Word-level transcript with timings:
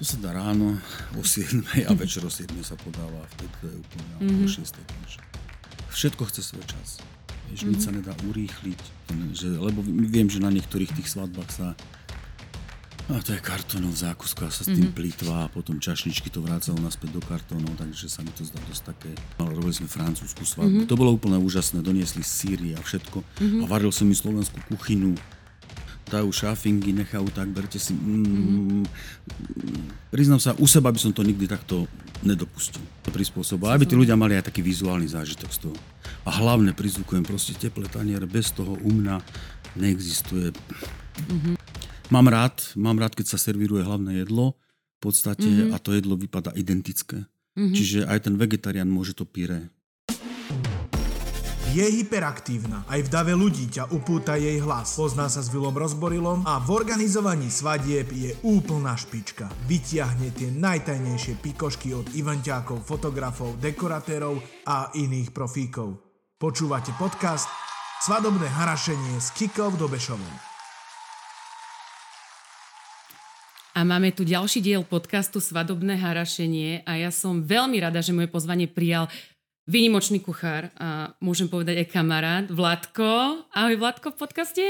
To 0.00 0.04
sa 0.08 0.16
dá 0.16 0.32
ráno 0.32 0.80
o 1.12 1.20
7 1.20 1.60
a 1.84 1.92
večer 1.92 2.24
o 2.24 2.32
7 2.32 2.48
sa 2.64 2.72
podáva, 2.80 3.20
vtedy 3.36 3.52
to 3.60 3.64
je 3.68 3.76
úplne 3.76 4.08
mm-hmm. 4.24 4.48
o 4.48 4.48
6. 4.48 4.80
Takže 4.80 5.18
všetko 5.92 6.22
chce 6.24 6.40
svoj 6.40 6.64
čas. 6.64 7.04
Vieš, 7.52 7.60
mm-hmm. 7.60 7.68
nič 7.68 7.80
sa 7.84 7.92
nedá 7.92 8.16
urýchliť, 8.24 8.80
že, 9.36 9.48
lebo 9.60 9.84
viem, 9.84 10.32
že 10.32 10.40
na 10.40 10.48
niektorých 10.48 10.96
tých 10.96 11.12
svadbách 11.12 11.50
sa 11.52 11.76
a 13.10 13.18
to 13.26 13.34
je 13.34 13.42
kartónov 13.42 13.90
zákuska 13.90 14.54
sa 14.54 14.62
s 14.62 14.70
tým 14.70 14.86
mm-hmm. 14.86 14.94
plýtva 14.94 15.36
a 15.44 15.50
potom 15.50 15.82
čašničky 15.82 16.30
to 16.30 16.46
vrácalo 16.46 16.78
naspäť 16.78 17.18
do 17.18 17.22
kartónov, 17.26 17.74
takže 17.74 18.06
sa 18.06 18.22
mi 18.22 18.30
to 18.30 18.46
zdá 18.46 18.62
dosť 18.70 18.82
také. 18.94 19.10
Ale 19.42 19.50
robili 19.50 19.74
sme 19.74 19.90
francúzsku 19.90 20.46
svadbu. 20.46 20.86
Mm-hmm. 20.86 20.90
To 20.94 20.94
bolo 20.94 21.18
úplne 21.18 21.42
úžasné, 21.42 21.82
doniesli 21.82 22.22
síry 22.22 22.78
a 22.78 22.80
všetko. 22.80 23.18
Mm-hmm. 23.18 23.60
A 23.60 23.64
varil 23.66 23.90
som 23.90 24.06
mi 24.06 24.14
slovenskú 24.14 24.62
kuchynu 24.70 25.18
dajú 26.10 26.28
šafingy, 26.34 26.90
nechajú 26.90 27.30
tak, 27.30 27.48
berte 27.54 27.78
si... 27.78 27.94
Mm, 27.94 28.26
mm-hmm. 28.26 28.82
Priznám 30.10 30.42
sa, 30.42 30.58
u 30.58 30.66
seba 30.66 30.90
by 30.90 30.98
som 30.98 31.14
to 31.14 31.22
nikdy 31.22 31.46
takto 31.46 31.86
nedopustil. 32.26 32.82
To 33.06 33.14
prispôsobo, 33.14 33.70
aby 33.70 33.86
tí 33.86 33.94
ľudia 33.94 34.18
mali 34.18 34.34
aj 34.34 34.50
taký 34.50 34.60
vizuálny 34.60 35.06
zážitok 35.06 35.50
z 35.54 35.58
toho. 35.70 35.76
A 36.26 36.30
hlavne 36.34 36.74
prizvukujem 36.74 37.22
proste 37.22 37.54
teplé 37.54 37.86
taniere, 37.86 38.26
bez 38.26 38.50
toho 38.50 38.74
u 38.74 38.90
mňa 38.90 39.22
neexistuje. 39.78 40.50
Mm-hmm. 40.50 41.54
Mám 42.10 42.26
rád, 42.26 42.56
mám 42.74 42.98
rád, 42.98 43.14
keď 43.14 43.32
sa 43.32 43.38
servíruje 43.38 43.86
hlavné 43.86 44.26
jedlo, 44.26 44.58
v 45.00 45.08
podstate, 45.08 45.48
mm-hmm. 45.48 45.72
a 45.72 45.76
to 45.80 45.96
jedlo 45.96 46.18
vypadá 46.18 46.52
identické. 46.58 47.24
Mm-hmm. 47.56 47.72
Čiže 47.72 47.98
aj 48.04 48.18
ten 48.28 48.34
vegetarián 48.36 48.90
môže 48.90 49.16
to 49.16 49.24
pyré 49.24 49.70
je 51.70 51.86
hyperaktívna. 52.02 52.82
Aj 52.90 52.98
v 52.98 53.06
dave 53.06 53.30
ľudí 53.38 53.70
ťa 53.70 53.94
upúta 53.94 54.34
jej 54.34 54.58
hlas. 54.58 54.98
Pozná 54.98 55.30
sa 55.30 55.38
s 55.38 55.54
Vilom 55.54 55.70
Rozborilom 55.70 56.42
a 56.42 56.58
v 56.58 56.74
organizovaní 56.74 57.46
svadieb 57.46 58.10
je 58.10 58.34
úplná 58.42 58.98
špička. 58.98 59.46
Vytiahne 59.70 60.34
tie 60.34 60.50
najtajnejšie 60.50 61.38
pikošky 61.38 61.94
od 61.94 62.10
ivanťákov, 62.10 62.82
fotografov, 62.82 63.54
dekoratérov 63.62 64.42
a 64.66 64.90
iných 64.98 65.30
profíkov. 65.30 65.94
Počúvate 66.42 66.90
podcast 66.98 67.46
Svadobné 68.02 68.50
harašenie 68.50 69.22
s 69.22 69.30
Kikou 69.30 69.70
Dobešovou. 69.70 70.50
A 73.70 73.86
máme 73.86 74.10
tu 74.10 74.26
ďalší 74.26 74.58
diel 74.58 74.82
podcastu 74.82 75.38
Svadobné 75.38 75.94
harašenie 75.94 76.82
a 76.82 76.98
ja 76.98 77.14
som 77.14 77.46
veľmi 77.46 77.78
rada, 77.78 78.02
že 78.02 78.10
moje 78.10 78.26
pozvanie 78.26 78.66
prijal 78.66 79.06
výnimočný 79.70 80.18
kuchár 80.18 80.74
a 80.74 81.14
môžem 81.22 81.46
povedať 81.46 81.86
aj 81.86 81.94
kamarát 81.94 82.46
Vladko. 82.50 83.46
Ahoj 83.54 83.78
Vladko 83.78 84.10
v 84.10 84.18
podcaste. 84.18 84.66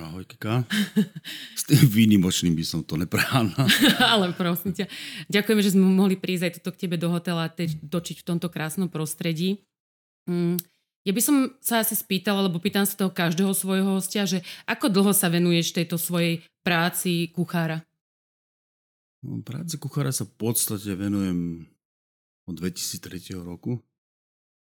Ahoj 0.00 0.24
Kika. 0.24 0.64
S 1.60 1.68
tým 1.68 1.84
výnimočným 1.84 2.56
by 2.56 2.64
som 2.64 2.80
to 2.80 2.96
nepráhal. 2.96 3.52
Ale 4.16 4.32
prosím 4.32 4.72
ťa. 4.72 4.88
Ďakujeme, 5.28 5.60
že 5.60 5.76
sme 5.76 5.84
mohli 5.84 6.16
prísť 6.16 6.44
aj 6.48 6.52
toto 6.58 6.72
k 6.72 6.88
tebe 6.88 6.96
do 6.96 7.12
hotela 7.12 7.52
a 7.52 7.52
točiť 7.52 8.24
v 8.24 8.26
tomto 8.26 8.48
krásnom 8.48 8.88
prostredí. 8.88 9.60
Mm. 10.24 10.56
Ja 11.04 11.12
by 11.12 11.20
som 11.20 11.36
sa 11.60 11.84
asi 11.84 11.92
spýtala, 11.92 12.48
lebo 12.48 12.56
pýtam 12.56 12.88
sa 12.88 12.96
toho 12.96 13.12
každého 13.12 13.52
svojho 13.52 14.00
hostia, 14.00 14.24
že 14.24 14.40
ako 14.64 14.88
dlho 14.88 15.12
sa 15.12 15.28
venuješ 15.28 15.76
tejto 15.76 16.00
svojej 16.00 16.40
práci 16.64 17.32
kuchára? 17.36 17.84
No, 19.24 19.44
práci 19.44 19.76
kuchára 19.76 20.12
sa 20.12 20.24
v 20.24 20.32
podstate 20.36 20.96
venujem 20.96 21.68
od 22.48 22.54
2003 22.56 23.36
roku. 23.44 23.84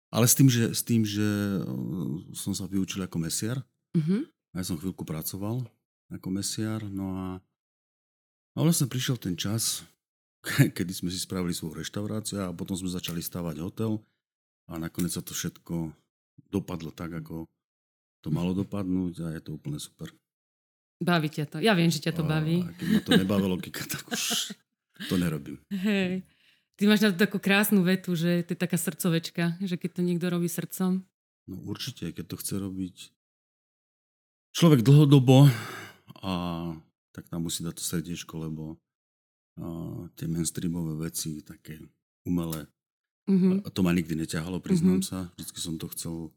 Ale 0.10 0.26
s 0.26 0.34
tým, 0.34 0.50
že, 0.50 0.74
s 0.74 0.82
tým, 0.82 1.06
že 1.06 1.22
uh, 1.22 1.66
som 2.34 2.54
sa 2.58 2.66
vyučil 2.66 3.06
ako 3.06 3.22
mesiar. 3.22 3.62
Mm-hmm. 3.94 4.22
Ja 4.58 4.66
som 4.66 4.82
chvíľku 4.82 5.06
pracoval 5.06 5.62
ako 6.10 6.28
mesiar. 6.34 6.82
No 6.90 7.14
a, 7.14 7.28
a 8.54 8.60
vlastne 8.60 8.90
prišiel 8.90 9.22
ten 9.22 9.38
čas, 9.38 9.86
kedy 10.78 10.92
sme 10.94 11.10
si 11.14 11.22
spravili 11.22 11.54
svoju 11.54 11.78
reštauráciu 11.86 12.50
a 12.50 12.56
potom 12.56 12.74
sme 12.74 12.90
začali 12.90 13.22
stavať 13.22 13.62
hotel 13.62 14.02
a 14.70 14.82
nakoniec 14.82 15.14
sa 15.14 15.22
to 15.22 15.38
všetko 15.38 15.94
dopadlo 16.50 16.90
tak, 16.90 17.14
ako 17.14 17.46
to 18.26 18.30
malo 18.34 18.52
dopadnúť 18.58 19.14
a 19.26 19.28
je 19.38 19.42
to 19.46 19.56
úplne 19.56 19.78
super. 19.78 20.10
Baví 21.00 21.32
ťa 21.32 21.46
to. 21.48 21.58
Ja 21.64 21.72
viem, 21.78 21.88
že 21.88 22.04
ťa 22.04 22.12
to 22.12 22.28
baví. 22.28 22.60
A 22.60 22.76
keď 22.76 22.88
ma 22.92 23.00
to 23.00 23.12
nebavilo, 23.16 23.56
Kika, 23.56 23.88
tak 23.88 24.04
už 24.12 24.52
to 25.10 25.16
nerobím. 25.16 25.56
Hej. 25.72 26.28
Ty 26.80 26.88
máš 26.88 27.04
na 27.04 27.12
to 27.12 27.20
takú 27.20 27.44
krásnu 27.44 27.84
vetu, 27.84 28.16
že 28.16 28.40
to 28.48 28.56
je 28.56 28.60
taká 28.64 28.80
srdcovečka, 28.80 29.60
že 29.60 29.76
keď 29.76 30.00
to 30.00 30.02
niekto 30.08 30.32
robí 30.32 30.48
srdcom. 30.48 31.04
No 31.52 31.56
určite, 31.68 32.16
keď 32.16 32.32
to 32.32 32.40
chce 32.40 32.56
robiť 32.56 32.96
človek 34.56 34.80
dlhodobo, 34.88 35.52
a 36.24 36.32
tak 37.12 37.28
tam 37.28 37.52
musí 37.52 37.68
dať 37.68 37.76
to 37.76 37.84
srdiečko, 37.84 38.32
lebo 38.48 38.80
a, 39.60 40.08
tie 40.16 40.32
mainstreamové 40.32 41.12
veci, 41.12 41.44
také 41.44 41.84
umelé, 42.24 42.64
mm-hmm. 43.28 43.68
a 43.68 43.70
to 43.76 43.84
ma 43.84 43.92
nikdy 43.92 44.16
neťahalo, 44.16 44.64
priznám 44.64 45.04
mm-hmm. 45.04 45.28
sa. 45.28 45.36
Vždycky 45.36 45.60
som 45.60 45.76
to 45.76 45.92
chcel 45.92 46.32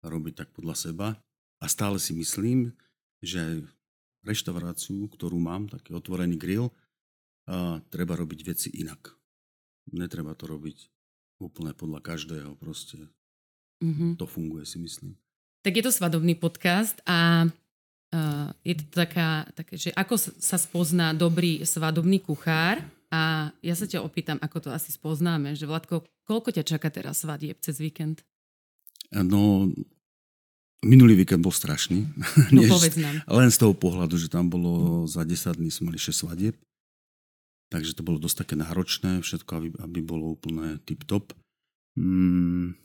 robiť 0.00 0.32
tak 0.32 0.48
podľa 0.56 0.80
seba. 0.80 1.20
A 1.60 1.68
stále 1.68 2.00
si 2.00 2.16
myslím, 2.16 2.72
že 3.20 3.60
reštauráciu, 4.24 5.12
ktorú 5.12 5.36
mám, 5.36 5.68
taký 5.68 5.92
otvorený 5.92 6.40
grill, 6.40 6.72
a, 7.44 7.84
treba 7.92 8.16
robiť 8.16 8.40
veci 8.48 8.72
inak 8.80 9.12
netreba 9.94 10.34
to 10.34 10.50
robiť 10.50 10.90
úplne 11.42 11.74
podľa 11.74 12.00
každého, 12.02 12.54
proste 12.58 13.10
mm-hmm. 13.82 14.18
to 14.18 14.26
funguje 14.26 14.64
si 14.66 14.78
myslím. 14.82 15.18
Tak 15.64 15.72
je 15.80 15.84
to 15.84 15.92
svadobný 15.92 16.36
podcast 16.36 17.00
a 17.08 17.48
uh, 17.48 18.48
je 18.62 18.74
to 18.78 18.84
taká, 18.92 19.48
také, 19.56 19.80
že 19.80 19.90
ako 19.96 20.20
sa 20.20 20.60
spozná 20.60 21.16
dobrý 21.16 21.64
svadobný 21.64 22.20
kuchár 22.20 22.84
a 23.08 23.54
ja 23.62 23.74
sa 23.74 23.86
ťa 23.88 24.04
opýtam, 24.04 24.38
ako 24.42 24.68
to 24.68 24.70
asi 24.70 24.90
spoznáme, 24.92 25.54
že 25.56 25.64
Vladko, 25.64 26.04
koľko 26.26 26.50
ťa 26.50 26.64
čaká 26.66 26.90
teraz 26.90 27.22
svadieb 27.22 27.56
cez 27.62 27.78
víkend? 27.78 28.26
No, 29.14 29.70
minulý 30.82 31.22
víkend 31.22 31.40
bol 31.40 31.54
strašný. 31.54 32.10
No 32.50 32.66
povedz 32.74 32.98
nám. 32.98 33.22
Len 33.24 33.50
z 33.54 33.58
toho 33.62 33.72
pohľadu, 33.72 34.18
že 34.18 34.28
tam 34.28 34.50
bolo 34.50 35.04
za 35.06 35.22
10 35.22 35.56
dní 35.56 35.70
sme 35.70 35.94
mali 35.94 35.98
6 35.98 36.26
svadieb. 36.26 36.54
Takže 37.74 37.98
to 37.98 38.06
bolo 38.06 38.22
dosť 38.22 38.46
také 38.46 38.54
náročné, 38.54 39.18
všetko, 39.18 39.50
aby, 39.58 39.68
aby 39.82 39.98
bolo 39.98 40.38
úplne 40.38 40.78
tip-top. 40.86 41.34
Mm, 41.98 42.78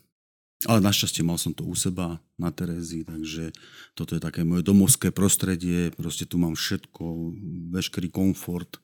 ale 0.66 0.82
našťastie 0.82 1.22
mal 1.22 1.38
som 1.38 1.54
to 1.54 1.62
u 1.62 1.78
seba 1.78 2.18
na 2.34 2.50
Terézi, 2.50 3.06
takže 3.06 3.54
toto 3.94 4.18
je 4.18 4.20
také 4.20 4.42
moje 4.42 4.66
domovské 4.66 5.14
prostredie, 5.14 5.94
proste 5.94 6.26
tu 6.26 6.42
mám 6.42 6.58
všetko, 6.58 7.30
veškerý 7.70 8.10
komfort, 8.10 8.82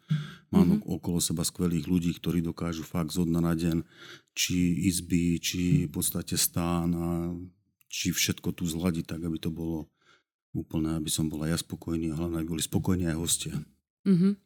mám 0.55 0.79
mm-hmm. 0.79 0.95
okolo 0.95 1.19
seba 1.19 1.43
skvelých 1.43 1.91
ľudí, 1.91 2.15
ktorí 2.15 2.39
dokážu 2.39 2.87
fakt 2.87 3.11
zo 3.11 3.27
dna 3.27 3.43
na 3.43 3.59
deň, 3.59 3.83
či 4.31 4.87
izby, 4.87 5.43
či 5.43 5.85
v 5.85 5.93
podstate 5.93 6.39
stán 6.39 6.95
a 6.95 7.35
či 7.91 8.15
všetko 8.15 8.55
tu 8.55 8.63
zladiť 8.63 9.11
tak, 9.11 9.27
aby 9.27 9.43
to 9.43 9.51
bolo 9.51 9.91
úplne, 10.55 11.03
aby 11.03 11.11
som 11.11 11.27
bola 11.27 11.51
ja 11.51 11.59
spokojný 11.59 12.15
a 12.15 12.19
hlavne, 12.23 12.47
aby 12.47 12.55
boli 12.55 12.63
spokojní 12.63 13.11
aj 13.11 13.19
hostia. 13.19 13.59
Mm-hmm. 14.07 14.46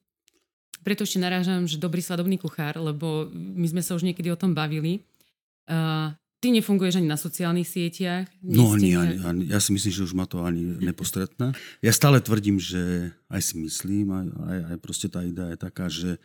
Preto 0.81 1.05
ešte 1.05 1.21
narážam, 1.21 1.69
že 1.69 1.77
dobrý 1.77 2.01
svadobný 2.01 2.41
kuchár, 2.41 2.81
lebo 2.81 3.29
my 3.33 3.67
sme 3.69 3.83
sa 3.85 3.93
už 3.93 4.07
niekedy 4.07 4.33
o 4.33 4.41
tom 4.41 4.57
bavili. 4.57 5.05
Uh, 5.69 6.17
ty 6.41 6.49
nefunguješ 6.57 6.99
ani 6.99 7.09
na 7.09 7.21
sociálnych 7.21 7.69
sieťach? 7.69 8.27
No 8.41 8.73
ani, 8.73 8.97
ani, 8.97 9.21
ani, 9.21 9.43
ja 9.53 9.61
si 9.61 9.77
myslím, 9.77 9.93
že 9.93 10.07
už 10.09 10.17
ma 10.17 10.25
to 10.25 10.41
ani 10.41 10.81
nepostretná. 10.81 11.53
Ja 11.85 11.93
stále 11.93 12.25
tvrdím, 12.25 12.57
že 12.57 13.13
aj 13.29 13.41
si 13.45 13.55
myslím, 13.61 14.09
aj, 14.09 14.27
aj, 14.33 14.59
aj 14.73 14.77
proste 14.81 15.07
tá 15.13 15.21
idea 15.21 15.53
je 15.53 15.59
taká, 15.61 15.87
že 15.93 16.17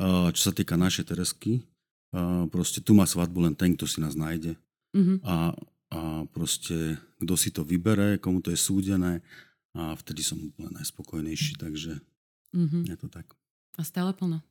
uh, 0.00 0.32
čo 0.32 0.50
sa 0.50 0.52
týka 0.56 0.80
našej 0.80 1.12
Teresky, 1.12 1.68
uh, 2.16 2.48
proste 2.48 2.80
tu 2.80 2.96
má 2.96 3.04
svadbu 3.04 3.44
len 3.44 3.54
ten, 3.54 3.76
kto 3.76 3.84
si 3.84 4.00
nás 4.00 4.16
nájde. 4.16 4.56
Uh-huh. 4.96 5.20
A, 5.20 5.52
a 5.92 6.24
proste 6.32 6.96
kto 7.20 7.36
si 7.36 7.52
to 7.52 7.60
vybere, 7.60 8.16
komu 8.16 8.40
to 8.40 8.48
je 8.48 8.58
súdené 8.58 9.20
a 9.76 9.92
vtedy 10.00 10.24
som 10.24 10.40
úplne 10.40 10.72
najspokojnejší, 10.80 11.60
takže 11.60 12.00
uh-huh. 12.56 12.82
je 12.88 12.96
to 12.96 13.12
tak. 13.12 13.28
A 13.78 13.86
stále 13.86 14.10
plno. 14.12 14.42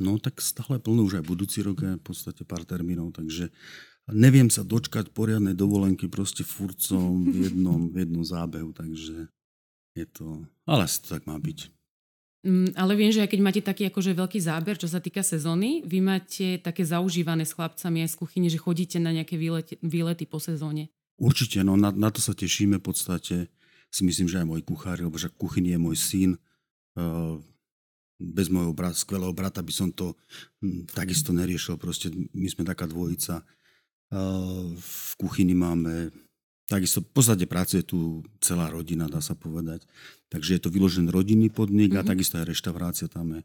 No 0.00 0.16
tak 0.16 0.40
stále 0.40 0.80
plno 0.80 1.04
už 1.04 1.20
aj 1.20 1.28
budúci 1.28 1.60
rok 1.60 1.84
je 1.84 2.00
v 2.00 2.04
podstate 2.04 2.42
pár 2.48 2.64
termínov, 2.64 3.12
takže 3.12 3.52
neviem 4.12 4.48
sa 4.48 4.64
dočkať 4.64 5.12
poriadnej 5.12 5.52
dovolenky 5.52 6.08
proste 6.08 6.44
furcom 6.44 7.28
v 7.28 7.50
jednom, 7.50 7.92
v 7.92 8.04
jednom 8.04 8.24
zábehu, 8.24 8.70
takže 8.72 9.28
je 9.94 10.06
to, 10.10 10.42
ale 10.66 10.88
asi 10.88 11.02
to 11.04 11.16
tak 11.16 11.24
má 11.24 11.38
byť. 11.38 11.70
Mm, 12.44 12.76
ale 12.76 12.92
viem, 12.92 13.08
že 13.08 13.24
keď 13.24 13.40
máte 13.40 13.62
taký 13.64 13.88
akože 13.88 14.12
veľký 14.12 14.36
záber, 14.36 14.76
čo 14.76 14.84
sa 14.84 15.00
týka 15.00 15.24
sezóny, 15.24 15.80
vy 15.80 16.04
máte 16.04 16.60
také 16.60 16.84
zaužívané 16.84 17.48
s 17.48 17.56
chlapcami 17.56 18.04
aj 18.04 18.12
z 18.12 18.16
kuchyne, 18.20 18.48
že 18.52 18.60
chodíte 18.60 19.00
na 19.00 19.16
nejaké 19.16 19.40
výlety, 19.40 19.80
výlety 19.80 20.28
po 20.28 20.36
sezóne. 20.36 20.92
Určite, 21.16 21.64
no 21.64 21.80
na, 21.80 21.88
na 21.88 22.12
to 22.12 22.20
sa 22.20 22.36
tešíme 22.36 22.82
v 22.82 22.84
podstate. 22.84 23.48
Si 23.88 24.02
myslím, 24.04 24.28
že 24.28 24.44
aj 24.44 24.46
môj 24.50 24.60
kuchár, 24.66 25.00
lebo 25.00 25.16
že 25.16 25.32
kuchyni 25.32 25.72
je 25.72 25.80
môj 25.80 25.96
syn. 25.96 26.30
Uh, 26.98 27.40
bez 28.20 28.46
môjho 28.50 28.72
brat, 28.76 28.94
skvelého 28.94 29.34
brata 29.34 29.62
by 29.62 29.72
som 29.74 29.88
to 29.90 30.14
hm, 30.62 30.90
takisto 30.90 31.34
neriešil. 31.34 31.78
Proste 31.78 32.10
my 32.12 32.48
sme 32.50 32.62
taká 32.62 32.86
dvojica. 32.86 33.42
V 34.78 35.10
kuchyni 35.18 35.58
máme 35.58 36.14
Takisto 36.64 37.04
v 37.04 37.12
podstate 37.12 37.44
pracuje 37.44 37.84
tu 37.84 38.24
celá 38.40 38.72
rodina, 38.72 39.04
dá 39.04 39.20
sa 39.20 39.36
povedať. 39.36 39.84
Takže 40.32 40.56
je 40.56 40.60
to 40.64 40.72
vyložený 40.72 41.12
rodinný 41.12 41.52
podnik 41.52 41.92
mm-hmm. 41.92 42.08
a 42.08 42.08
takisto 42.08 42.40
aj 42.40 42.48
reštaurácia 42.48 43.04
tam 43.04 43.36
je 43.36 43.42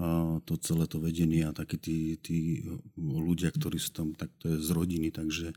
a 0.00 0.40
to 0.40 0.56
celé 0.56 0.88
to 0.88 0.96
vedenie 0.96 1.44
a 1.44 1.52
takí 1.52 1.76
tí, 1.76 2.16
tí 2.16 2.64
ľudia, 2.96 3.52
ktorí 3.52 3.76
sú 3.76 3.92
tam, 3.92 4.16
tak 4.16 4.32
to 4.40 4.56
je 4.56 4.56
z 4.56 4.70
rodiny, 4.72 5.12
takže 5.12 5.52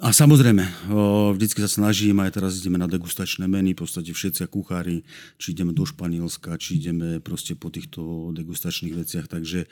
a 0.00 0.08
samozrejme, 0.08 0.88
vždycky 1.36 1.60
sa 1.60 1.68
snažím, 1.68 2.16
aj 2.24 2.40
teraz 2.40 2.56
ideme 2.56 2.80
na 2.80 2.88
degustačné 2.88 3.44
meny, 3.44 3.76
v 3.76 3.84
podstate 3.84 4.16
všetci 4.16 4.48
kuchári, 4.48 5.04
či 5.36 5.52
ideme 5.52 5.76
do 5.76 5.84
Španielska, 5.84 6.56
či 6.56 6.80
ideme 6.80 7.20
proste 7.20 7.52
po 7.52 7.68
týchto 7.68 8.32
degustačných 8.32 8.96
veciach, 8.96 9.28
takže 9.28 9.68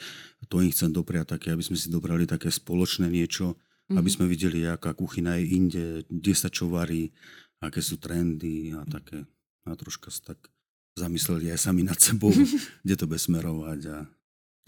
to 0.53 0.61
im 0.61 0.69
chcem 0.69 0.93
dopriať 0.93 1.41
také, 1.41 1.57
aby 1.57 1.65
sme 1.65 1.81
si 1.81 1.89
dobrali 1.89 2.29
také 2.29 2.53
spoločné 2.53 3.09
niečo, 3.09 3.57
mm-hmm. 3.57 3.97
aby 3.97 4.11
sme 4.13 4.29
videli, 4.29 4.69
aká 4.69 4.93
kuchyna 4.93 5.41
je 5.41 5.45
inde, 5.57 5.85
kde 6.05 6.35
sa 6.37 6.53
čo 6.53 6.69
varí, 6.69 7.09
aké 7.65 7.81
sú 7.81 7.97
trendy 7.97 8.77
a 8.77 8.85
také, 8.85 9.25
a 9.65 9.73
troška 9.73 10.13
sa 10.13 10.37
tak 10.37 10.53
zamysleli 11.01 11.49
aj 11.49 11.65
sami 11.65 11.81
nad 11.81 11.97
sebou, 11.97 12.29
kde 12.85 12.95
to 13.01 13.09
bude 13.09 13.25
smerovať 13.25 13.81
a 13.89 14.05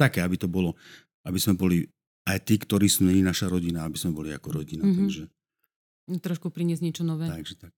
také, 0.01 0.25
aby 0.25 0.41
to 0.41 0.49
bolo, 0.49 0.81
aby 1.29 1.37
sme 1.37 1.61
boli 1.61 1.85
aj 2.25 2.41
tí, 2.41 2.57
ktorí 2.57 2.89
sú 2.89 3.05
není 3.05 3.21
naša 3.21 3.53
rodina, 3.53 3.85
aby 3.85 4.01
sme 4.01 4.17
boli 4.17 4.33
ako 4.33 4.65
rodina, 4.65 4.89
mm-hmm. 4.89 5.01
takže 5.05 5.25
Trošku 6.09 6.51
priniesť 6.51 6.83
niečo 6.83 7.05
nové. 7.07 7.31
Takže 7.31 7.55
tak. 7.59 7.73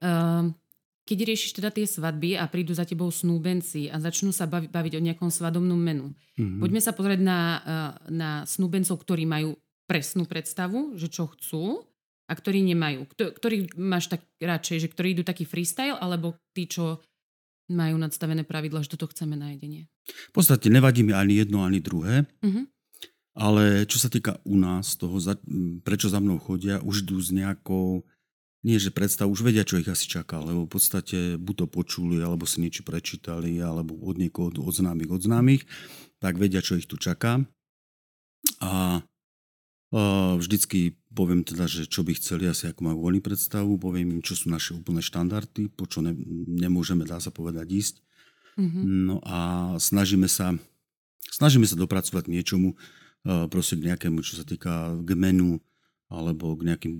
Uh, 0.00 0.54
keď 1.04 1.18
riešiš 1.26 1.58
teda 1.58 1.74
tie 1.74 1.84
svadby 1.84 2.38
a 2.38 2.46
prídu 2.46 2.70
za 2.70 2.86
tebou 2.86 3.10
snúbenci 3.10 3.90
a 3.90 3.98
začnú 3.98 4.30
sa 4.30 4.46
bavi, 4.46 4.70
baviť 4.70 4.92
o 4.96 5.04
nejakom 5.04 5.28
svadobnom 5.28 5.76
menu, 5.76 6.14
mm-hmm. 6.38 6.62
poďme 6.62 6.80
sa 6.80 6.94
pozrieť 6.94 7.20
na, 7.20 7.38
uh, 7.38 7.92
na 8.08 8.30
snúbencov, 8.46 8.94
ktorí 9.02 9.26
majú 9.26 9.58
presnú 9.90 10.22
predstavu, 10.24 10.94
že 10.94 11.10
čo 11.10 11.26
chcú 11.34 11.82
a 12.30 12.32
ktorí 12.32 12.62
nemajú. 12.62 13.10
Kto, 13.10 13.34
ktorý 13.34 13.74
máš 13.74 14.06
tak 14.06 14.22
radšej, 14.38 14.86
že 14.86 14.88
ktorí 14.94 15.18
idú 15.18 15.26
taký 15.26 15.42
freestyle, 15.42 15.98
alebo 15.98 16.38
tí, 16.54 16.70
čo 16.70 17.02
majú 17.74 17.98
nadstavené 17.98 18.46
pravidla, 18.46 18.86
že 18.86 18.94
toto 18.94 19.10
chceme 19.10 19.34
na 19.34 19.50
jedenie? 19.50 19.90
V 20.06 20.32
podstate 20.32 20.70
nevadí 20.70 21.02
mi 21.02 21.10
ani 21.10 21.42
jedno, 21.42 21.66
ani 21.66 21.82
druhé. 21.82 22.30
Mm-hmm. 22.38 22.64
Ale 23.34 23.86
čo 23.86 24.02
sa 24.02 24.10
týka 24.10 24.42
u 24.42 24.58
nás, 24.58 24.98
toho, 24.98 25.16
prečo 25.86 26.10
za 26.10 26.18
mnou 26.18 26.42
chodia, 26.42 26.82
už 26.82 27.06
idú 27.06 27.22
s 27.22 27.30
nejakou, 27.30 28.02
nie 28.66 28.76
že 28.76 28.90
predstav, 28.90 29.30
už 29.30 29.46
vedia, 29.46 29.62
čo 29.62 29.78
ich 29.78 29.86
asi 29.86 30.10
čaká, 30.10 30.42
lebo 30.42 30.66
v 30.66 30.72
podstate 30.74 31.38
buď 31.38 31.54
to 31.64 31.66
počuli, 31.70 32.18
alebo 32.18 32.44
si 32.44 32.58
niečo 32.60 32.82
prečítali, 32.82 33.56
alebo 33.62 33.94
od 34.02 34.18
niekoho, 34.18 34.50
od 34.50 34.74
známych, 34.74 35.10
od 35.14 35.22
známych, 35.22 35.62
tak 36.18 36.36
vedia, 36.36 36.60
čo 36.60 36.74
ich 36.76 36.90
tu 36.90 36.98
čaká. 36.98 37.46
A 38.60 39.00
vždycky 40.36 40.98
poviem 41.10 41.42
teda, 41.42 41.66
že 41.66 41.86
čo 41.86 42.06
by 42.06 42.14
chceli, 42.14 42.46
asi 42.46 42.70
ako 42.70 42.82
majú 42.86 43.10
oni 43.10 43.18
predstavu, 43.18 43.74
poviem 43.78 44.18
im, 44.18 44.22
čo 44.22 44.38
sú 44.38 44.46
naše 44.46 44.74
úplné 44.74 45.02
štandardy, 45.02 45.66
po 45.66 45.86
čo 45.86 45.98
ne, 45.98 46.14
nemôžeme, 46.46 47.02
dá 47.02 47.18
sa 47.18 47.34
povedať, 47.34 47.66
ísť. 47.66 47.94
Mm-hmm. 48.54 48.84
No 49.10 49.18
a 49.26 49.38
snažíme 49.82 50.30
sa, 50.30 50.54
snažíme 51.34 51.66
sa 51.66 51.74
dopracovať 51.74 52.30
niečomu, 52.30 52.78
proste 53.24 53.76
k 53.76 53.92
nejakému, 53.92 54.24
čo 54.24 54.40
sa 54.40 54.44
týka 54.44 54.96
k 55.04 55.10
menu, 55.16 55.60
alebo 56.10 56.58
k 56.58 56.66
nejakým, 56.66 56.94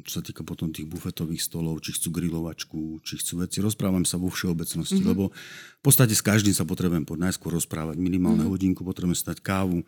čo 0.00 0.18
sa 0.18 0.22
týka 0.24 0.40
potom 0.40 0.72
tých 0.72 0.88
bufetových 0.88 1.44
stolov, 1.44 1.84
či 1.84 1.92
chcú 1.92 2.08
grilovačku, 2.08 3.04
či 3.04 3.20
chcú 3.20 3.44
veci. 3.44 3.60
Rozprávam 3.60 4.08
sa 4.08 4.16
vo 4.16 4.32
všeobecnosti, 4.32 5.04
mm-hmm. 5.04 5.12
lebo 5.12 5.28
v 5.76 5.82
podstate 5.84 6.16
s 6.16 6.24
každým 6.24 6.56
sa 6.56 6.64
potrebujem 6.64 7.04
pod 7.04 7.20
najskôr 7.20 7.52
rozprávať. 7.52 8.00
Minimálne 8.00 8.48
mm-hmm. 8.48 8.56
hodinku 8.56 8.80
potrebujem 8.80 9.20
stať 9.20 9.44
kávu, 9.44 9.84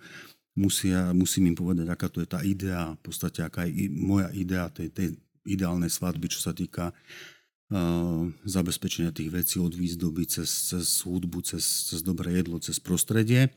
musia, 0.52 1.16
musím 1.16 1.48
im 1.48 1.56
povedať, 1.56 1.88
aká 1.88 2.12
to 2.12 2.20
je 2.20 2.28
tá 2.28 2.44
idea, 2.44 2.92
v 2.92 3.00
podstate 3.08 3.40
aká 3.40 3.64
je 3.64 3.88
moja 3.88 4.28
idea 4.36 4.68
tej, 4.68 4.92
tej 4.92 5.08
ideálnej 5.48 5.88
svadby, 5.88 6.28
čo 6.28 6.44
sa 6.44 6.52
týka 6.52 6.92
uh, 6.92 8.28
zabezpečenia 8.44 9.16
tých 9.16 9.32
vecí 9.32 9.56
od 9.56 9.72
výzdoby 9.72 10.28
cez, 10.28 10.76
cez 10.76 10.84
hudbu, 11.08 11.40
cez, 11.40 11.64
cez 11.88 12.04
dobré 12.04 12.36
jedlo, 12.36 12.60
cez 12.60 12.76
prostredie. 12.76 13.48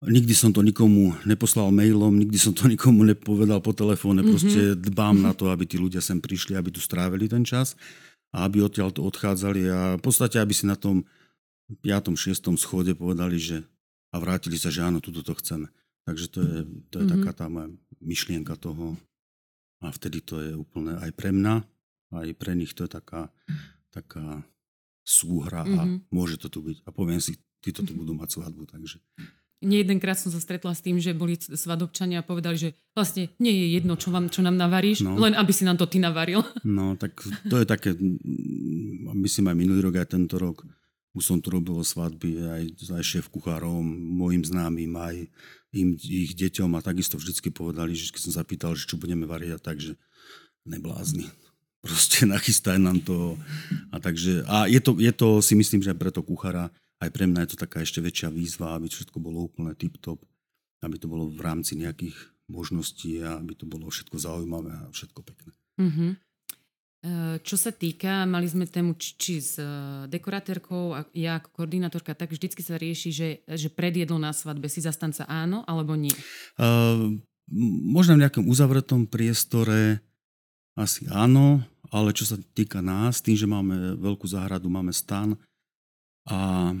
Nikdy 0.00 0.32
som 0.32 0.48
to 0.48 0.64
nikomu 0.64 1.12
neposlal 1.28 1.68
mailom, 1.68 2.16
nikdy 2.16 2.40
som 2.40 2.56
to 2.56 2.64
nikomu 2.72 3.04
nepovedal 3.04 3.60
po 3.60 3.76
telefóne, 3.76 4.24
mm-hmm. 4.24 4.32
proste 4.32 4.60
dbám 4.76 5.20
na 5.20 5.36
to, 5.36 5.52
aby 5.52 5.68
tí 5.68 5.76
ľudia 5.76 6.00
sem 6.00 6.16
prišli, 6.18 6.56
aby 6.56 6.72
tu 6.72 6.80
strávili 6.80 7.28
ten 7.28 7.44
čas 7.44 7.76
a 8.32 8.48
aby 8.48 8.64
odtiaľ 8.64 8.94
to 8.96 9.04
odchádzali 9.04 9.60
a 9.68 9.80
v 9.98 10.02
podstate, 10.02 10.40
aby 10.40 10.56
si 10.56 10.64
na 10.64 10.78
tom 10.78 11.04
5. 11.84 12.16
6. 12.16 12.40
schode 12.56 12.96
povedali, 12.96 13.36
že 13.36 13.62
a 14.10 14.18
vrátili 14.18 14.58
sa, 14.58 14.74
že 14.74 14.82
áno, 14.82 14.98
tuto 14.98 15.22
to 15.22 15.38
chceme. 15.38 15.70
Takže 16.02 16.26
to 16.32 16.40
je, 16.42 16.58
to 16.90 16.96
je 16.98 17.06
mm-hmm. 17.06 17.22
taká 17.22 17.30
tá 17.36 17.46
moja 17.46 17.70
myšlienka 18.02 18.58
toho 18.58 18.98
a 19.84 19.92
vtedy 19.94 20.18
to 20.24 20.42
je 20.42 20.52
úplne 20.56 20.98
aj 20.98 21.12
pre 21.14 21.30
mňa, 21.30 21.54
aj 22.18 22.28
pre 22.34 22.58
nich 22.58 22.74
to 22.74 22.88
je 22.88 22.90
taká, 22.90 23.30
taká 23.94 24.42
súhra 25.06 25.62
mm-hmm. 25.62 25.78
a 25.78 25.82
mhm. 25.86 25.96
môže 26.10 26.40
to 26.40 26.48
tu 26.50 26.64
byť. 26.64 26.82
A 26.86 26.90
poviem 26.90 27.22
si, 27.22 27.38
títo 27.60 27.84
tu 27.84 27.92
budú 27.94 28.16
mať 28.16 28.40
svadbu, 28.40 28.66
takže 28.66 28.98
Nejedenkrát 29.60 30.16
som 30.16 30.32
sa 30.32 30.40
stretla 30.40 30.72
s 30.72 30.80
tým, 30.80 30.96
že 30.96 31.12
boli 31.12 31.36
svadobčania 31.36 32.24
a 32.24 32.26
povedali, 32.26 32.56
že 32.56 32.68
vlastne 32.96 33.28
nie 33.36 33.52
je 33.52 33.66
jedno, 33.76 33.92
čo, 33.92 34.08
vám, 34.08 34.32
čo 34.32 34.40
nám 34.40 34.56
navaríš, 34.56 35.04
no. 35.04 35.20
len 35.20 35.36
aby 35.36 35.52
si 35.52 35.68
nám 35.68 35.76
to 35.76 35.84
ty 35.84 36.00
navaril. 36.00 36.40
No, 36.64 36.96
tak 36.96 37.20
to 37.50 37.60
je 37.60 37.66
také, 37.68 37.92
myslím 39.20 39.52
aj 39.52 39.56
minulý 39.56 39.80
rok, 39.84 40.00
aj 40.00 40.16
tento 40.16 40.40
rok. 40.40 40.64
Už 41.12 41.26
som 41.26 41.42
tu 41.42 41.50
robil 41.50 41.76
svadby 41.82 42.40
aj, 42.40 42.62
aj 42.94 43.02
šéf 43.04 43.26
kuchárom, 43.28 43.82
mojim 44.16 44.46
známym, 44.46 44.94
aj 44.96 45.28
im, 45.74 45.98
ich 45.98 46.32
deťom 46.38 46.70
a 46.78 46.84
takisto 46.84 47.18
vždycky 47.18 47.50
povedali, 47.50 47.92
že 47.92 48.14
keď 48.14 48.20
som 48.22 48.32
zapýtal, 48.32 48.72
že 48.78 48.86
čo 48.86 48.96
budeme 48.96 49.26
variť, 49.26 49.60
takže 49.60 49.98
neblázni. 50.64 51.28
Proste 51.80 52.24
nachystaj 52.32 52.76
nám 52.80 53.00
to. 53.02 53.36
A, 53.92 54.00
takže, 54.00 54.44
a 54.46 54.68
je, 54.70 54.80
to, 54.80 54.96
je 54.96 55.12
to, 55.12 55.28
si 55.40 55.52
myslím, 55.56 55.80
že 55.84 55.92
aj 55.92 55.98
preto 55.98 56.20
kuchára 56.24 56.72
aj 57.00 57.10
pre 57.10 57.24
mňa 57.24 57.48
je 57.48 57.50
to 57.56 57.62
taká 57.64 57.80
ešte 57.80 58.04
väčšia 58.04 58.28
výzva, 58.28 58.76
aby 58.76 58.86
všetko 58.92 59.16
bolo 59.18 59.48
úplne 59.48 59.72
tip-top, 59.72 60.20
aby 60.84 60.96
to 61.00 61.08
bolo 61.08 61.32
v 61.32 61.40
rámci 61.40 61.80
nejakých 61.80 62.16
možností 62.52 63.24
a 63.24 63.40
aby 63.40 63.56
to 63.56 63.64
bolo 63.64 63.88
všetko 63.88 64.16
zaujímavé 64.20 64.72
a 64.74 64.92
všetko 64.92 65.20
pekné. 65.24 65.52
Mm-hmm. 65.80 66.10
Čo 67.40 67.56
sa 67.56 67.72
týka, 67.72 68.28
mali 68.28 68.44
sme 68.44 68.68
tému 68.68 68.92
či, 69.00 69.16
či 69.16 69.34
s 69.40 69.56
e, 69.56 69.64
dekoratérkou 70.04 70.92
a 70.92 71.00
ja 71.16 71.40
ako 71.40 71.48
koordinátorka, 71.56 72.12
tak 72.12 72.28
vždycky 72.28 72.60
sa 72.60 72.76
rieši, 72.76 73.08
že, 73.08 73.28
že 73.48 73.72
predjedlo 73.72 74.20
na 74.20 74.36
svadbe 74.36 74.68
si 74.68 74.84
zastanca 74.84 75.24
áno 75.24 75.64
alebo 75.64 75.96
nie? 75.96 76.12
Uh, 76.60 77.16
možno 77.88 78.20
v 78.20 78.28
nejakom 78.28 78.44
uzavretom 78.44 79.08
priestore 79.08 80.04
asi 80.76 81.08
áno, 81.08 81.64
ale 81.88 82.12
čo 82.12 82.28
sa 82.28 82.36
týka 82.52 82.84
nás, 82.84 83.24
tým, 83.24 83.32
že 83.32 83.48
máme 83.48 83.96
veľkú 83.96 84.28
záhradu, 84.28 84.68
máme 84.68 84.92
stan, 84.92 85.40
a 86.30 86.72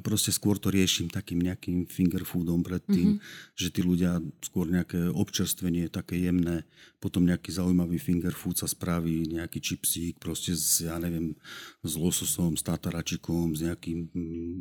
proste 0.00 0.32
skôr 0.32 0.56
to 0.56 0.70
riešim 0.72 1.10
takým 1.10 1.42
nejakým 1.42 1.84
finger 1.90 2.24
foodom 2.24 2.64
predtým, 2.64 3.18
mm-hmm. 3.18 3.52
že 3.58 3.68
tí 3.68 3.84
ľudia 3.84 4.22
skôr 4.40 4.70
nejaké 4.70 5.10
občerstvenie 5.10 5.90
také 5.90 6.24
jemné, 6.24 6.64
potom 7.02 7.26
nejaký 7.26 7.52
zaujímavý 7.52 8.00
finger 8.00 8.32
food 8.32 8.56
sa 8.56 8.70
spraví, 8.70 9.28
nejaký 9.34 9.60
čipsík 9.60 10.16
proste 10.22 10.56
s, 10.56 10.86
ja 10.86 10.96
neviem, 10.96 11.36
s 11.84 11.92
lososom, 11.98 12.56
s 12.56 12.64
tataračikom, 12.64 13.52
s 13.52 13.66
nejakým 13.66 14.08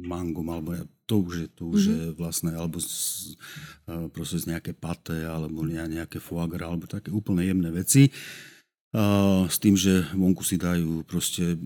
mangom, 0.03 0.49
alebo 0.49 0.75
to 1.07 1.23
už 1.23 1.33
je, 1.39 1.47
to 1.55 1.63
už 1.71 1.81
mm-hmm. 1.87 1.95
je 1.95 2.05
vlastné, 2.19 2.51
alebo 2.57 2.77
z, 2.81 3.37
proste 4.11 4.41
z 4.43 4.49
nejaké 4.49 4.75
paté, 4.75 5.23
alebo 5.23 5.63
nejaké 5.63 6.19
foie 6.19 6.49
gras, 6.51 6.73
alebo 6.73 6.89
také 6.89 7.13
úplne 7.13 7.47
jemné 7.47 7.69
veci. 7.71 8.11
Uh, 8.93 9.49
s 9.49 9.57
tým, 9.57 9.73
že 9.73 10.05
vonku 10.13 10.45
si 10.45 10.53
dajú 10.53 11.01
proste 11.09 11.57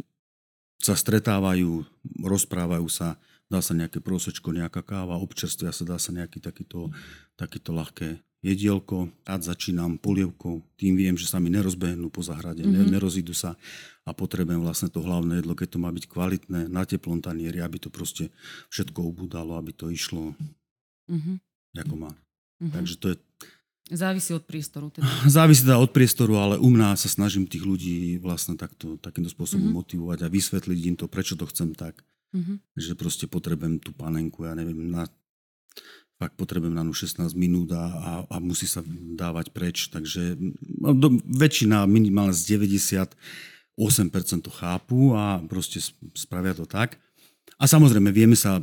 sa 0.77 0.93
stretávajú, 0.93 1.83
rozprávajú 2.21 2.87
sa, 2.87 3.17
dá 3.49 3.63
sa 3.63 3.73
nejaké 3.73 4.03
prosečko, 4.03 4.53
nejaká 4.53 4.83
káva, 4.83 5.19
občerstvia 5.19 5.71
sa, 5.71 5.83
dá 5.87 5.97
sa 5.97 6.11
nejaký 6.13 6.43
takýto, 6.43 6.91
takýto 7.39 7.73
ľahké 7.73 8.19
jedielko, 8.45 9.09
a 9.25 9.41
začínam 9.41 9.97
polievkou, 9.97 10.61
tým 10.77 10.93
viem, 10.93 11.15
že 11.17 11.25
sa 11.25 11.41
mi 11.41 11.49
nerozbehnú 11.49 12.13
po 12.13 12.21
zahrade, 12.21 12.61
mm-hmm. 12.61 12.93
nerozídu 12.93 13.33
sa 13.33 13.57
a 14.05 14.13
potrebujem 14.13 14.61
vlastne 14.61 14.93
to 14.93 15.01
hlavné 15.01 15.41
jedlo, 15.41 15.57
keď 15.57 15.67
to 15.73 15.79
má 15.81 15.89
byť 15.89 16.05
kvalitné, 16.05 16.69
na 16.69 16.85
teplom 16.85 17.19
tanieri, 17.19 17.59
aby 17.59 17.81
to 17.81 17.89
proste 17.89 18.29
všetko 18.69 19.03
ubudalo, 19.03 19.57
aby 19.57 19.73
to 19.73 19.89
išlo 19.89 20.37
mm-hmm. 21.09 21.35
ako 21.81 21.95
má. 21.97 22.11
Mm-hmm. 22.13 22.71
Takže 22.71 22.95
to 23.01 23.05
je 23.13 23.17
Závisí 23.87 24.35
od 24.35 24.43
priestoru. 24.43 24.91
Teda. 24.91 25.07
Závisí 25.39 25.63
teda 25.63 25.79
od 25.79 25.91
priestoru, 25.95 26.35
ale 26.35 26.55
u 26.59 26.67
mňa 26.67 26.99
sa 26.99 27.07
snažím 27.07 27.47
tých 27.47 27.63
ľudí 27.63 28.19
vlastne 28.19 28.59
takto, 28.59 28.99
takýmto 28.99 29.31
spôsobom 29.31 29.71
mm-hmm. 29.71 29.79
motivovať 29.79 30.19
a 30.27 30.31
vysvetliť 30.31 30.79
im 30.91 30.95
to, 30.99 31.07
prečo 31.07 31.39
to 31.39 31.47
chcem 31.47 31.71
tak. 31.71 32.03
Mm-hmm. 32.35 32.57
Že 32.75 32.93
proste 32.99 33.25
potrebujem 33.31 33.79
tú 33.79 33.95
panenku, 33.95 34.43
ja 34.43 34.51
neviem, 34.51 34.91
na, 34.91 35.07
fakt 36.19 36.35
potrebujem 36.35 36.75
na 36.75 36.83
ňu 36.83 36.91
16 36.91 37.31
minút 37.37 37.71
a, 37.71 37.85
a, 37.87 38.11
a 38.27 38.35
musí 38.43 38.67
sa 38.67 38.83
dávať 39.15 39.55
preč. 39.55 39.87
Takže 39.87 40.35
no, 40.83 40.91
do, 40.91 41.15
väčšina, 41.23 41.87
minimálne 41.87 42.35
z 42.35 42.59
98% 42.59 43.15
to 44.43 44.51
chápu 44.51 45.15
a 45.15 45.39
proste 45.47 45.79
spravia 46.17 46.51
to 46.51 46.67
tak. 46.67 46.99
A 47.55 47.65
samozrejme, 47.65 48.11
vieme 48.11 48.35
sa 48.35 48.59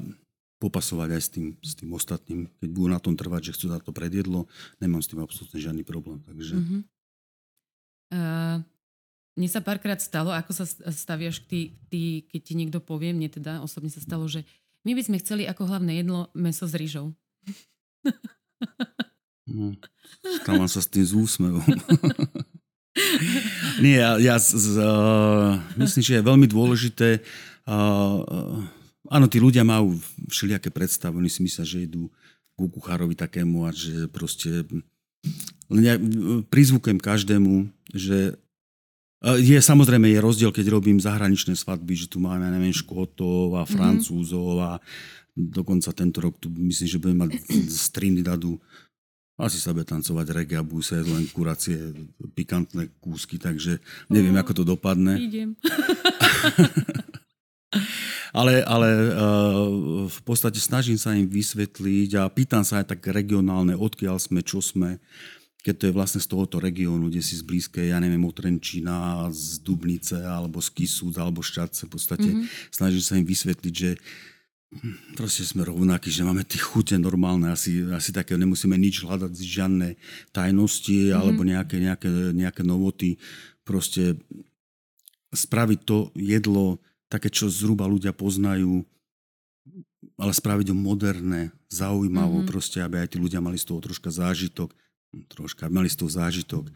popasovať 0.62 1.18
aj 1.18 1.22
s 1.22 1.28
tým, 1.30 1.46
s 1.60 1.74
tým 1.76 1.90
ostatným. 1.92 2.46
Keď 2.62 2.68
budú 2.70 2.88
na 2.88 3.02
tom 3.02 3.18
trvať, 3.18 3.50
že 3.50 3.54
chcú 3.58 3.66
za 3.74 3.82
to 3.82 3.90
predjedlo, 3.90 4.46
nemám 4.78 5.02
s 5.02 5.10
tým 5.10 5.20
absolútne 5.20 5.60
žiadny 5.60 5.82
problém. 5.82 6.22
Takže... 6.24 6.56
Mm-hmm. 6.56 6.80
Uh, 8.14 8.62
mne 9.34 9.48
sa 9.50 9.58
párkrát 9.58 9.98
stalo, 9.98 10.30
ako 10.30 10.54
sa 10.54 10.64
staviaš 10.94 11.42
ty, 11.42 11.74
ty, 11.90 12.22
keď 12.30 12.40
ti 12.40 12.54
niekto 12.54 12.78
povie, 12.78 13.10
mne 13.10 13.26
teda 13.26 13.58
osobne 13.66 13.90
sa 13.90 13.98
stalo, 13.98 14.30
že 14.30 14.46
my 14.86 14.94
by 14.94 15.02
sme 15.02 15.18
chceli 15.18 15.42
ako 15.48 15.66
hlavné 15.66 16.04
jedlo 16.04 16.30
meso 16.38 16.70
s 16.70 16.76
rýžou. 16.76 17.10
No, 19.44 19.76
stávam 20.40 20.64
sa 20.70 20.80
s 20.80 20.88
tým 20.88 21.04
z 21.04 21.12
úsmevom. 21.12 21.64
Nie, 23.84 24.00
ja, 24.00 24.16
ja 24.22 24.38
z, 24.38 24.54
z, 24.54 24.78
uh, 24.78 25.58
myslím, 25.76 26.00
že 26.00 26.14
je 26.16 26.22
veľmi 26.22 26.46
dôležité. 26.46 27.20
Uh, 27.66 28.22
uh, 28.22 28.62
áno, 29.10 29.26
tí 29.28 29.38
ľudia 29.40 29.66
majú 29.66 29.98
všelijaké 30.28 30.72
predstavy, 30.72 31.20
oni 31.20 31.30
si 31.30 31.44
myslia, 31.44 31.64
že 31.64 31.84
idú 31.84 32.08
ku 32.54 32.70
kuchárovi 32.70 33.18
takému 33.18 33.66
a 33.66 33.74
že 33.74 34.06
proste 34.08 34.62
len 35.72 35.82
ja 35.82 35.96
prizvukujem 36.52 37.00
každému, 37.00 37.66
že 37.90 38.36
je 39.24 39.56
samozrejme 39.56 40.04
je 40.12 40.20
rozdiel, 40.20 40.52
keď 40.52 40.68
robím 40.68 41.00
zahraničné 41.00 41.56
svadby, 41.56 41.96
že 41.96 42.12
tu 42.12 42.20
máme, 42.20 42.44
neviem, 42.52 42.76
Škótov 42.76 43.56
a 43.56 43.64
mhm. 43.64 43.70
Francúzov 43.72 44.60
a 44.60 44.70
dokonca 45.34 45.90
tento 45.96 46.22
rok 46.22 46.36
tu 46.38 46.52
myslím, 46.52 46.88
že 46.88 47.00
budeme 47.00 47.26
mať 47.26 47.30
z 47.72 47.84
Trinidadu 47.90 48.60
asi 49.34 49.58
sa 49.58 49.74
bude 49.74 49.82
tancovať 49.82 50.30
reggae 50.30 50.62
a 50.62 50.62
buse, 50.62 50.94
len 50.94 51.26
kuracie, 51.34 51.90
pikantné 52.38 52.86
kúsky, 53.02 53.34
takže 53.34 53.82
neviem, 54.06 54.38
ako 54.38 54.62
to 54.62 54.64
dopadne. 54.78 55.18
Idem. 55.18 55.58
ale 58.34 58.62
ale 58.66 58.88
uh, 58.90 60.06
v 60.10 60.20
podstate 60.26 60.58
snažím 60.58 60.98
sa 60.98 61.14
im 61.14 61.26
vysvetliť 61.26 62.10
a 62.18 62.30
pýtam 62.30 62.66
sa 62.66 62.82
aj 62.82 62.96
tak 62.96 63.10
regionálne, 63.10 63.78
odkiaľ 63.78 64.18
sme, 64.18 64.40
čo 64.42 64.58
sme 64.64 64.98
keď 65.64 65.74
to 65.80 65.86
je 65.88 65.96
vlastne 65.96 66.20
z 66.20 66.28
tohoto 66.28 66.60
regiónu, 66.60 67.08
kde 67.08 67.24
si 67.24 67.40
z 67.40 67.42
blízkej, 67.48 67.88
ja 67.88 67.96
neviem, 67.96 68.20
od 68.20 68.36
Trenčína, 68.36 69.32
z 69.32 69.64
Dubnice, 69.64 70.20
alebo 70.20 70.60
z 70.60 70.68
Kisúc, 70.76 71.16
alebo 71.16 71.40
Šťadce, 71.40 71.88
v 71.88 71.90
podstate 71.90 72.28
mm-hmm. 72.28 72.68
snažím 72.68 73.00
sa 73.00 73.16
im 73.16 73.24
vysvetliť, 73.24 73.72
že 73.72 73.96
proste 75.16 75.40
sme 75.40 75.64
rovnakí, 75.64 76.12
že 76.12 76.20
máme 76.20 76.44
tie 76.44 76.60
chute 76.60 77.00
normálne, 77.00 77.48
asi, 77.48 77.80
asi 77.96 78.12
také 78.12 78.36
nemusíme 78.36 78.76
nič 78.76 79.08
hľadať, 79.08 79.32
žiadne 79.32 79.96
tajnosti 80.36 81.08
mm-hmm. 81.08 81.16
alebo 81.16 81.40
nejaké, 81.48 81.80
nejaké, 81.80 82.08
nejaké 82.36 82.60
novoty. 82.60 83.16
Proste 83.64 84.20
spraviť 85.32 85.80
to 85.88 86.12
jedlo 86.12 86.76
také, 87.08 87.28
čo 87.30 87.50
zhruba 87.50 87.84
ľudia 87.88 88.14
poznajú, 88.14 88.82
ale 90.20 90.32
spraviť 90.32 90.70
ho 90.70 90.76
moderné, 90.76 91.50
zaujímavo, 91.72 92.42
mm-hmm. 92.42 92.50
proste, 92.50 92.78
aby 92.84 93.02
aj 93.02 93.14
tí 93.14 93.18
ľudia 93.18 93.40
mali 93.40 93.56
z 93.56 93.72
toho 93.72 93.80
troška 93.80 94.12
zážitok 94.12 94.74
troška, 95.22 95.70
mali 95.70 95.86
z 95.86 96.02
toho 96.02 96.10
zážitok. 96.10 96.66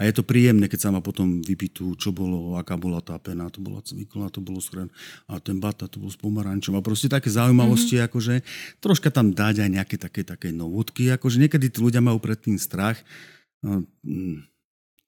A 0.00 0.08
je 0.08 0.12
to 0.16 0.24
príjemné, 0.24 0.66
keď 0.66 0.88
sa 0.88 0.90
ma 0.90 1.04
potom 1.04 1.44
vypýtu, 1.44 1.94
čo 2.00 2.10
bolo, 2.10 2.56
aká 2.56 2.74
bola 2.80 3.04
tá 3.04 3.14
pena, 3.20 3.52
to 3.52 3.60
bola 3.60 3.84
cvikla, 3.84 4.32
to 4.32 4.40
bolo 4.40 4.58
schren, 4.58 4.88
a 5.28 5.38
ten 5.38 5.60
bata, 5.60 5.86
to 5.86 6.00
bol 6.00 6.08
s 6.08 6.18
pomarančom. 6.18 6.74
A 6.74 6.82
proste 6.82 7.12
také 7.12 7.28
zaujímavosti, 7.28 8.00
mm-hmm. 8.00 8.08
akože 8.08 8.34
troška 8.80 9.12
tam 9.12 9.30
dať 9.30 9.68
aj 9.68 9.70
nejaké 9.70 9.96
také, 10.00 10.24
také 10.24 10.48
novotky, 10.50 11.12
akože 11.12 11.36
niekedy 11.38 11.68
tí 11.68 11.78
ľudia 11.78 12.00
majú 12.00 12.18
predtým 12.18 12.56
strach. 12.56 12.98
No, 13.62 13.86
mm, 14.02 14.48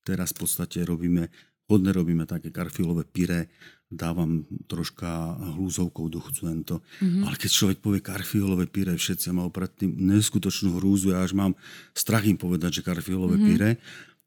teraz 0.06 0.30
v 0.36 0.46
podstate 0.46 0.84
robíme, 0.84 1.32
hodne 1.70 1.90
robíme 1.92 2.28
také 2.28 2.52
karfilové 2.52 3.04
pire, 3.08 3.48
dávam 3.94 4.42
troška 4.66 5.38
hlúzovkou 5.54 6.10
do 6.10 6.20
to. 6.66 6.82
Mm-hmm. 6.82 7.22
Ale 7.24 7.36
keď 7.38 7.50
človek 7.50 7.78
povie 7.78 8.00
karfiolové 8.02 8.66
píre, 8.66 8.98
všetci 8.98 9.30
majú 9.30 9.54
predtým 9.54 9.94
neskutočnú 9.94 10.76
hrúzu. 10.76 11.14
Ja 11.14 11.22
až 11.22 11.32
mám 11.32 11.54
strach 11.94 12.26
im 12.26 12.36
povedať, 12.36 12.82
že 12.82 12.86
karfiolové 12.86 13.38
mm-hmm. 13.38 13.48
píre. 13.54 13.70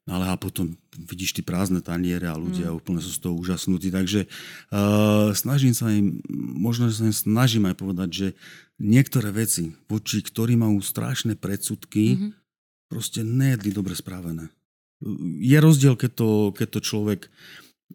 Ale 0.08 0.24
a 0.24 0.40
potom 0.40 0.72
vidíš 0.96 1.36
ty 1.36 1.44
prázdne 1.44 1.84
taniere 1.84 2.32
a 2.32 2.40
ľudia 2.40 2.72
mm. 2.72 2.80
úplne 2.80 2.96
sú 2.96 3.12
z 3.12 3.20
toho 3.20 3.36
úžasnutí. 3.36 3.92
Takže 3.92 4.24
uh, 4.24 5.36
snažím 5.36 5.76
sa 5.76 5.92
im, 5.92 6.24
možno 6.56 6.88
sa 6.88 7.04
im 7.04 7.12
snažím 7.12 7.68
aj 7.68 7.76
povedať, 7.76 8.08
že 8.08 8.28
niektoré 8.80 9.28
veci, 9.36 9.76
voči 9.84 10.24
ktorým 10.24 10.64
majú 10.64 10.80
strašné 10.80 11.36
predsudky, 11.36 12.16
mm-hmm. 12.16 12.30
proste 12.88 13.20
nejedli 13.20 13.68
dobre 13.68 13.92
správené. 13.92 14.48
Je 15.38 15.58
rozdiel, 15.58 15.94
keď 15.94 16.10
to, 16.14 16.30
keď 16.54 16.68
to 16.74 16.80
človek 16.82 17.20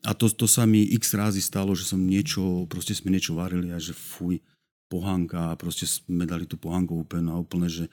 a 0.02 0.18
to, 0.18 0.26
to 0.32 0.50
sa 0.50 0.66
mi 0.66 0.82
x 0.84 1.14
rázy 1.14 1.44
stalo, 1.44 1.78
že 1.78 1.86
som 1.86 2.02
niečo, 2.02 2.66
proste 2.66 2.98
sme 2.98 3.14
niečo 3.14 3.38
varili 3.38 3.70
a 3.70 3.78
že 3.78 3.94
fuj, 3.94 4.42
pohánka 4.90 5.54
a 5.54 5.60
proste 5.60 5.86
sme 5.86 6.26
dali 6.26 6.46
tú 6.50 6.58
pohánkovú 6.58 7.06
penu 7.06 7.34
a 7.34 7.42
úplne, 7.42 7.70
že 7.70 7.90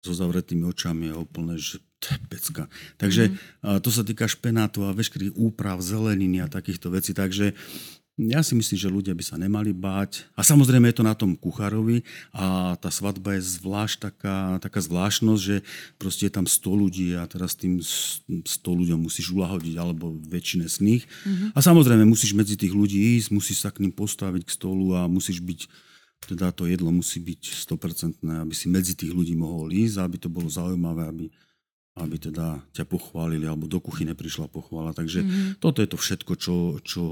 so 0.00 0.16
zavretými 0.16 0.64
očami 0.64 1.12
a 1.12 1.20
úplne, 1.20 1.60
že 1.60 1.78
pecka. 2.32 2.66
Takže 2.96 3.36
a 3.60 3.78
to 3.84 3.92
sa 3.92 4.00
týka 4.00 4.24
špenátu 4.24 4.88
a 4.88 4.96
veškerých 4.96 5.36
úprav, 5.36 5.84
zeleniny 5.84 6.40
a 6.40 6.48
takýchto 6.48 6.88
vecí. 6.88 7.12
Takže 7.12 7.52
ja 8.28 8.44
si 8.44 8.52
myslím, 8.52 8.76
že 8.76 8.92
ľudia 8.92 9.14
by 9.16 9.24
sa 9.24 9.40
nemali 9.40 9.72
báť. 9.72 10.28
A 10.36 10.44
samozrejme 10.44 10.92
je 10.92 10.96
to 11.00 11.04
na 11.06 11.16
tom 11.16 11.32
kuchárovi 11.32 12.04
a 12.36 12.76
tá 12.76 12.92
svadba 12.92 13.40
je 13.40 13.46
zvlášť 13.60 13.96
taká, 14.12 14.36
taká 14.60 14.80
zvláštnosť, 14.84 15.40
že 15.40 15.56
proste 15.96 16.28
je 16.28 16.32
tam 16.36 16.44
100 16.44 16.82
ľudí 16.82 17.08
a 17.16 17.24
teraz 17.24 17.56
tým 17.56 17.80
100 17.80 18.44
ľuďom 18.60 19.00
musíš 19.00 19.32
ulahodiť 19.32 19.74
alebo 19.80 20.12
väčšine 20.28 20.68
z 20.68 20.76
nich. 20.84 21.02
Mm-hmm. 21.24 21.56
A 21.56 21.58
samozrejme 21.64 22.04
musíš 22.04 22.36
medzi 22.36 22.60
tých 22.60 22.76
ľudí 22.76 23.16
ísť, 23.16 23.32
musíš 23.32 23.64
sa 23.64 23.72
k 23.72 23.80
ním 23.80 23.94
postaviť 23.94 24.44
k 24.44 24.54
stolu 24.54 24.92
a 24.92 25.08
musíš 25.08 25.40
byť 25.40 25.90
teda 26.20 26.52
to 26.52 26.68
jedlo 26.68 26.92
musí 26.92 27.16
byť 27.16 27.64
100%, 27.64 28.20
aby 28.44 28.52
si 28.52 28.68
medzi 28.68 28.92
tých 28.92 29.08
ľudí 29.08 29.32
mohol 29.32 29.72
ísť, 29.72 30.04
aby 30.04 30.16
to 30.20 30.28
bolo 30.28 30.52
zaujímavé, 30.52 31.08
aby 31.08 31.24
aby 31.98 32.16
teda 32.16 32.62
ťa 32.70 32.86
pochválili, 32.86 33.44
alebo 33.44 33.66
do 33.66 33.82
kuchyne 33.82 34.14
prišla 34.14 34.46
pochvála. 34.46 34.94
Takže 34.94 35.26
mm-hmm. 35.26 35.48
toto 35.58 35.82
je 35.82 35.88
to 35.90 35.98
všetko, 35.98 36.32
čo, 36.38 36.56
čo 36.86 37.02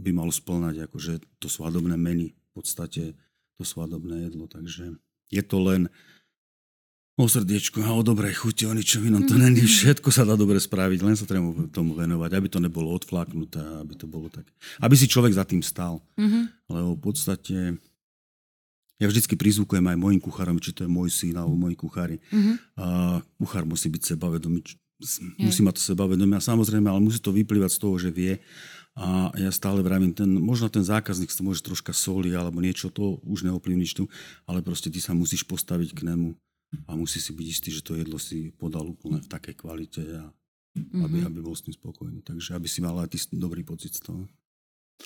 by 0.00 0.10
malo 0.16 0.32
splnať, 0.32 0.88
akože 0.88 1.20
to 1.36 1.48
svadobné 1.52 2.00
meny, 2.00 2.32
v 2.32 2.50
podstate 2.56 3.12
to 3.60 3.62
svadobné 3.62 4.30
jedlo. 4.30 4.48
Takže 4.48 4.96
je 5.28 5.42
to 5.44 5.58
len 5.60 5.92
o 7.20 7.28
srdiečku 7.28 7.84
a 7.84 7.92
o 7.92 8.00
dobrej 8.00 8.40
chuti, 8.40 8.64
o 8.64 8.72
ničom 8.72 9.04
inom. 9.04 9.28
To 9.28 9.36
není 9.36 9.60
všetko 9.68 10.08
sa 10.08 10.24
dá 10.24 10.32
dobre 10.40 10.56
spraviť, 10.56 11.04
len 11.04 11.12
sa 11.12 11.28
treba 11.28 11.52
tomu 11.68 11.92
venovať, 11.92 12.30
aby 12.32 12.48
to 12.48 12.58
nebolo 12.64 12.96
odflaknuté, 12.96 13.60
aby 13.60 13.92
to 13.92 14.08
bolo 14.08 14.32
tak. 14.32 14.48
Aby 14.80 14.96
si 14.96 15.04
človek 15.04 15.36
za 15.36 15.44
tým 15.44 15.60
stal. 15.60 16.00
Mm-hmm. 16.16 16.72
Lebo 16.72 16.96
v 16.96 17.02
podstate 17.04 17.76
ja 19.00 19.08
vždycky 19.08 19.32
prizvukujem 19.34 19.80
aj 19.80 19.96
mojim 19.96 20.20
kuchárom, 20.20 20.60
či 20.60 20.76
to 20.76 20.84
je 20.84 20.90
môj 20.92 21.08
syn 21.08 21.40
alebo 21.40 21.56
moji 21.56 21.72
kuchári. 21.72 22.20
Mm-hmm. 22.28 22.54
A 22.76 22.86
kuchár 23.40 23.64
musí 23.64 23.88
byť 23.88 24.12
sebavedomý, 24.12 24.60
musí 25.40 25.64
mať 25.64 25.80
to 25.80 25.82
sebavedomie 25.96 26.36
a 26.36 26.44
samozrejme, 26.44 26.84
ale 26.84 27.00
musí 27.00 27.16
to 27.16 27.32
vyplývať 27.32 27.72
z 27.72 27.80
toho, 27.80 27.96
že 27.96 28.12
vie. 28.12 28.36
A 29.00 29.32
ja 29.40 29.48
stále 29.48 29.80
vravím, 29.80 30.12
ten, 30.12 30.28
možno 30.28 30.68
ten 30.68 30.84
zákazník 30.84 31.32
sa 31.32 31.40
môže 31.40 31.64
troška 31.64 31.96
soli 31.96 32.36
alebo 32.36 32.60
niečo, 32.60 32.92
to 32.92 33.16
už 33.24 33.48
neovplyvníš 33.48 33.96
tu, 33.96 34.04
ale 34.44 34.60
proste 34.60 34.92
ty 34.92 35.00
sa 35.00 35.16
musíš 35.16 35.48
postaviť 35.48 35.96
k 35.96 36.04
nemu 36.04 36.36
a 36.84 36.92
musí 36.94 37.24
si 37.24 37.32
byť 37.32 37.46
istý, 37.48 37.68
že 37.72 37.80
to 37.80 37.96
jedlo 37.96 38.20
si 38.20 38.52
podal 38.52 38.84
úplne 38.84 39.24
v 39.24 39.30
takej 39.30 39.54
kvalite 39.56 40.04
a 40.04 40.28
mm-hmm. 40.76 41.02
aby, 41.08 41.18
aby 41.24 41.38
bol 41.40 41.56
s 41.56 41.64
tým 41.64 41.72
spokojný. 41.72 42.20
Takže 42.20 42.52
aby 42.52 42.68
si 42.68 42.84
mal 42.84 43.00
aj 43.00 43.16
ty 43.16 43.18
dobrý 43.32 43.64
pocit 43.64 43.96
z 43.96 44.04
toho. 44.04 44.28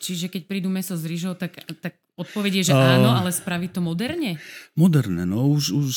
Čiže 0.00 0.30
keď 0.32 0.42
prídu 0.50 0.68
meso 0.72 0.94
s 0.98 1.04
rýžou, 1.06 1.38
tak, 1.38 1.60
tak 1.80 1.96
odpovedie, 2.14 2.62
že 2.62 2.74
áno, 2.74 3.10
ale 3.10 3.34
spraviť 3.34 3.70
to 3.74 3.80
moderne? 3.82 4.38
Moderne, 4.78 5.26
no 5.26 5.50
už, 5.50 5.74
už 5.74 5.94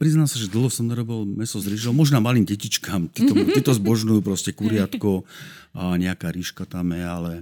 priznám 0.00 0.28
sa, 0.28 0.40
že 0.40 0.48
dlho 0.48 0.72
som 0.72 0.88
nerobil 0.88 1.28
meso 1.28 1.60
s 1.60 1.66
rýžou, 1.68 1.92
možno 1.92 2.20
malým 2.24 2.48
detičkám, 2.48 3.12
títo, 3.12 3.36
títo 3.52 3.72
zbožňujú 3.76 4.20
proste 4.24 4.50
kuriatko 4.58 5.28
a 5.76 5.96
nejaká 6.00 6.32
rýžka 6.32 6.64
tam 6.64 6.96
je, 6.96 7.04
ale 7.04 7.32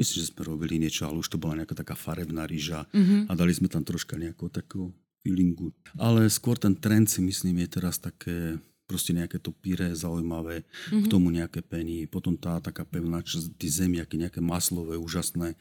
myslím, 0.00 0.16
že 0.24 0.28
sme 0.32 0.42
robili 0.48 0.80
niečo, 0.80 1.04
ale 1.04 1.20
už 1.20 1.28
to 1.28 1.40
bola 1.40 1.60
nejaká 1.60 1.76
taká 1.76 1.92
farebná 1.92 2.48
rýža 2.48 2.88
uh-huh. 2.88 3.28
a 3.28 3.32
dali 3.36 3.52
sme 3.52 3.68
tam 3.68 3.84
troška 3.84 4.16
nejakú 4.16 4.48
takú 4.48 4.96
feelingu. 5.20 5.76
Ale 6.00 6.30
skôr 6.32 6.56
ten 6.56 6.72
trend 6.72 7.12
si 7.12 7.20
myslím 7.20 7.66
je 7.66 7.68
teraz 7.68 8.00
také 8.00 8.56
proste 8.86 9.10
nejaké 9.12 9.42
to 9.42 9.50
pyré 9.50 9.92
zaujímavé, 9.92 10.62
mm-hmm. 10.62 11.02
k 11.04 11.06
tomu 11.10 11.34
nejaké 11.34 11.60
peny, 11.60 12.06
potom 12.06 12.38
tá 12.38 12.62
taká 12.62 12.86
pevná 12.86 13.20
časť, 13.20 13.58
tí 13.58 13.66
zemiaky, 13.66 14.16
nejaké 14.16 14.38
maslové, 14.38 14.94
úžasné, 14.96 15.58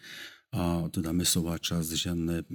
a 0.56 0.88
teda 0.88 1.12
mesová 1.12 1.60
časť, 1.60 1.90
žiadne, 1.90 2.48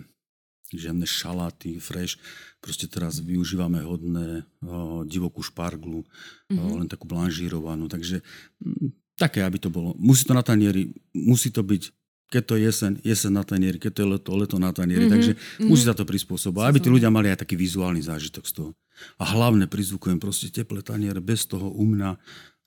žiadne 0.73 1.05
šaláty, 1.05 1.77
fresh. 1.77 2.17
Proste 2.65 2.89
teraz 2.89 3.21
využívame 3.21 3.85
hodné 3.85 4.49
o, 4.65 5.05
divokú 5.05 5.45
šparglu, 5.45 6.07
mm-hmm. 6.07 6.57
o, 6.57 6.79
len 6.81 6.89
takú 6.89 7.05
blanžírovanú, 7.05 7.93
takže 7.93 8.25
m, 8.65 8.95
také, 9.21 9.45
aby 9.45 9.61
to 9.61 9.69
bolo. 9.69 9.93
Musí 10.01 10.25
to 10.25 10.33
na 10.33 10.41
tanieri, 10.41 10.97
musí 11.13 11.53
to 11.53 11.61
byť 11.61 12.00
keď 12.31 12.43
to 12.47 12.55
je 12.55 12.63
jesen, 12.71 12.95
jesen 13.03 13.35
na 13.35 13.43
tanieri, 13.43 13.83
keď 13.83 13.91
to 13.91 14.01
je 14.07 14.09
leto, 14.15 14.31
leto 14.39 14.57
na 14.63 14.71
tanieri. 14.71 15.11
Mm-hmm. 15.11 15.15
Takže 15.19 15.33
mm-hmm. 15.35 15.67
musí 15.67 15.83
sa 15.83 15.99
to 15.99 16.07
prispôsobovať, 16.07 16.67
aby 16.71 16.79
tí 16.79 16.89
ľudia 16.89 17.11
mali 17.11 17.27
aj 17.27 17.43
taký 17.43 17.59
vizuálny 17.59 17.99
zážitok 18.07 18.47
z 18.47 18.53
toho. 18.55 18.71
A 19.19 19.25
hlavne 19.35 19.67
prizvukujem 19.67 20.23
proste 20.23 20.47
teplé 20.55 20.87
taniere, 20.87 21.19
bez 21.19 21.51
toho 21.51 21.67
u 21.67 21.83
mňa 21.83 22.15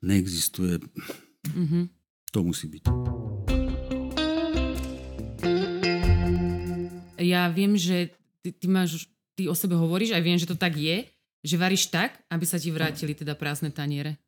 neexistuje. 0.03 0.83
Mm-hmm. 1.47 1.83
To 2.35 2.39
musí 2.43 2.67
byť. 2.67 2.83
Ja 7.23 7.47
viem, 7.47 7.79
že 7.79 8.11
ty, 8.43 8.51
ty 8.51 8.67
máš, 8.67 9.07
ty 9.39 9.47
o 9.47 9.55
sebe 9.55 9.79
hovoríš, 9.79 10.11
aj 10.11 10.23
viem, 10.27 10.35
že 10.35 10.49
to 10.49 10.59
tak 10.59 10.75
je, 10.75 11.07
že 11.39 11.55
varíš 11.55 11.87
tak, 11.87 12.19
aby 12.27 12.43
sa 12.43 12.59
ti 12.59 12.67
vrátili 12.67 13.15
teda 13.15 13.39
prázdne 13.39 13.71
taniere. 13.71 14.19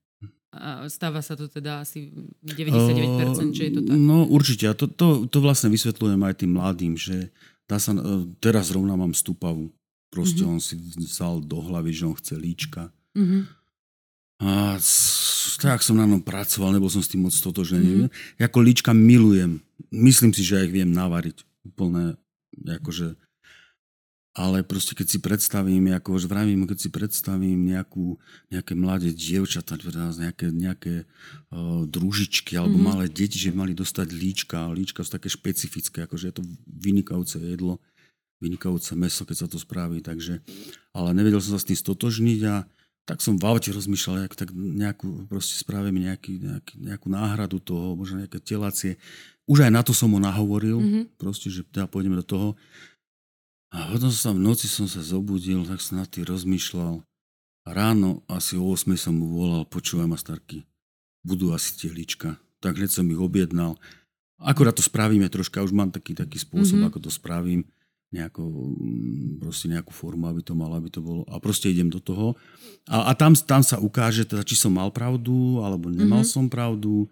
A 0.56 0.88
stáva 0.88 1.20
sa 1.20 1.36
to 1.36 1.52
teda 1.52 1.84
asi 1.84 2.16
99%, 2.40 3.52
že 3.52 3.64
je 3.68 3.72
to 3.76 3.82
tak. 3.84 3.96
No 4.00 4.24
určite. 4.24 4.72
A 4.72 4.74
to, 4.74 4.88
to, 4.88 5.28
to 5.28 5.38
vlastne 5.44 5.68
vysvetľujem 5.68 6.22
aj 6.24 6.36
tým 6.40 6.52
mladým, 6.56 6.94
že 6.96 7.30
dá 7.68 7.76
sa, 7.76 7.92
e, 7.92 8.32
teraz 8.40 8.72
zrovna 8.72 8.96
mám 8.96 9.12
stupavu. 9.12 9.70
Proste 10.08 10.48
mm-hmm. 10.48 10.56
on 10.56 10.60
si 10.64 10.80
vzal 10.80 11.44
do 11.44 11.60
hlavy, 11.60 11.92
že 11.92 12.08
on 12.08 12.16
chce 12.16 12.40
líčka. 12.40 12.88
Mm-hmm. 13.20 13.42
A 14.48 14.80
tak 15.60 15.84
som 15.84 16.00
na 16.00 16.08
ňom 16.08 16.24
pracoval, 16.24 16.76
nebol 16.76 16.92
som 16.92 17.04
s 17.04 17.12
tým 17.12 17.28
moc 17.28 17.36
stotožený. 17.36 18.08
Mm-hmm. 18.08 18.40
Jako 18.40 18.58
líčka 18.64 18.92
milujem. 18.96 19.60
Myslím 19.92 20.32
si, 20.32 20.44
že 20.44 20.64
aj 20.64 20.72
ich 20.72 20.76
viem 20.80 20.92
navariť. 20.92 21.44
Úplne, 21.68 22.16
akože 22.80 23.20
ale 24.36 24.68
proste 24.68 24.92
keď 24.92 25.08
si 25.08 25.20
predstavím, 25.24 25.96
ako 25.96 26.20
už 26.20 26.28
vravím, 26.28 26.68
keď 26.68 26.78
si 26.78 26.90
predstavím 26.92 27.72
nejakú, 27.72 28.20
nejaké 28.52 28.76
mladé 28.76 29.16
dievčatá, 29.16 29.80
nejaké, 30.20 30.52
nejaké 30.52 31.08
uh, 31.08 31.88
družičky 31.88 32.60
alebo 32.60 32.76
mm-hmm. 32.76 32.92
malé 32.92 33.06
deti, 33.08 33.40
že 33.40 33.56
mali 33.56 33.72
dostať 33.72 34.12
líčka, 34.12 34.68
líčka 34.76 35.08
sú 35.08 35.16
také 35.16 35.32
špecifické, 35.32 36.04
akože 36.04 36.26
je 36.30 36.36
to 36.36 36.44
vynikajúce 36.68 37.40
jedlo, 37.40 37.80
vynikajúce 38.44 38.92
meso, 39.00 39.24
keď 39.24 39.38
sa 39.40 39.48
to 39.48 39.56
spraví, 39.56 40.04
takže, 40.04 40.44
ale 40.92 41.16
nevedel 41.16 41.40
som 41.40 41.56
sa 41.56 41.64
s 41.64 41.72
tým 41.72 41.80
stotožniť 41.80 42.40
a 42.52 42.68
tak 43.08 43.24
som 43.24 43.40
v 43.40 43.46
aute 43.48 43.70
rozmýšľal, 43.72 44.28
jak 44.28 44.36
tak 44.36 44.50
nejakú, 44.52 45.30
proste 45.30 45.56
spravíme 45.62 46.12
nejaký, 46.12 46.42
nejaký, 46.42 46.74
nejakú 46.82 47.08
náhradu 47.08 47.62
toho, 47.62 47.94
možno 47.94 48.20
nejaké 48.20 48.42
telacie. 48.42 48.98
Už 49.46 49.62
aj 49.62 49.72
na 49.72 49.86
to 49.86 49.94
som 49.94 50.10
ho 50.10 50.20
nahovoril, 50.20 50.82
mm-hmm. 50.82 51.04
proste, 51.22 51.54
že 51.54 51.62
teda 51.70 51.86
pôjdeme 51.86 52.18
do 52.18 52.26
toho. 52.26 52.48
A 53.76 53.92
potom 53.92 54.08
som 54.08 54.22
sa 54.24 54.32
v 54.32 54.40
noci 54.40 54.72
som 54.72 54.88
sa 54.88 55.04
zobudil, 55.04 55.68
tak 55.68 55.84
som 55.84 56.00
na 56.00 56.08
tým 56.08 56.24
rozmýšľal. 56.24 57.04
A 57.66 57.70
ráno 57.76 58.24
asi 58.32 58.56
o 58.56 58.64
8 58.72 58.88
som 58.96 59.12
mu 59.12 59.36
volal, 59.36 59.68
počúvaj 59.68 60.08
ma 60.08 60.16
starky, 60.16 60.64
budú 61.28 61.52
asi 61.52 61.76
tie 61.76 61.92
líčka. 61.92 62.40
Tak 62.64 62.80
hneď 62.80 62.96
som 62.96 63.10
ich 63.12 63.20
objednal. 63.20 63.76
Akorát 64.40 64.72
to 64.72 64.86
spravíme 64.86 65.28
troška, 65.28 65.60
už 65.60 65.76
mám 65.76 65.92
taký, 65.92 66.16
taký 66.16 66.40
spôsob, 66.40 66.80
mm-hmm. 66.80 66.90
ako 66.94 67.00
to 67.04 67.12
spravím. 67.12 67.68
Nejako, 68.16 68.48
mm, 68.48 69.44
proste 69.44 69.68
nejakú 69.68 69.92
formu, 69.92 70.32
aby 70.32 70.40
to 70.40 70.56
malo, 70.56 70.80
aby 70.80 70.88
to 70.88 71.04
bolo. 71.04 71.28
A 71.28 71.36
proste 71.44 71.68
idem 71.68 71.92
do 71.92 72.00
toho. 72.00 72.38
A, 72.88 73.12
a 73.12 73.18
tam, 73.18 73.36
tam 73.36 73.60
sa 73.60 73.76
ukáže, 73.82 74.24
teda, 74.24 74.46
či 74.48 74.56
som 74.56 74.72
mal 74.72 74.88
pravdu, 74.88 75.60
alebo 75.60 75.92
nemal 75.92 76.24
mm-hmm. 76.24 76.32
som 76.32 76.48
pravdu 76.48 77.12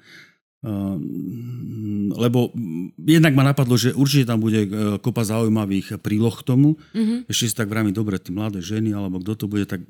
lebo 2.14 2.56
jednak 2.96 3.36
ma 3.36 3.44
napadlo, 3.44 3.76
že 3.76 3.92
určite 3.92 4.32
tam 4.32 4.40
bude 4.40 4.64
e, 4.64 4.70
kopa 5.04 5.28
zaujímavých 5.28 6.00
príloh 6.00 6.32
k 6.32 6.48
tomu. 6.48 6.80
Mm-hmm. 6.96 7.28
Ešte 7.28 7.52
si 7.52 7.56
tak 7.60 7.68
vravím, 7.68 7.92
dobre, 7.92 8.16
tí 8.16 8.32
mladé 8.32 8.64
ženy, 8.64 8.96
alebo 8.96 9.20
kto 9.20 9.44
to 9.44 9.46
bude, 9.52 9.68
tak 9.68 9.84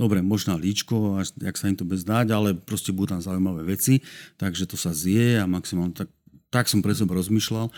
dobre, 0.00 0.24
možná 0.24 0.56
líčko, 0.56 1.20
až, 1.20 1.36
jak 1.36 1.60
sa 1.60 1.68
im 1.68 1.76
to 1.76 1.84
bez 1.84 2.08
dať, 2.08 2.32
ale 2.32 2.56
proste 2.56 2.96
budú 2.96 3.12
tam 3.12 3.20
zaujímavé 3.20 3.68
veci, 3.68 4.00
takže 4.40 4.64
to 4.64 4.80
sa 4.80 4.96
zje 4.96 5.36
a 5.36 5.44
maximálne 5.44 5.92
tak, 5.92 6.08
tak 6.48 6.72
som 6.72 6.80
pre 6.80 6.96
seba 6.96 7.12
rozmýšľal. 7.20 7.68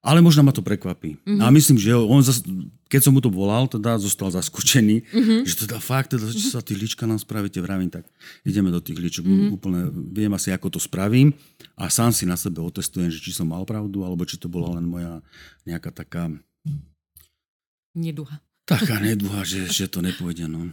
Ale 0.00 0.24
možno 0.24 0.40
ma 0.40 0.48
to 0.48 0.64
prekvapí. 0.64 1.20
Mm-hmm. 1.20 1.44
A 1.44 1.52
myslím, 1.52 1.76
že 1.76 1.92
on, 1.92 2.24
zas, 2.24 2.40
keď 2.88 3.00
som 3.04 3.12
mu 3.12 3.20
to 3.20 3.28
volal, 3.28 3.68
teda 3.68 4.00
zostal 4.00 4.32
zaskočený, 4.32 5.04
mm-hmm. 5.04 5.40
že 5.44 5.68
teda 5.68 5.76
fakt, 5.76 6.16
teda, 6.16 6.24
čo 6.32 6.56
sa 6.56 6.64
tí 6.64 6.72
lička 6.72 7.04
nám 7.04 7.20
spravíte, 7.20 7.60
vravím, 7.60 7.92
tak 7.92 8.08
ideme 8.48 8.72
do 8.72 8.80
tých 8.80 8.96
ličok. 8.96 9.28
Mm-hmm. 9.28 9.56
Úplne 9.60 9.80
viem 10.16 10.32
asi, 10.32 10.56
ako 10.56 10.72
to 10.72 10.80
spravím 10.80 11.36
a 11.76 11.92
sám 11.92 12.16
si 12.16 12.24
na 12.24 12.40
sebe 12.40 12.64
otestujem, 12.64 13.12
že 13.12 13.20
či 13.20 13.36
som 13.36 13.52
mal 13.52 13.68
pravdu, 13.68 14.00
alebo 14.00 14.24
či 14.24 14.40
to 14.40 14.48
bola 14.48 14.80
len 14.80 14.88
moja 14.88 15.20
nejaká 15.68 15.92
taká... 15.92 16.32
Neduha. 17.92 18.40
Taká 18.64 19.04
neduha, 19.04 19.44
že, 19.44 19.68
že 19.68 19.84
to 19.84 20.00
nepôjde, 20.00 20.48
no. 20.48 20.72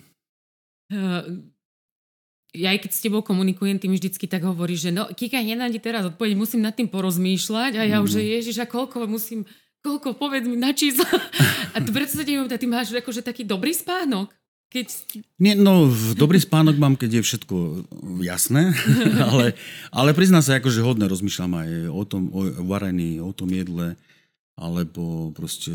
Uh 0.87 1.43
ja 2.55 2.71
aj 2.71 2.87
keď 2.87 2.91
s 2.95 3.03
tebou 3.03 3.21
komunikujem, 3.25 3.75
ty 3.81 3.91
mi 3.91 3.99
vždycky 3.99 4.25
tak 4.29 4.47
hovorí, 4.47 4.79
že 4.79 4.93
no, 4.93 5.09
Kika, 5.11 5.43
nenájde 5.43 5.79
teraz 5.83 6.07
odpoveď, 6.07 6.39
musím 6.39 6.63
nad 6.63 6.71
tým 6.71 6.87
porozmýšľať 6.87 7.73
a 7.75 7.83
ja 7.83 7.97
mm. 7.99 8.03
už, 8.07 8.09
že 8.19 8.21
ježiš, 8.23 8.57
a 8.63 8.65
koľko 8.69 9.03
musím, 9.09 9.43
koľko, 9.83 10.15
povedz 10.15 10.47
mi 10.47 10.55
na 10.55 10.71
číslo. 10.71 11.03
a 11.75 11.77
tu 11.83 11.91
predsa 11.91 12.23
ty 12.23 12.65
máš 12.67 12.95
akože 12.95 13.23
taký 13.23 13.43
dobrý 13.43 13.75
spánok. 13.75 14.31
Keď... 14.67 14.87
Nie, 15.39 15.55
no, 15.55 15.87
dobrý 16.19 16.43
spánok 16.43 16.75
mám, 16.75 16.99
keď 16.99 17.19
je 17.19 17.25
všetko 17.31 17.55
jasné, 18.19 18.75
ale, 19.31 19.55
ale 19.95 20.11
priznám 20.11 20.43
sa, 20.43 20.59
akože 20.59 20.83
hodne 20.83 21.07
rozmýšľam 21.07 21.53
aj 21.55 21.69
o 21.87 22.03
tom 22.03 22.23
o 22.35 22.43
varení, 22.67 23.23
o 23.23 23.31
tom 23.31 23.47
jedle, 23.47 23.95
alebo 24.59 25.31
proste, 25.31 25.71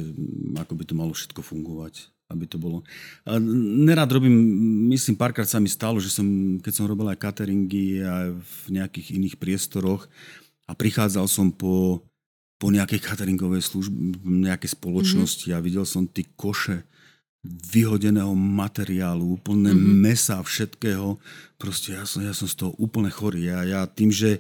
ako 0.61 0.73
by 0.77 0.85
to 0.85 0.93
malo 0.93 1.17
všetko 1.17 1.41
fungovať 1.41 2.12
aby 2.33 2.49
to 2.49 2.57
bolo. 2.57 2.81
A 3.29 3.37
nerad 3.85 4.09
robím, 4.09 4.33
myslím, 4.89 5.15
párkrát 5.15 5.47
sa 5.47 5.61
mi 5.61 5.69
stalo, 5.69 6.01
že 6.01 6.09
som, 6.09 6.25
keď 6.59 6.73
som 6.73 6.89
robil 6.89 7.07
aj 7.13 7.21
cateringy 7.21 8.01
aj 8.01 8.27
v 8.41 8.55
nejakých 8.73 9.21
iných 9.21 9.37
priestoroch 9.37 10.09
a 10.65 10.73
prichádzal 10.73 11.29
som 11.29 11.53
po, 11.53 12.01
po 12.57 12.73
nejakej 12.73 13.05
cateringovej 13.05 13.63
službe, 13.63 14.17
nejakej 14.25 14.73
spoločnosti 14.73 15.53
mm-hmm. 15.53 15.61
a 15.61 15.65
videl 15.65 15.85
som 15.85 16.09
tie 16.09 16.25
koše 16.35 16.89
vyhodeného 17.45 18.33
materiálu, 18.39 19.35
úplne 19.35 19.75
mm-hmm. 19.75 19.95
mesa, 19.99 20.39
všetkého. 20.39 21.19
Proste 21.59 21.99
ja 21.99 22.07
som, 22.07 22.23
ja 22.23 22.31
som 22.31 22.47
z 22.47 22.55
toho 22.55 22.73
úplne 22.79 23.11
chorý. 23.11 23.51
Ja, 23.51 23.67
ja 23.67 23.81
tým, 23.91 24.15
že, 24.15 24.39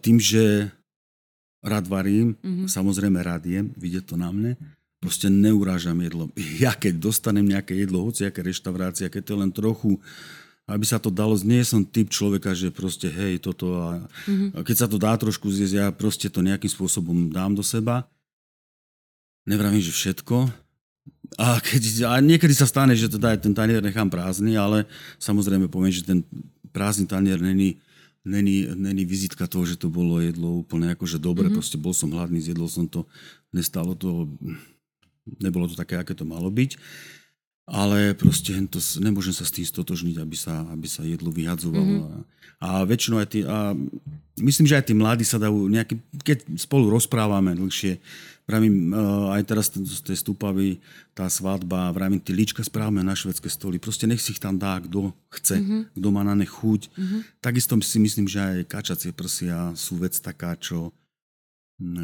tým, 0.00 0.16
že 0.16 0.72
rád 1.60 1.86
varím, 1.86 2.34
mm-hmm. 2.40 2.66
samozrejme 2.72 3.20
rád 3.20 3.46
jem, 3.46 3.70
vidieť 3.76 4.12
to 4.12 4.16
na 4.16 4.32
mne, 4.32 4.56
proste 5.02 5.26
neurážam 5.26 5.98
jedlo. 5.98 6.30
Ja 6.62 6.78
keď 6.78 7.02
dostanem 7.02 7.50
nejaké 7.50 7.74
jedlo, 7.74 8.06
hoci 8.06 8.22
aké 8.22 8.46
reštaurácia, 8.46 9.10
keď 9.10 9.22
to 9.26 9.32
je 9.34 9.40
len 9.42 9.50
trochu, 9.50 9.98
aby 10.70 10.86
sa 10.86 11.02
to 11.02 11.10
dalo, 11.10 11.34
nie 11.42 11.66
som 11.66 11.82
typ 11.82 12.06
človeka, 12.06 12.54
že 12.54 12.70
proste 12.70 13.10
hej, 13.10 13.42
toto 13.42 13.82
a 13.82 13.98
mm-hmm. 14.30 14.62
keď 14.62 14.76
sa 14.78 14.86
to 14.86 14.94
dá 14.94 15.18
trošku 15.18 15.50
zjesť, 15.50 15.74
ja 15.74 15.86
proste 15.90 16.30
to 16.30 16.38
nejakým 16.38 16.70
spôsobom 16.70 17.34
dám 17.34 17.58
do 17.58 17.66
seba. 17.66 18.06
Nevravím, 19.42 19.82
že 19.82 19.90
všetko. 19.90 20.46
A, 21.34 21.58
keď, 21.58 22.06
a 22.06 22.22
niekedy 22.22 22.54
sa 22.54 22.70
stane, 22.70 22.94
že 22.94 23.10
teda 23.10 23.34
ten 23.34 23.50
tanier 23.50 23.82
nechám 23.82 24.06
prázdny, 24.06 24.54
ale 24.54 24.86
samozrejme 25.18 25.66
poviem, 25.66 25.90
že 25.90 26.06
ten 26.06 26.22
prázdny 26.70 27.10
tanier 27.10 27.42
není, 27.42 27.82
není, 28.22 28.70
není 28.70 29.02
vizitka 29.02 29.50
toho, 29.50 29.66
že 29.66 29.74
to 29.74 29.90
bolo 29.90 30.22
jedlo 30.22 30.62
úplne 30.62 30.94
akože 30.94 31.18
dobre, 31.18 31.50
mm-hmm. 31.50 31.58
proste 31.58 31.74
bol 31.74 31.90
som 31.90 32.14
hladný, 32.14 32.38
zjedol 32.38 32.70
som 32.70 32.86
to, 32.86 33.02
nestalo 33.50 33.98
to 33.98 34.30
nebolo 35.26 35.70
to 35.70 35.78
také, 35.78 35.98
aké 35.98 36.14
to 36.16 36.26
malo 36.26 36.50
byť. 36.50 36.78
Ale 37.62 38.18
proste 38.18 38.58
to, 38.66 38.82
nemôžem 38.98 39.30
sa 39.30 39.46
s 39.46 39.54
tým 39.54 39.62
stotožniť, 39.62 40.18
aby 40.18 40.34
sa, 40.34 40.66
aby 40.74 40.90
sa 40.90 41.06
jedlo 41.06 41.30
vyhadzovalo. 41.30 42.10
Mm-hmm. 42.10 42.22
A, 42.58 42.82
väčšinou 42.82 43.22
aj 43.22 43.28
tí, 43.30 43.46
a 43.46 43.70
myslím, 44.42 44.66
že 44.66 44.82
aj 44.82 44.90
tí 44.90 44.94
mladí 44.98 45.22
sa 45.22 45.38
dajú 45.38 45.70
nejaký, 45.70 45.94
keď 46.26 46.58
spolu 46.58 46.90
rozprávame 46.90 47.54
dlhšie, 47.54 48.02
vravím, 48.50 48.90
aj 49.30 49.42
teraz 49.46 49.70
z 49.70 50.02
tej 50.02 50.18
stúpavy, 50.18 50.82
tá 51.14 51.30
svadba, 51.30 51.94
vravím, 51.94 52.18
tí 52.18 52.34
líčka 52.34 52.66
správame 52.66 53.06
na 53.06 53.14
švedské 53.14 53.46
stoly. 53.46 53.78
Proste 53.78 54.10
nech 54.10 54.18
si 54.18 54.34
ich 54.34 54.42
tam 54.42 54.58
dá, 54.58 54.82
kto 54.82 55.14
chce, 55.30 55.62
mm-hmm. 55.62 55.82
kto 55.94 56.08
má 56.10 56.26
na 56.26 56.34
ne 56.34 56.44
chuť. 56.44 56.90
Mm-hmm. 56.90 57.20
Takisto 57.38 57.78
si 57.78 58.02
myslím, 58.02 58.26
že 58.26 58.42
aj 58.42 58.56
kačacie 58.66 59.14
prsia 59.14 59.70
sú 59.78 60.02
vec 60.02 60.18
taká, 60.18 60.58
čo, 60.58 60.90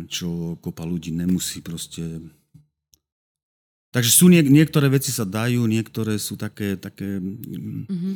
čo 0.07 0.55
kopa 0.63 0.87
ľudí 0.87 1.11
nemusí 1.11 1.67
proste 1.67 2.23
Takže 3.89 4.11
sú 4.13 4.29
niek- 4.29 4.53
niektoré 4.53 4.93
veci 4.93 5.09
sa 5.09 5.25
dajú, 5.25 5.65
niektoré 5.65 6.21
sú 6.21 6.37
také, 6.37 6.77
také 6.77 7.19
mm-hmm. 7.19 8.15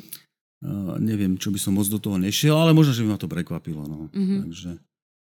uh, 0.69 1.01
neviem, 1.01 1.41
čo 1.41 1.49
by 1.49 1.59
som 1.59 1.73
moc 1.73 1.89
do 1.89 1.97
toho 1.97 2.21
nešiel, 2.21 2.57
ale 2.57 2.77
možno, 2.77 2.93
že 2.93 3.03
by 3.05 3.17
ma 3.17 3.19
to 3.21 3.31
prekvapilo. 3.31 3.89
No. 3.89 4.13
Mm-hmm. 4.13 4.41
Takže... 4.49 4.71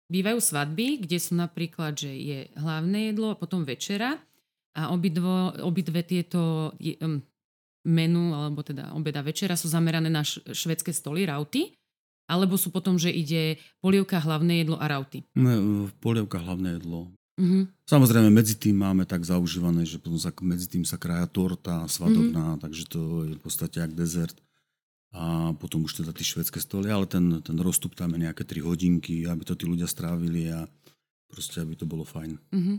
Bývajú 0.09 0.39
svadby, 0.41 1.05
kde 1.05 1.17
sú 1.21 1.37
napríklad, 1.37 1.93
že 1.93 2.09
je 2.09 2.39
hlavné 2.57 3.13
jedlo 3.13 3.35
a 3.35 3.39
potom 3.39 3.61
večera 3.61 4.17
a 4.73 4.89
obidvo, 4.95 5.53
obidve 5.61 6.01
tieto 6.01 6.73
je, 6.79 6.95
um, 7.03 7.21
menu, 7.85 8.33
alebo 8.33 8.63
teda 8.63 8.95
obeda 8.95 9.21
večera 9.21 9.59
sú 9.59 9.67
zamerané 9.67 10.07
na 10.07 10.23
švedské 10.25 10.95
stoly, 10.95 11.27
rauty, 11.27 11.75
alebo 12.29 12.57
sú 12.57 12.69
potom, 12.69 12.95
že 12.95 13.09
ide 13.09 13.57
polievka, 13.81 14.21
hlavné 14.21 14.61
jedlo 14.61 14.77
a 14.77 14.85
rauty? 14.85 15.25
Ne, 15.33 15.89
polievka, 15.97 16.37
hlavné 16.37 16.77
jedlo. 16.77 17.09
Mm-hmm. 17.39 17.63
Samozrejme, 17.87 18.27
medzi 18.27 18.59
tým 18.59 18.75
máme 18.75 19.07
tak 19.07 19.23
zaužívané, 19.23 19.87
že 19.87 19.95
potom 19.95 20.19
sa, 20.19 20.35
medzi 20.43 20.67
tým 20.67 20.83
sa 20.83 20.99
kraja 20.99 21.23
torta 21.31 21.87
svadobná, 21.87 22.59
mm-hmm. 22.59 22.63
takže 22.67 22.83
to 22.91 23.23
je 23.23 23.33
v 23.39 23.41
podstate 23.41 23.79
jak 23.79 23.95
dezert. 23.95 24.35
A 25.09 25.57
potom 25.57 25.87
už 25.89 26.05
teda 26.05 26.13
tie 26.13 26.21
švedské 26.21 26.61
stoly, 26.61 26.91
ale 26.93 27.09
ten, 27.09 27.41
ten 27.41 27.57
rozstup 27.57 27.97
tam 27.97 28.13
je 28.13 28.29
nejaké 28.29 28.45
3 28.45 28.61
hodinky, 28.61 29.25
aby 29.25 29.41
to 29.41 29.57
tí 29.57 29.65
ľudia 29.65 29.89
strávili 29.89 30.53
a 30.53 30.69
proste, 31.25 31.65
aby 31.65 31.73
to 31.73 31.89
bolo 31.89 32.05
fajn. 32.05 32.37
Mm-hmm. 32.53 32.77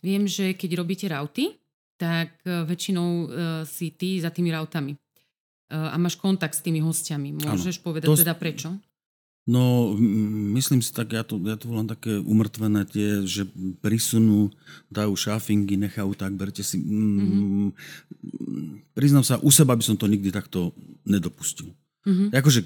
Viem, 0.00 0.24
že 0.24 0.56
keď 0.56 0.70
robíte 0.80 1.04
rauty, 1.08 1.52
tak 1.96 2.40
e, 2.44 2.66
väčšinou 2.66 3.08
uh, 3.08 3.26
si 3.64 3.94
ty 3.94 4.18
za 4.18 4.28
tými 4.28 4.50
rautami 4.50 4.92
uh, 4.92 5.94
a 5.94 5.96
máš 5.96 6.18
kontakt 6.18 6.58
s 6.58 6.64
tými 6.64 6.82
hostiami. 6.82 7.38
Môžeš 7.38 7.80
ano, 7.80 7.84
povedať 7.86 8.08
to, 8.10 8.20
teda 8.20 8.34
prečo? 8.34 8.68
No, 9.44 9.92
myslím 10.56 10.80
si 10.80 10.88
tak, 10.88 11.12
ja 11.12 11.20
to, 11.20 11.36
ja 11.44 11.60
to 11.60 11.68
volám 11.68 11.84
také 11.84 12.16
umrtvené 12.16 12.88
tie, 12.88 13.28
že 13.28 13.44
prisunú, 13.84 14.48
dajú 14.88 15.12
šafingy, 15.12 15.76
nechajú 15.76 16.16
tak, 16.16 16.32
berte 16.32 16.64
si. 16.64 16.80
Mm, 16.80 16.88
mm-hmm. 16.88 17.68
Priznám 18.96 19.20
sa, 19.20 19.36
u 19.44 19.52
seba 19.52 19.76
by 19.76 19.84
som 19.84 20.00
to 20.00 20.08
nikdy 20.08 20.32
takto 20.32 20.72
nedopustil. 21.04 21.76
Mm-hmm. 22.08 22.28
Akože 22.32 22.60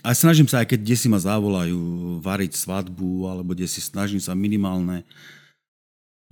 a 0.00 0.16
snažím 0.16 0.48
sa, 0.48 0.64
aj 0.64 0.72
keď 0.72 0.80
kde 0.80 0.96
si 0.96 1.08
ma 1.12 1.20
zavolajú 1.20 1.80
variť 2.24 2.56
svadbu, 2.56 3.28
alebo 3.28 3.52
kde 3.52 3.68
si 3.68 3.84
snažím 3.84 4.20
sa 4.20 4.32
minimálne 4.32 5.04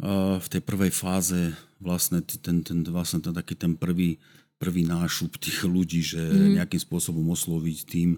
uh, 0.00 0.40
v 0.40 0.46
tej 0.56 0.64
prvej 0.64 0.92
fáze 0.92 1.52
vlastne 1.80 2.24
ten, 2.24 2.64
ten, 2.64 2.80
vlastne 2.88 3.20
ten 3.20 3.36
taký 3.36 3.60
ten 3.60 3.76
prvý, 3.76 4.16
prvý 4.56 4.88
nášup 4.88 5.36
tých 5.36 5.68
ľudí, 5.68 6.00
že 6.00 6.20
mm. 6.20 6.60
nejakým 6.60 6.80
spôsobom 6.80 7.28
osloviť 7.28 7.78
tým, 7.88 8.16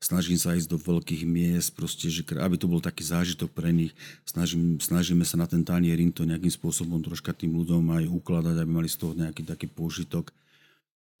snažím 0.00 0.40
sa 0.40 0.56
ísť 0.56 0.68
do 0.72 0.78
veľkých 0.80 1.22
miest, 1.28 1.76
proste, 1.76 2.08
že 2.08 2.24
aby 2.34 2.56
to 2.56 2.66
bol 2.66 2.80
taký 2.80 3.04
zážitok 3.04 3.52
pre 3.52 3.70
nich. 3.70 3.92
Snažím, 4.24 4.80
snažíme 4.80 5.22
sa 5.22 5.36
na 5.36 5.46
ten 5.46 5.60
tanierin 5.60 6.10
to 6.10 6.24
nejakým 6.24 6.50
spôsobom 6.50 7.04
troška 7.04 7.36
tým 7.36 7.54
ľuďom 7.54 7.84
aj 8.00 8.04
ukladať, 8.08 8.56
aby 8.56 8.70
mali 8.70 8.88
z 8.88 8.96
toho 8.96 9.12
nejaký 9.14 9.44
taký 9.44 9.68
požitok. 9.68 10.32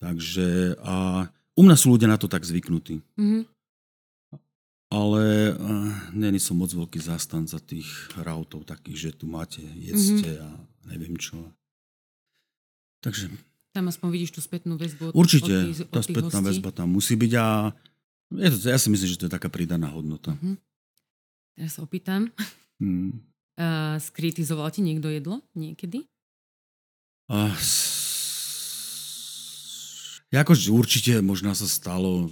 Takže 0.00 0.80
a 0.80 1.28
u 1.54 1.62
mňa 1.62 1.76
sú 1.76 1.92
ľudia 1.92 2.08
na 2.08 2.16
to 2.16 2.26
tak 2.26 2.42
zvyknutí. 2.42 3.04
Mm-hmm 3.20 3.60
ale 4.90 5.54
uh, 5.54 5.86
není 6.10 6.42
som 6.42 6.58
moc 6.58 6.74
veľký 6.74 6.98
zastanca 6.98 7.62
tých 7.62 7.86
rautov 8.18 8.66
takých, 8.66 8.98
že 8.98 9.10
tu 9.22 9.30
máte, 9.30 9.62
jedzte 9.78 10.34
mm-hmm. 10.34 10.42
a 10.42 10.48
neviem 10.90 11.14
čo. 11.14 11.38
Takže... 12.98 13.30
Tam 13.70 13.86
aspoň 13.86 14.08
vidíš 14.10 14.34
tú 14.34 14.40
spätnú 14.42 14.74
väzbu. 14.74 15.14
Od, 15.14 15.14
určite, 15.14 15.54
od 15.54 15.66
tých, 15.70 15.80
od 15.86 15.94
tá 15.94 16.02
spätná 16.02 16.42
hostí. 16.42 16.48
väzba 16.50 16.70
tam 16.74 16.90
musí 16.90 17.14
byť 17.14 17.32
a 17.38 17.70
je 18.30 18.48
to, 18.54 18.56
ja 18.70 18.78
si 18.78 18.88
myslím, 18.90 19.08
že 19.10 19.18
to 19.18 19.26
je 19.26 19.36
taká 19.36 19.50
pridaná 19.50 19.90
hodnota. 19.90 20.34
Mm-hmm. 20.38 20.56
Teraz 21.58 21.70
sa 21.76 21.80
opýtam. 21.82 22.30
Mm. 22.78 23.20
Uh, 23.58 23.96
skritizoval 24.08 24.70
ti 24.70 24.80
niekto 24.80 25.10
jedlo 25.10 25.42
niekedy? 25.58 26.06
Uh, 27.30 27.50
s... 27.58 27.90
Akože 30.30 30.70
určite 30.70 31.18
možno 31.26 31.50
sa 31.58 31.66
stalo 31.66 32.30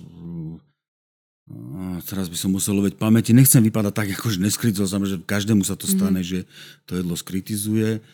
a 1.48 2.04
teraz 2.04 2.28
by 2.28 2.36
som 2.36 2.52
musel 2.52 2.76
loviť 2.76 3.00
pamäti. 3.00 3.32
Nechcem 3.32 3.64
vypadať 3.64 3.92
tak, 3.96 4.08
ako 4.12 4.28
že 4.28 4.44
neskritizoval 4.44 4.88
som, 4.88 5.04
že 5.08 5.16
každému 5.24 5.64
sa 5.64 5.80
to 5.80 5.88
mhm. 5.88 5.92
stane, 5.96 6.20
mm-hmm. 6.20 6.44
že 6.44 6.48
to 6.84 7.00
jedlo 7.00 7.14
skritizuje. 7.16 8.04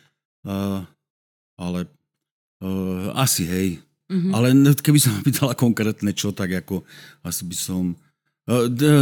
Uh, 0.45 0.87
ale 1.59 1.91
uh, 2.63 3.11
asi 3.19 3.43
hej. 3.49 3.69
Mm-hmm. 4.11 4.33
Ale 4.37 4.47
keby 4.79 4.99
som 5.01 5.17
pýtala 5.27 5.57
konkrétne 5.57 6.13
čo, 6.13 6.33
tak 6.33 6.53
ako 6.65 6.85
asi 7.25 7.43
by 7.49 7.57
som 7.57 7.83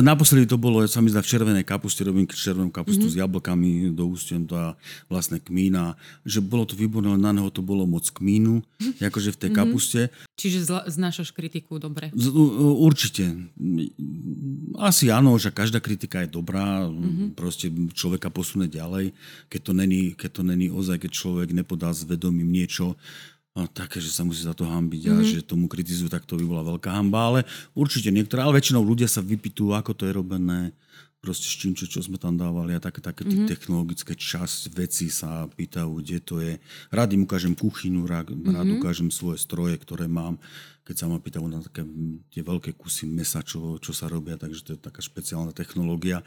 Naposledy 0.06 0.46
to 0.46 0.54
bolo, 0.54 0.86
sa 0.86 1.02
mi 1.02 1.10
zdá, 1.10 1.18
v 1.18 1.34
červenej 1.34 1.66
kapuste, 1.66 2.06
robím 2.06 2.30
červenú 2.30 2.70
kapustu 2.70 3.10
mm-hmm. 3.10 3.18
s 3.18 3.22
jablkami, 3.26 3.70
do 3.90 4.06
ústiem 4.06 4.46
to 4.46 4.54
a 4.54 4.78
vlastne 5.10 5.42
kmína. 5.42 5.98
Že 6.22 6.46
bolo 6.46 6.62
to 6.62 6.78
výborné, 6.78 7.10
ale 7.10 7.18
na 7.18 7.34
neho 7.34 7.50
to 7.50 7.58
bolo 7.58 7.82
moc 7.82 8.06
kmínu, 8.06 8.62
akože 9.02 9.34
v 9.34 9.38
tej 9.42 9.50
mm-hmm. 9.50 9.66
kapuste. 9.66 10.00
Čiže 10.38 10.58
zla, 10.62 10.86
znášaš 10.86 11.34
kritiku 11.34 11.82
dobre? 11.82 12.14
Z, 12.14 12.30
určite. 12.86 13.50
Asi 14.78 15.10
áno, 15.10 15.34
že 15.42 15.50
každá 15.50 15.82
kritika 15.82 16.22
je 16.22 16.30
dobrá, 16.30 16.86
mm-hmm. 16.86 17.34
proste 17.34 17.66
človeka 17.98 18.30
posune 18.30 18.70
ďalej, 18.70 19.10
keď 19.50 19.60
to 19.66 19.72
není, 19.74 20.14
keď 20.14 20.38
to 20.38 20.42
není 20.46 20.70
ozaj, 20.70 21.02
keď 21.02 21.10
človek 21.18 21.50
nepodá 21.50 21.90
s 21.90 22.06
vedomím 22.06 22.46
niečo, 22.46 22.94
a 23.52 23.68
také, 23.68 24.00
že 24.00 24.08
sa 24.08 24.24
musí 24.24 24.48
za 24.48 24.56
to 24.56 24.64
hambiť 24.64 25.02
mm-hmm. 25.08 25.20
a 25.20 25.24
mhm. 25.24 25.28
že 25.28 25.44
tomu 25.44 25.68
kritizujú, 25.68 26.08
tak 26.08 26.24
to 26.24 26.40
by 26.40 26.44
bola 26.48 26.64
veľká 26.64 26.88
hamba, 26.88 27.20
ale 27.28 27.40
určite 27.76 28.08
niektoré, 28.08 28.40
ale 28.40 28.56
väčšinou 28.56 28.80
ľudia 28.80 29.04
sa 29.04 29.20
vypitujú, 29.20 29.76
ako 29.76 29.92
to 29.92 30.08
je 30.08 30.12
robené, 30.16 30.72
proste 31.22 31.46
s 31.46 31.54
čím, 31.54 31.76
čo, 31.76 31.86
čo 31.86 32.02
sme 32.02 32.18
tam 32.18 32.34
dávali 32.34 32.74
a 32.74 32.82
také, 32.82 32.98
také 32.98 33.22
mm-hmm. 33.22 33.46
technologické 33.46 34.16
časť 34.18 34.74
veci 34.74 35.06
sa 35.06 35.46
pýtajú, 35.46 36.02
kde 36.02 36.18
to 36.18 36.42
je. 36.42 36.58
Rád 36.90 37.14
im 37.14 37.28
ukážem 37.28 37.54
kuchyňu, 37.54 38.08
rád, 38.08 38.34
mm-hmm. 38.34 38.56
rád 38.56 38.68
ukážem 38.82 39.08
svoje 39.12 39.38
stroje, 39.38 39.78
ktoré 39.78 40.10
mám, 40.10 40.40
keď 40.82 40.96
sa 40.98 41.06
ma 41.06 41.22
pýtajú 41.22 41.46
na 41.46 41.62
také 41.62 41.86
tie 42.34 42.42
veľké 42.42 42.74
kusy 42.74 43.06
mesa, 43.06 43.38
čo, 43.46 43.78
čo 43.78 43.94
sa 43.94 44.10
robia, 44.10 44.34
takže 44.34 44.66
to 44.66 44.70
je 44.74 44.80
taká 44.82 44.98
špeciálna 44.98 45.54
technológia. 45.54 46.26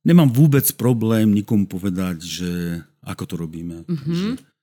Nemám 0.00 0.32
vôbec 0.32 0.64
problém 0.78 1.28
nikomu 1.28 1.68
povedať, 1.68 2.22
že 2.24 2.50
ako 3.04 3.24
to 3.28 3.34
robíme. 3.36 3.84
Mm-hmm. 3.84 4.06
Takže 4.06 4.55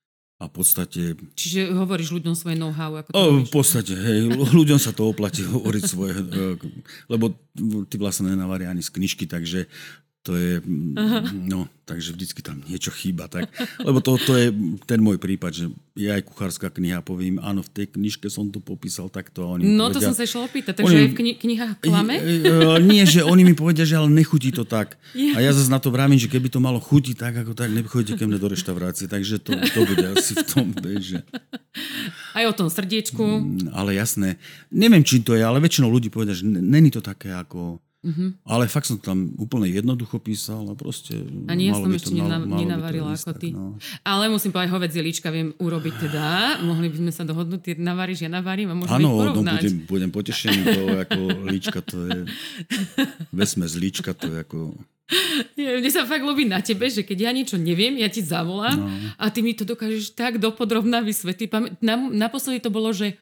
a 0.44 0.52
v 0.52 0.54
podstate... 0.60 1.02
Čiže 1.40 1.72
hovoríš 1.72 2.12
ľuďom 2.12 2.36
svoje 2.36 2.60
know-how? 2.60 3.00
Ako 3.00 3.10
to 3.10 3.16
o, 3.16 3.48
v 3.48 3.52
podstate, 3.52 3.96
hej, 3.96 4.28
ľuďom 4.36 4.76
sa 4.76 4.92
to 4.92 5.08
oplatí 5.08 5.48
hovoriť 5.56 5.84
svoje, 5.88 6.20
e, 6.20 6.60
lebo 7.08 7.32
ty 7.88 7.96
vlastne 7.96 8.28
nenavaria 8.28 8.68
ani 8.68 8.84
z 8.84 8.92
knižky, 8.92 9.24
takže 9.24 9.72
to 10.24 10.40
je, 10.40 10.64
Aha. 10.96 11.28
no, 11.36 11.68
takže 11.84 12.16
vždycky 12.16 12.40
tam 12.40 12.64
niečo 12.64 12.96
chýba. 12.96 13.28
Tak, 13.28 13.52
lebo 13.84 14.00
to, 14.00 14.16
to 14.16 14.40
je 14.40 14.56
ten 14.88 15.04
môj 15.04 15.20
prípad, 15.20 15.52
že 15.52 15.66
je 16.00 16.08
aj 16.08 16.24
kuchárska 16.24 16.72
kniha, 16.72 17.04
poviem, 17.04 17.44
áno, 17.44 17.60
v 17.60 17.68
tej 17.68 17.92
knižke 17.92 18.32
som 18.32 18.48
to 18.48 18.64
popísal 18.64 19.12
takto. 19.12 19.44
Oni 19.44 19.68
no, 19.68 19.92
povedia, 19.92 20.00
to 20.00 20.08
som 20.08 20.16
sa 20.16 20.24
išla 20.24 20.48
opýtať, 20.48 20.80
takže 20.80 20.96
oni, 20.96 21.04
aj 21.04 21.10
v 21.12 21.16
kni- 21.20 21.38
knihách 21.44 21.74
klame? 21.84 22.16
Uh, 22.24 22.80
nie, 22.80 23.04
že 23.04 23.20
oni 23.20 23.44
mi 23.44 23.52
povedia, 23.52 23.84
že 23.84 24.00
ale 24.00 24.08
nechutí 24.08 24.56
to 24.56 24.64
tak. 24.64 24.96
A 25.12 25.44
ja 25.44 25.52
zase 25.52 25.68
na 25.68 25.84
to 25.84 25.92
vravím, 25.92 26.16
že 26.16 26.32
keby 26.32 26.48
to 26.48 26.64
malo 26.64 26.80
chutiť 26.80 27.16
tak, 27.20 27.34
ako 27.44 27.52
tak, 27.52 27.76
nechodíte 27.76 28.16
ke 28.16 28.24
mne 28.24 28.40
do 28.40 28.48
reštaurácie, 28.48 29.12
takže 29.12 29.44
to, 29.44 29.52
to 29.60 29.80
bude 29.84 30.08
asi 30.08 30.40
v 30.40 30.44
tom, 30.48 30.72
že... 31.04 31.20
Aj 32.32 32.48
o 32.48 32.54
tom 32.56 32.72
srdiečku. 32.72 33.20
Mm, 33.20 33.76
ale 33.76 34.00
jasné. 34.00 34.40
Neviem, 34.72 35.04
či 35.04 35.20
to 35.20 35.36
je, 35.36 35.44
ale 35.44 35.60
väčšinou 35.60 35.92
ľudí 35.92 36.08
povedia, 36.08 36.32
že 36.32 36.48
není 36.48 36.88
to 36.96 37.04
také 37.04 37.36
ako 37.36 37.83
Uh-huh. 38.04 38.36
Ale 38.44 38.68
fakt 38.68 38.92
som 38.92 39.00
tam 39.00 39.32
úplne 39.40 39.72
jednoducho 39.72 40.20
písal 40.20 40.68
a 40.68 40.76
proste... 40.76 41.16
A 41.48 41.56
nie 41.56 41.72
som 41.72 41.88
ešte 41.88 42.12
nena, 42.12 42.36
nenavarila 42.36 43.16
ako 43.16 43.32
ty. 43.40 43.56
No. 43.56 43.80
Ale 44.04 44.28
musím 44.28 44.52
povedať, 44.52 44.76
hovedzie 44.76 45.00
líčka 45.00 45.32
viem 45.32 45.56
urobiť 45.56 46.12
teda. 46.12 46.60
Mohli 46.68 46.92
by 46.92 46.98
sme 47.00 47.12
sa 47.16 47.24
dohodnúť, 47.24 47.60
ty 47.64 47.72
navaríš, 47.80 48.28
ja 48.28 48.32
navarím 48.32 48.72
a 48.72 48.76
môžeme 48.76 49.00
Áno, 49.00 49.24
no, 49.24 49.40
budem, 49.40 49.88
budem 49.88 50.12
potešený, 50.12 50.62
to 50.68 50.84
ako 51.00 51.20
líčka, 51.48 51.80
to 51.80 51.98
je... 52.12 52.20
Vesme 53.40 53.72
z 53.72 53.76
líčka, 53.80 54.12
to 54.12 54.28
je 54.28 54.38
ako... 54.44 54.76
Mne 55.56 55.92
sa 55.92 56.04
fakt 56.04 56.28
ľúbi 56.28 56.44
na 56.44 56.60
tebe, 56.60 56.92
že 56.92 57.08
keď 57.08 57.18
ja 57.28 57.32
niečo 57.32 57.56
neviem, 57.56 57.96
ja 58.04 58.12
ti 58.12 58.20
zavolám 58.20 58.84
no. 58.84 58.88
a 59.16 59.32
ty 59.32 59.40
mi 59.40 59.56
to 59.56 59.64
dokážeš 59.64 60.12
tak 60.12 60.44
dopodrobná 60.44 61.00
vysvetliť. 61.00 61.80
Naposledy 62.12 62.60
to 62.60 62.72
bolo, 62.72 62.92
že 62.92 63.16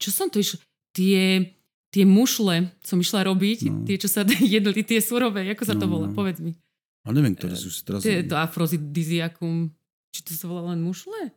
čo 0.00 0.12
som 0.12 0.28
to 0.28 0.40
išlo? 0.40 0.60
Tie 0.92 1.55
tie 1.96 2.04
mušle 2.04 2.68
som 2.84 3.00
išla 3.00 3.24
robiť, 3.24 3.58
no. 3.72 3.88
tie, 3.88 3.96
čo 3.96 4.12
sa 4.12 4.20
jedli, 4.44 4.84
tie 4.84 5.00
surové, 5.00 5.48
ako 5.56 5.64
sa 5.64 5.72
no, 5.72 5.80
to 5.80 5.86
volá, 5.88 6.12
no. 6.12 6.12
povedz 6.12 6.44
mi. 6.44 6.52
A 7.08 7.14
neviem, 7.16 7.32
ktoré 7.32 7.56
sú 7.56 7.72
si 7.72 7.80
teraz... 7.80 8.04
Tie, 8.04 8.20
to 8.20 8.36
afrozidiziakum, 8.36 9.72
či 10.12 10.20
to 10.20 10.36
sa 10.36 10.44
volá 10.44 10.76
len 10.76 10.84
mušle? 10.84 11.32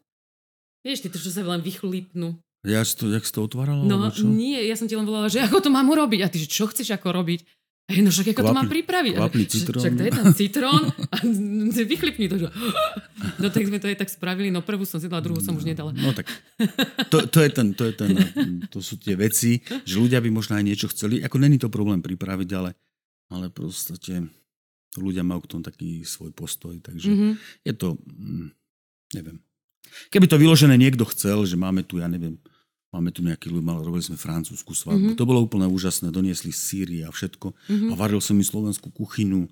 Vieš, 0.83 1.07
tie, 1.07 1.09
čo 1.15 1.31
sa 1.31 1.47
len 1.47 1.63
vychlípnú. 1.63 2.35
Ja 2.67 2.83
si 2.83 2.99
to, 2.99 3.07
jak 3.07 3.23
si 3.23 3.31
to 3.31 3.47
otvárala? 3.47 3.87
No 3.87 4.11
nie, 4.27 4.59
ja 4.67 4.75
som 4.75 4.83
ti 4.83 4.99
len 4.99 5.07
volala, 5.07 5.31
že 5.31 5.39
ako 5.39 5.63
to 5.63 5.69
mám 5.71 5.87
urobiť. 5.87 6.19
A 6.25 6.27
ty, 6.27 6.43
že 6.43 6.51
čo 6.51 6.67
chceš 6.67 6.91
ako 6.91 7.15
robiť? 7.15 7.39
Hej, 7.89 8.05
no 8.05 8.13
však 8.13 8.37
ako 8.37 8.41
kvapli, 8.45 8.53
to 8.53 8.59
mám 8.61 8.69
pripraviť? 8.69 9.13
Kvapli 9.17 9.45
citrón. 9.49 9.81
Však 9.81 9.93
to 9.97 10.03
je 10.05 10.11
ten 10.13 10.29
citrón 10.37 10.83
a 11.09 11.17
vychlipni 11.93 12.25
to. 12.29 12.35
Že... 12.37 12.47
No 13.41 13.47
tak 13.51 13.67
sme 13.67 13.79
to 13.83 13.91
aj 13.91 13.97
tak 13.99 14.09
spravili, 14.11 14.47
no 14.47 14.63
prvú 14.63 14.87
som 14.87 14.99
dala, 14.99 15.23
druhú 15.23 15.43
som 15.43 15.55
už 15.55 15.67
nedala. 15.67 15.91
No 15.91 16.15
tak, 16.15 16.27
to, 17.11 17.27
to, 17.27 17.39
je 17.43 17.49
ten, 17.51 17.67
to, 17.75 17.87
je 17.87 17.93
ten, 17.95 18.11
to 18.71 18.79
sú 18.79 18.95
tie 18.95 19.15
veci, 19.15 19.59
že 19.83 19.99
ľudia 19.99 20.23
by 20.23 20.29
možno 20.31 20.55
aj 20.55 20.63
niečo 20.63 20.87
chceli, 20.91 21.19
ako 21.19 21.35
není 21.39 21.59
to 21.59 21.67
problém 21.67 21.99
pripraviť, 21.99 22.49
ale, 22.55 22.75
ale 23.31 23.51
proste 23.51 23.95
ľudia 24.95 25.23
majú 25.23 25.43
k 25.43 25.51
tomu 25.51 25.63
taký 25.63 26.03
svoj 26.07 26.31
postoj, 26.31 26.75
takže 26.79 27.09
mm-hmm. 27.11 27.31
je 27.67 27.73
to, 27.75 27.99
mm, 27.99 28.47
neviem. 29.19 29.37
Keby 30.13 30.25
to 30.29 30.37
vyložené 30.39 30.75
niekto 30.77 31.03
chcel, 31.11 31.43
že 31.43 31.59
máme 31.59 31.83
tu, 31.83 31.99
ja 31.99 32.07
neviem, 32.07 32.39
Máme 32.89 33.13
tu 33.13 33.21
nejaký 33.21 33.53
ľud, 33.53 33.61
robili 33.61 34.01
sme 34.01 34.17
francúzsku 34.17 34.73
svadbu. 34.73 35.13
Mm-hmm. 35.13 35.19
To 35.21 35.29
bolo 35.29 35.45
úplne 35.45 35.69
úžasné. 35.69 36.09
Doniesli 36.09 36.49
síry 36.49 37.05
a 37.05 37.13
všetko. 37.13 37.53
Mm-hmm. 37.53 37.89
A 37.89 37.93
varil 37.93 38.17
som 38.17 38.33
mi 38.33 38.41
slovenskú 38.41 38.89
kuchynu. 38.89 39.45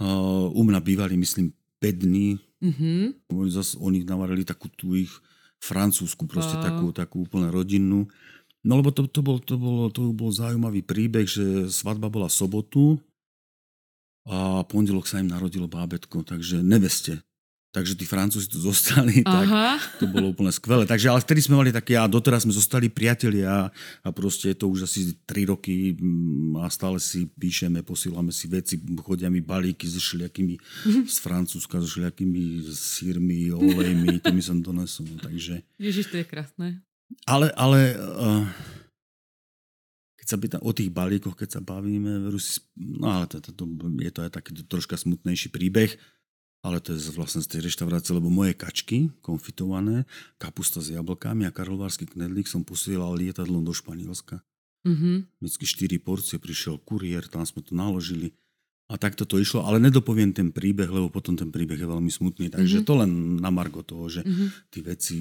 Uh, 0.00 0.48
u 0.56 0.62
mňa 0.64 0.80
bývali, 0.80 1.20
myslím, 1.20 1.52
5 1.84 2.04
dní. 2.08 2.40
Mm-hmm. 2.64 3.28
Oni, 3.36 3.50
zase, 3.52 3.76
oni 3.76 4.08
navarili 4.08 4.48
takú 4.48 4.72
tú 4.72 4.96
ich 4.96 5.12
francúzsku, 5.60 6.24
proste 6.24 6.56
wow. 6.56 6.64
takú, 6.64 6.86
takú 6.96 7.16
úplne 7.28 7.52
rodinnú. 7.52 8.08
No 8.64 8.72
lebo 8.80 8.92
to, 8.92 9.08
to, 9.08 9.20
bol, 9.20 9.40
to, 9.40 9.60
bol, 9.60 9.92
to 9.92 10.12
bol 10.12 10.32
zaujímavý 10.32 10.80
príbeh, 10.84 11.28
že 11.28 11.68
svadba 11.68 12.08
bola 12.08 12.32
sobotu 12.32 13.00
a 14.28 14.64
pondelok 14.68 15.08
sa 15.08 15.20
im 15.20 15.32
narodilo 15.32 15.64
bábetko, 15.64 16.24
takže 16.24 16.60
neveste. 16.60 17.24
Takže 17.70 17.94
tí 17.94 18.02
Francúzi 18.02 18.50
tu 18.50 18.58
zostali, 18.58 19.22
Aha. 19.30 19.78
tak 19.78 20.02
to 20.02 20.10
bolo 20.10 20.34
úplne 20.34 20.50
skvelé. 20.50 20.82
Takže 20.90 21.06
ale 21.06 21.22
vtedy 21.22 21.38
sme 21.46 21.62
mali 21.62 21.70
také, 21.70 21.94
a 21.94 22.10
doteraz 22.10 22.42
sme 22.42 22.50
zostali 22.50 22.90
priatelia 22.90 23.70
a 24.02 24.08
proste 24.10 24.50
je 24.50 24.58
to 24.58 24.66
už 24.66 24.90
asi 24.90 25.14
3 25.22 25.54
roky 25.54 25.94
mm, 25.94 26.58
a 26.58 26.66
stále 26.66 26.98
si 26.98 27.30
píšeme, 27.30 27.86
posílame 27.86 28.34
si 28.34 28.50
veci, 28.50 28.74
chodia 29.06 29.30
mi 29.30 29.38
balíky 29.38 29.86
so 29.86 30.02
všelijakými 30.02 30.58
mm-hmm. 30.58 31.04
z 31.14 31.16
Francúzska, 31.22 31.78
so 31.78 31.86
všelijakými 31.86 32.74
sírmi, 32.74 33.54
olejmi, 33.54 34.18
to 34.18 34.34
mi 34.34 34.42
som 34.42 34.58
donesol. 34.58 35.06
No, 35.06 35.22
takže... 35.22 35.62
Ježiš, 35.78 36.10
to 36.10 36.18
je 36.18 36.26
krásne. 36.26 36.82
Ale, 37.22 37.54
ale 37.54 37.94
uh, 37.94 38.50
keď 40.18 40.26
sa 40.26 40.36
pýtam 40.42 40.62
o 40.66 40.74
tých 40.74 40.90
balíkoch, 40.90 41.38
keď 41.38 41.58
sa 41.58 41.60
bavíme, 41.62 42.18
veru 42.26 42.42
si, 42.42 42.58
no 42.74 43.14
ale 43.14 43.30
to, 43.30 43.38
to, 43.38 43.54
to, 43.54 43.64
je 44.02 44.10
to 44.10 44.20
aj 44.26 44.30
taký 44.34 44.58
troška 44.66 44.98
smutnejší 44.98 45.54
príbeh, 45.54 45.94
ale 46.60 46.76
to 46.80 46.92
je 46.92 47.00
vlastne 47.12 47.40
z 47.40 47.48
tej 47.48 47.60
reštaurácie, 47.66 48.12
lebo 48.12 48.28
moje 48.28 48.52
kačky 48.52 49.08
konfitované, 49.24 50.04
kapusta 50.36 50.80
s 50.80 50.92
jablkami 50.92 51.48
a 51.48 51.54
karlovársky 51.54 52.04
knedlík 52.04 52.44
som 52.46 52.60
posielal 52.62 53.16
lietadlom 53.16 53.64
do 53.64 53.72
Španielska. 53.72 54.44
Mhm. 54.84 55.28
Vždycky 55.40 55.64
4 55.64 55.96
porcie, 56.00 56.36
prišiel 56.40 56.80
kuriér, 56.80 57.28
tam 57.28 57.44
sme 57.44 57.60
to 57.60 57.72
naložili. 57.76 58.32
A 58.90 58.98
takto 58.98 59.22
to 59.22 59.38
išlo, 59.38 59.62
ale 59.62 59.78
nedopoviem 59.78 60.34
ten 60.34 60.50
príbeh, 60.50 60.90
lebo 60.90 61.06
potom 61.08 61.38
ten 61.38 61.52
príbeh 61.52 61.78
je 61.78 61.86
veľmi 61.86 62.10
smutný. 62.10 62.50
Takže 62.50 62.82
Mhm. 62.82 62.86
to 62.88 62.92
len 62.98 63.10
na 63.38 63.48
margo 63.52 63.80
toho, 63.86 64.08
že 64.10 64.20
Mhm. 64.26 64.46
tie 64.72 64.82
veci 64.82 65.18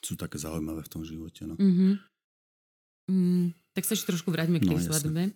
sú 0.00 0.16
také 0.16 0.40
zaujímavé 0.40 0.82
v 0.82 0.92
tom 0.92 1.04
živote. 1.04 1.44
No. 1.46 1.54
Mhm. 1.60 2.00
Mm, 3.10 3.46
tak 3.74 3.84
sa 3.84 3.94
ešte 3.94 4.10
trošku 4.10 4.30
vráťme 4.30 4.58
k 4.58 4.66
No, 4.66 4.74
tej 4.74 4.78
jasne. 4.80 4.90
svadbe. 4.90 5.22
Uh, 5.28 5.32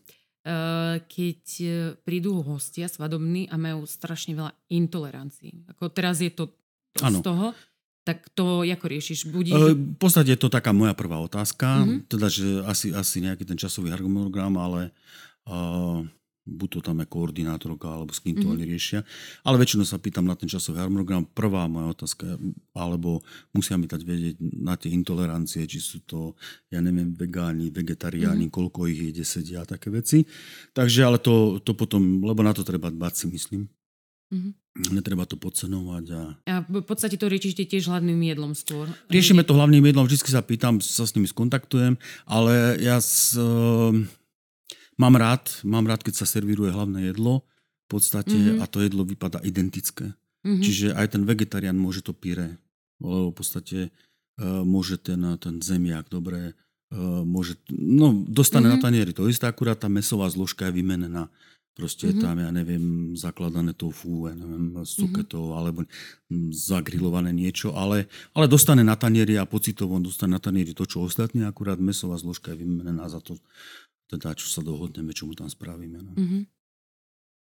keď 1.09 1.43
eh, 1.65 1.73
prídu 2.05 2.45
hostia 2.45 2.85
svadobní 2.85 3.49
a 3.49 3.57
majú 3.57 3.89
strašne 3.89 4.37
veľa 4.37 4.53
intolerancií. 4.69 5.65
Ako 5.73 5.89
teraz 5.89 6.21
je 6.21 6.29
to 6.29 6.53
z 6.95 7.03
Áno. 7.03 7.25
toho, 7.25 7.47
tak 8.05 8.29
to 8.37 8.61
ako 8.61 8.87
riešiš? 8.87 9.33
Budíš... 9.33 9.57
E, 9.57 9.73
V 9.73 9.97
podstate 9.97 10.37
je 10.37 10.41
to 10.45 10.53
taká 10.53 10.77
moja 10.77 10.93
prvá 10.93 11.17
otázka, 11.25 11.89
Mhm. 11.89 12.13
teda, 12.13 12.29
že 12.29 12.61
asi, 12.69 12.93
asi 12.93 13.25
nejaký 13.25 13.49
ten 13.49 13.57
časový 13.57 13.89
harmonogram, 13.89 14.53
ale 14.61 14.93
uh, 15.49 16.05
buď 16.45 16.69
to 16.69 16.81
tam 16.85 17.01
je 17.01 17.09
koordinátorka, 17.09 17.89
alebo 17.89 18.13
s 18.13 18.21
kým 18.21 18.37
to 18.37 18.45
Mhm. 18.45 18.53
oni 18.53 18.65
riešia. 18.69 19.01
Ale 19.49 19.57
väčšinou 19.57 19.89
sa 19.89 19.97
pýtam 19.97 20.29
na 20.29 20.37
ten 20.37 20.45
časový 20.45 20.77
harmonogram. 20.77 21.25
Prvá 21.25 21.65
moja 21.65 21.97
otázka, 21.97 22.37
alebo 22.77 23.25
musia 23.57 23.81
mi 23.81 23.89
dať 23.89 24.01
vedieť 24.05 24.37
na 24.61 24.77
tie 24.77 24.93
intolerancie, 24.93 25.65
či 25.65 25.81
sú 25.81 26.05
to, 26.05 26.37
ja 26.69 26.85
neviem, 26.85 27.17
vegáni, 27.17 27.73
vegetariáni, 27.73 28.53
koľko 28.53 28.85
ich 28.93 29.01
je, 29.01 29.25
10 29.25 29.57
a 29.57 29.65
také 29.65 29.89
veci. 29.89 30.29
Takže 30.77 31.01
ale 31.09 31.17
to, 31.17 31.65
to 31.65 31.73
potom, 31.73 32.21
lebo 32.21 32.45
na 32.45 32.53
to 32.53 32.61
treba 32.61 32.93
dbať 32.93 33.13
si 33.17 33.27
myslím. 33.33 33.63
Mhm. 34.33 34.51
Netreba 34.91 35.23
to 35.23 35.39
podcenovať 35.39 36.05
a 36.11 36.21
A 36.51 36.55
v 36.67 36.83
podstate 36.83 37.15
to 37.15 37.31
riešite 37.31 37.63
tiež 37.63 37.87
hladným 37.87 38.19
jedlom 38.27 38.59
skôr. 38.59 38.91
Riešime 39.07 39.47
to 39.47 39.55
hlavným 39.55 39.87
jedlom, 39.87 40.03
vždy 40.05 40.19
sa 40.19 40.43
pýtam, 40.43 40.83
sa 40.83 41.07
s 41.07 41.15
nimi 41.15 41.31
skontaktujem, 41.31 41.95
ale 42.27 42.75
ja 42.83 42.99
s, 42.99 43.39
uh, 43.39 43.95
mám 44.97 45.15
rád, 45.17 45.61
mám 45.65 45.87
rád, 45.87 46.03
keď 46.03 46.15
sa 46.23 46.27
servíruje 46.27 46.71
hlavné 46.71 47.11
jedlo 47.11 47.43
v 47.85 48.01
podstate 48.01 48.35
Mhm. 48.35 48.63
a 48.63 48.65
to 48.67 48.81
jedlo 48.81 49.05
vypadá 49.05 49.41
identické. 49.45 50.15
Mhm. 50.45 50.63
Čiže 50.63 50.87
aj 50.97 51.07
ten 51.17 51.23
vegetarián 51.25 51.77
môže 51.77 52.01
to 52.05 52.13
pire, 52.13 52.57
lebo 53.01 53.31
v 53.31 53.37
podstate 53.37 53.79
uh, 54.35 54.67
môže 54.67 54.99
ten, 54.99 55.23
ten 55.39 55.63
zemiak 55.63 56.11
dobre, 56.11 56.59
uh, 56.91 57.23
môže, 57.23 57.55
no 57.71 58.11
dostane 58.27 58.67
Mhm. 58.67 58.73
na 58.75 58.79
tanieri 58.83 59.13
to 59.15 59.31
isté, 59.31 59.47
akurát 59.47 59.79
tá 59.79 59.87
mesová 59.87 60.27
zložka 60.27 60.67
je 60.67 60.83
vymenená. 60.83 61.31
Proste 61.75 62.11
Mhm. 62.15 62.19
tam, 62.23 62.39
ja 62.39 62.51
neviem, 62.55 63.15
zakladané 63.19 63.75
tofu, 63.75 64.31
ja 64.31 64.35
neviem, 64.35 64.79
z 64.87 64.95
cuketov, 65.07 65.59
alebo 65.59 65.83
zagrilované 66.55 67.35
niečo, 67.35 67.75
ale, 67.75 68.07
ale 68.31 68.47
dostane 68.47 68.83
na 68.87 68.95
tanieri 68.95 69.35
a 69.39 69.47
pocitovo 69.47 69.99
dostane 69.99 70.35
na 70.35 70.43
tanieri 70.43 70.71
to, 70.75 70.87
čo 70.87 71.03
ostatní, 71.03 71.43
akurát 71.43 71.79
mesová 71.79 72.15
zložka 72.15 72.55
je 72.55 72.63
vymenená 72.63 73.07
za 73.11 73.19
to, 73.19 73.35
teda, 74.17 74.35
čo 74.35 74.47
sa 74.47 74.61
dohodneme, 74.61 75.11
čo 75.11 75.25
mu 75.25 75.33
tam 75.33 75.47
spravíme. 75.47 75.99
No. 76.01 76.13
Mhm. 76.15 76.39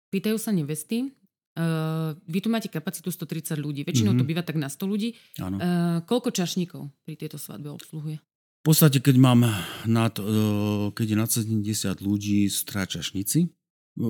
Pýtajú 0.08 0.36
sa 0.36 0.50
nevesty. 0.50 1.12
Uh, 1.52 2.14
vy 2.24 2.38
tu 2.38 2.48
máte 2.48 2.66
kapacitu 2.66 3.10
130 3.10 3.58
ľudí. 3.58 3.82
Väčšinou 3.82 4.14
to 4.14 4.22
Mhm. 4.22 4.28
býva 4.28 4.42
tak 4.42 4.54
na 4.54 4.66
100 4.66 4.86
ľudí. 4.86 5.18
Áno. 5.36 5.58
Uh, 5.58 5.66
koľko 6.02 6.30
čašníkov 6.30 6.86
pri 7.02 7.14
tejto 7.16 7.36
svadbe 7.36 7.68
obsluhuje? 7.68 8.22
V 8.58 8.66
podstate, 8.66 8.98
keď 8.98 9.16
mám 9.16 9.46
nad, 9.86 10.12
e, 10.12 10.24
keď 10.90 11.06
je 11.06 11.16
nad 11.16 11.30
70 11.30 11.98
ľudí, 11.98 12.44
sú 12.44 12.66
stráčašníci. 12.66 13.48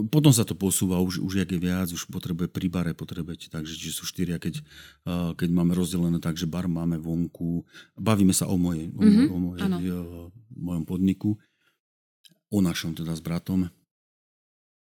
Potom 0.09 0.29
sa 0.31 0.43
to 0.43 0.53
posúva, 0.53 0.99
už, 0.99 1.21
už 1.21 1.33
jak 1.39 1.49
je 1.49 1.57
viac, 1.59 1.87
už 1.87 2.09
potrebuje 2.09 2.49
pri 2.49 2.67
bare, 2.67 2.93
potrebujete, 2.93 3.49
takže 3.49 3.73
či 3.73 3.89
sú 3.89 4.03
štyria, 4.03 4.37
keď, 4.37 4.59
e, 4.59 4.63
keď 5.33 5.49
máme 5.49 5.73
rozdelené 5.73 6.19
tak, 6.19 6.35
že 6.35 6.45
bar 6.45 6.65
máme 6.65 6.97
vonku. 6.97 7.63
Bavíme 7.95 8.33
sa 8.33 8.45
o, 8.45 8.57
mojej, 8.57 8.89
o, 8.91 8.99
Mhm, 8.99 9.15
moj, 9.15 9.29
o 9.29 9.39
mojej, 9.39 9.61
áno. 9.63 9.77
mojom 10.51 10.85
podniku, 10.85 11.37
o 12.49 12.59
našom 12.61 12.93
teda 12.93 13.13
s 13.13 13.21
bratom. 13.21 13.69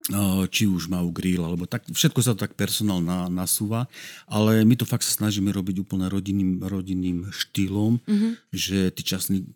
E, 0.06 0.16
Či 0.46 0.70
už 0.70 0.86
majú 0.86 1.10
grill, 1.10 1.42
alebo 1.42 1.66
tak, 1.66 1.82
všetko 1.90 2.20
sa 2.22 2.30
to 2.38 2.46
tak 2.46 2.54
personál 2.54 3.02
na, 3.02 3.26
nasúva, 3.26 3.90
ale 4.30 4.62
my 4.62 4.78
to 4.78 4.86
fakt 4.86 5.02
sa 5.02 5.18
snažíme 5.18 5.50
robiť 5.50 5.82
úplne 5.82 6.06
rodinným, 6.06 6.62
rodinným 6.62 7.26
štýlom, 7.34 7.98
Mhm. 8.06 8.28
že 8.54 8.94
tí 8.94 9.02
časní, 9.02 9.50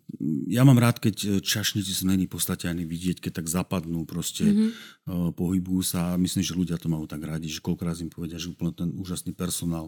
ja 0.51 0.67
mám 0.67 0.75
rád, 0.75 0.99
keď 0.99 1.39
čašníci 1.39 1.95
sa 1.95 2.03
není 2.11 2.27
v 2.27 2.35
podstate 2.35 2.67
ani 2.67 2.83
vidieť, 2.83 3.23
keď 3.23 3.31
tak 3.39 3.47
zapadnú 3.47 4.03
proste, 4.03 4.43
Mhm. 4.43 4.51
mm-hmm. 4.51 5.31
pohybujú 5.39 5.81
sa 5.87 6.19
myslím, 6.19 6.43
že 6.43 6.51
ľudia 6.57 6.75
to 6.75 6.91
majú 6.91 7.07
tak 7.07 7.23
radi, 7.23 7.47
že 7.47 7.63
koľkokrát 7.63 7.95
im 8.03 8.11
povedia, 8.11 8.35
že 8.35 8.51
úplne 8.51 8.75
ten 8.75 8.91
úžasný 8.91 9.31
personál, 9.31 9.87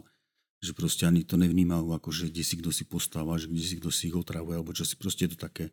že 0.64 0.72
proste 0.72 1.04
ani 1.04 1.28
to 1.28 1.36
nevnímajú 1.36 1.92
ako, 1.92 2.08
že 2.08 2.32
kde 2.32 2.40
si 2.40 2.56
kto 2.56 2.72
si 2.72 2.88
postáva, 2.88 3.36
že 3.36 3.52
kde 3.52 3.60
si 3.60 3.76
kto 3.76 3.92
si 3.92 4.08
ich 4.08 4.16
otravuje, 4.16 4.56
alebo 4.56 4.72
čo 4.72 4.88
si 4.88 4.96
proste 4.96 5.28
je 5.28 5.36
to 5.36 5.44
také, 5.44 5.68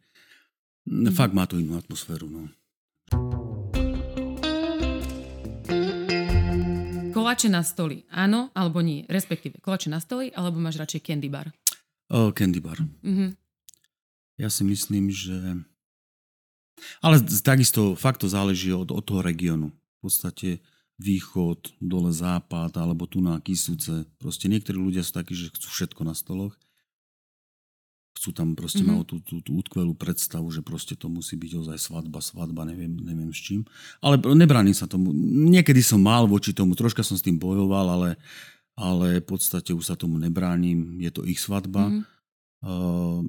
mm-hmm. 0.87 1.13
fakt 1.13 1.33
má 1.35 1.45
to 1.45 1.59
inú 1.59 1.77
atmosféru. 1.77 2.29
No. 2.29 2.49
Koláče 7.11 7.53
na 7.53 7.61
stoli, 7.61 8.07
áno 8.09 8.49
alebo 8.55 8.81
nie? 8.81 9.05
Respektíve, 9.05 9.61
koláče 9.61 9.93
na 9.93 10.01
stoli, 10.01 10.33
alebo 10.33 10.57
máš 10.57 10.81
radšej 10.81 11.01
candy 11.05 11.29
bar? 11.29 11.53
O, 12.11 12.31
candy 12.31 12.59
bar. 12.59 12.81
Mhm. 13.05 13.37
Ja 14.41 14.49
si 14.49 14.65
myslím, 14.65 15.13
že... 15.13 15.37
Ale 17.05 17.21
takisto 17.45 17.93
fakt 17.93 18.25
to 18.25 18.27
záleží 18.27 18.73
od, 18.73 18.89
od 18.89 19.05
toho 19.05 19.21
regiónu. 19.21 19.69
V 20.01 20.09
podstate 20.09 20.65
východ, 20.97 21.77
dole 21.77 22.09
západ, 22.09 22.73
alebo 22.77 23.05
tu 23.05 23.21
na 23.21 23.37
Kisúce. 23.37 24.09
Proste 24.17 24.49
niektorí 24.49 24.81
ľudia 24.81 25.05
sú 25.05 25.13
takí, 25.13 25.37
že 25.37 25.53
chcú 25.53 25.67
všetko 25.69 26.01
na 26.05 26.17
stoloch. 26.17 26.57
Chcú 28.21 28.37
tam 28.37 28.53
proste, 28.53 28.85
Mhm. 28.85 28.85
mm-hmm. 28.85 29.01
majú 29.01 29.03
tú, 29.09 29.17
tú, 29.25 29.35
tú 29.41 29.51
útkvelú 29.57 29.97
predstavu, 29.97 30.53
že 30.53 30.61
proste 30.61 30.93
to 30.93 31.09
musí 31.09 31.33
byť 31.33 31.57
ozaj 31.57 31.77
svadba, 31.81 32.21
svadba, 32.21 32.69
neviem, 32.69 32.93
neviem 33.01 33.33
s 33.33 33.41
čím. 33.41 33.65
Ale 33.97 34.21
nebránim 34.21 34.77
sa 34.77 34.85
tomu. 34.85 35.09
Niekedy 35.49 35.81
som 35.81 35.97
mal 35.97 36.29
voči 36.29 36.53
tomu, 36.53 36.77
troška 36.77 37.01
som 37.01 37.17
s 37.17 37.25
tým 37.25 37.41
bojoval, 37.41 37.89
ale, 37.89 38.09
ale 38.77 39.17
v 39.17 39.25
podstate 39.25 39.73
už 39.73 39.89
sa 39.89 39.97
tomu 39.97 40.21
nebránim. 40.21 41.01
Je 41.01 41.09
to 41.09 41.25
ich 41.25 41.41
svadba. 41.41 41.89
Mhm. 41.89 42.01
Uh, 42.61 43.25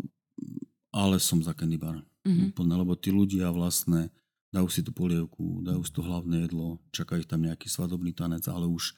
ale 0.93 1.17
som 1.17 1.41
za 1.41 1.57
candy 1.57 1.81
bar. 1.81 2.05
Mhm. 2.29 2.53
Úplne, 2.53 2.75
lebo 2.77 2.93
tí 2.93 3.09
ľudia 3.09 3.49
vlastne 3.49 4.13
dajú 4.53 4.69
si 4.69 4.85
tú 4.85 4.93
polievku, 4.93 5.65
dajú 5.65 5.81
si 5.81 5.93
to 5.97 6.05
hlavné 6.05 6.45
jedlo, 6.45 6.77
čaká 6.93 7.17
ich 7.17 7.25
tam 7.25 7.41
nejaký 7.41 7.73
svadobný 7.73 8.13
tanec, 8.13 8.45
ale 8.53 8.69
už 8.69 8.93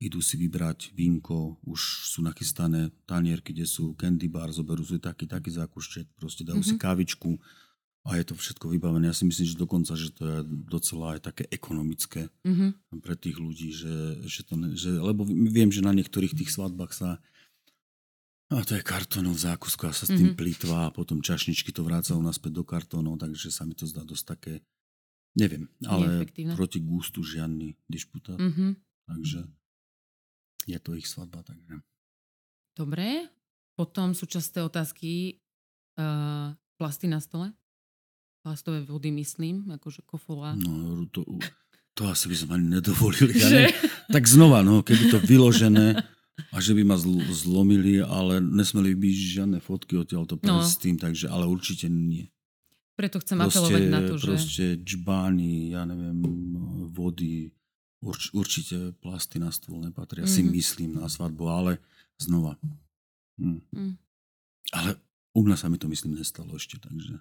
idú 0.00 0.24
si 0.24 0.40
vybrať 0.40 0.96
vínko, 0.96 1.60
už 1.62 1.80
sú 2.08 2.24
nachystané 2.24 2.88
tanierky, 3.04 3.52
kde 3.52 3.68
sú 3.68 3.92
candy 3.94 4.32
bar, 4.32 4.48
zoberú 4.48 4.80
si 4.80 4.96
taký, 4.96 5.28
taký 5.28 5.52
zákušček, 5.52 6.16
proste 6.16 6.40
dajú 6.42 6.64
si 6.64 6.74
Mhm. 6.74 6.80
kávičku 6.80 7.36
a 8.08 8.16
je 8.16 8.24
to 8.24 8.32
všetko 8.32 8.72
vybavené. 8.72 9.12
Ja 9.12 9.16
si 9.16 9.28
myslím, 9.28 9.44
že 9.44 9.60
dokonca, 9.60 9.92
že 9.92 10.08
to 10.08 10.24
je 10.24 10.38
docela 10.66 11.12
aj 11.14 11.20
také 11.20 11.44
ekonomické 11.52 12.32
Mhm. 12.48 12.96
pre 13.04 13.12
tých 13.12 13.36
ľudí, 13.36 13.68
že, 13.76 14.24
že 14.24 14.40
to 14.48 14.56
ne, 14.56 14.72
že, 14.72 14.88
lebo 14.96 15.28
viem, 15.28 15.68
že 15.68 15.84
na 15.84 15.92
niektorých 15.92 16.32
tých 16.32 16.48
svadbách 16.48 16.96
sa 16.96 17.20
a 18.50 18.64
to 18.66 18.74
je 18.74 18.82
kartónov 18.82 19.38
zákusku 19.38 19.84
a 19.86 19.92
sa 19.94 20.08
s 20.08 20.10
tým 20.10 20.16
Mhm. 20.16 20.24
mm-hmm. 20.34 20.40
plýtva 20.40 20.76
a 20.88 20.94
potom 20.96 21.20
čašničky 21.22 21.70
to 21.70 21.84
vrácajú 21.84 22.18
naspäť 22.18 22.56
do 22.56 22.64
kartónov, 22.64 23.20
takže 23.20 23.52
sa 23.52 23.62
mi 23.62 23.76
to 23.76 23.84
zdá 23.86 24.02
dosť 24.02 24.24
také, 24.26 24.54
neviem, 25.36 25.68
ale 25.86 26.24
proti 26.56 26.80
gustu 26.82 27.20
žiadny 27.22 27.76
dišputát, 27.86 28.40
Mhm. 28.40 28.74
takže 29.06 29.44
je 30.70 30.78
to 30.78 30.94
ich 30.94 31.06
svadba, 31.10 31.42
takže. 31.42 31.82
Dobre. 32.74 33.26
Potom 33.74 34.12
sú 34.12 34.28
časté 34.28 34.60
otázky 34.60 35.40
uh, 35.96 36.52
plasty 36.76 37.08
na 37.08 37.16
stole. 37.16 37.56
Plastové 38.44 38.84
vody 38.84 39.12
myslím, 39.12 39.68
akože 39.72 40.04
kofola. 40.04 40.52
No, 40.56 41.04
to, 41.08 41.24
to 41.96 42.08
asi 42.08 42.28
by 42.28 42.36
sme 42.36 42.52
ani 42.56 42.80
nedovolili. 42.80 43.36
Ja 43.36 43.48
ne, 43.48 43.68
tak 44.08 44.24
znova, 44.24 44.60
no, 44.64 44.80
keby 44.80 45.12
to 45.12 45.18
vyložené 45.20 45.96
a 46.52 46.56
že 46.56 46.72
by 46.72 46.82
ma 46.88 46.96
zl- 46.96 47.24
zlomili, 47.28 48.00
ale 48.00 48.40
nesmeli 48.40 48.96
by 48.96 49.08
žiadne 49.12 49.58
fotky 49.60 49.96
odtiaľ 50.00 50.24
to 50.24 50.40
No. 50.40 50.64
s 50.64 50.80
tým, 50.80 50.96
takže, 50.96 51.28
ale 51.28 51.44
určite 51.44 51.88
nie. 51.92 52.32
Preto 52.96 53.20
chcem 53.20 53.40
apelovať 53.40 53.84
na 53.88 54.00
to, 54.04 54.20
že... 54.20 54.24
proste 54.28 54.64
džbány, 54.80 55.72
ja 55.72 55.88
neviem, 55.88 56.20
vody, 56.92 57.48
urč, 58.00 58.32
určite 58.32 58.76
plasty 58.98 59.36
na 59.36 59.48
stôl 59.48 59.80
nepatria, 59.80 60.24
mm-hmm. 60.24 60.36
si 60.36 60.42
Mhm. 60.42 60.50
myslím 60.52 60.90
na 60.96 61.06
svadbu, 61.06 61.44
ale 61.44 61.72
znova. 62.16 62.56
Hm. 63.36 63.60
Mm. 63.72 63.94
Ale 64.70 64.90
u 65.32 65.40
mňa 65.40 65.56
sa 65.56 65.66
mi 65.66 65.76
to 65.76 65.88
myslím 65.88 66.14
nestalo 66.14 66.52
ešte, 66.52 66.76
takže. 66.76 67.16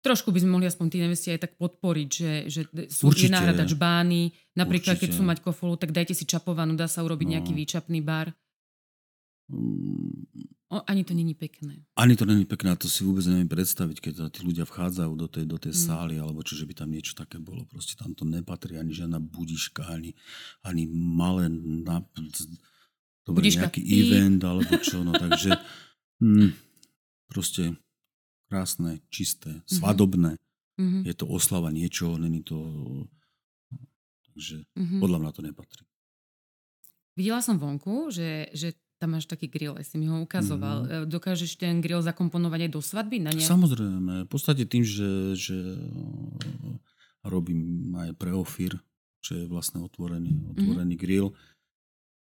Trošku 0.00 0.28
by 0.28 0.40
sme 0.40 0.50
mohli 0.50 0.64
aspoň 0.64 0.86
tí 0.88 0.98
nevesti 0.98 1.28
aj 1.30 1.40
tak 1.42 1.52
podporiť, 1.56 2.08
že, 2.08 2.32
že 2.46 2.60
sú 2.88 3.08
je 3.08 3.28
Určite. 3.28 3.32
náhrada 3.32 3.64
žbány. 3.64 4.32
Napríklad, 4.52 4.96
keď 4.96 5.08
Určite. 5.08 5.16
sú 5.16 5.22
mať 5.22 5.38
kofolu, 5.40 5.76
tak 5.76 5.92
dajte 5.92 6.12
si 6.12 6.24
čapovanú, 6.24 6.72
dá 6.72 6.84
sa 6.84 7.00
urobiť 7.00 7.26
No. 7.26 7.32
nejaký 7.36 7.52
výčapný 7.52 8.00
bar. 8.00 8.32
Mm, 9.50 10.26
O, 10.70 10.78
ani 10.86 11.02
to 11.02 11.14
není 11.14 11.34
pekné. 11.34 11.82
Ani 11.98 12.14
to 12.14 12.22
není 12.22 12.46
pekné, 12.46 12.70
to 12.78 12.86
si 12.86 13.02
vôbec 13.02 13.26
neviem 13.26 13.50
predstaviť, 13.50 13.98
keď 13.98 14.14
tí 14.30 14.46
ľudia 14.46 14.62
vchádzajú 14.62 15.12
do 15.18 15.26
tej, 15.26 15.42
do 15.42 15.58
tej 15.58 15.74
Mm. 15.74 15.82
sály, 15.82 16.14
alebo 16.14 16.46
čo, 16.46 16.54
že 16.54 16.62
by 16.62 16.78
tam 16.78 16.94
niečo 16.94 17.18
také 17.18 17.42
bolo. 17.42 17.66
Proste 17.66 17.98
tam 17.98 18.14
to 18.14 18.22
nepatrí 18.22 18.78
ani 18.78 18.94
žiadna 18.94 19.18
budiška, 19.18 19.82
ani, 19.90 20.14
ani 20.62 20.86
malé 20.86 21.50
na, 21.50 22.06
dobre, 23.26 23.42
Budiška. 23.42 23.66
nejaký 23.66 23.82
Píp. 23.82 23.98
event, 24.14 24.40
alebo 24.40 24.78
čo, 24.78 25.02
no 25.02 25.10
takže 25.18 25.58
hm, 26.22 26.54
proste 27.26 27.74
krásne, 28.46 29.02
čisté, 29.10 29.66
svadobné. 29.66 30.38
Mhm. 30.78 31.02
Je 31.02 31.14
to 31.18 31.26
oslava 31.26 31.74
niečoho, 31.74 32.14
není 32.14 32.46
to... 32.46 32.54
Takže 34.22 34.62
Mhm. 34.78 35.02
podľa 35.02 35.18
mňa 35.18 35.30
to 35.34 35.42
nepatrí. 35.42 35.82
Videla 37.18 37.42
som 37.42 37.58
vonku, 37.58 38.14
že, 38.14 38.46
že 38.54 38.78
tam 39.00 39.16
máš 39.16 39.24
taký 39.24 39.48
grill, 39.48 39.80
aj 39.80 39.88
si 39.88 39.96
mi 39.96 40.04
ho 40.04 40.20
ukazoval. 40.20 40.84
Mm. 40.84 40.92
Dokážeš 41.08 41.56
ten 41.56 41.80
grill 41.80 42.04
zakomponovať 42.04 42.68
aj 42.68 42.70
do 42.70 42.80
svadby? 42.84 43.16
Na 43.24 43.32
ne... 43.32 43.40
Samozrejme, 43.40 44.24
v 44.24 44.28
podstate 44.28 44.68
tým, 44.68 44.84
že, 44.84 45.32
že 45.32 45.56
robím 47.24 47.92
aj 47.96 48.12
pre 48.16 48.32
Ofir, 48.32 48.76
čo 49.20 49.36
je 49.36 49.44
vlastne 49.48 49.80
otvorený, 49.80 50.32
Mhm. 50.32 50.44
otvorený 50.52 50.94
mm-hmm. 50.96 51.04
grill. 51.04 51.32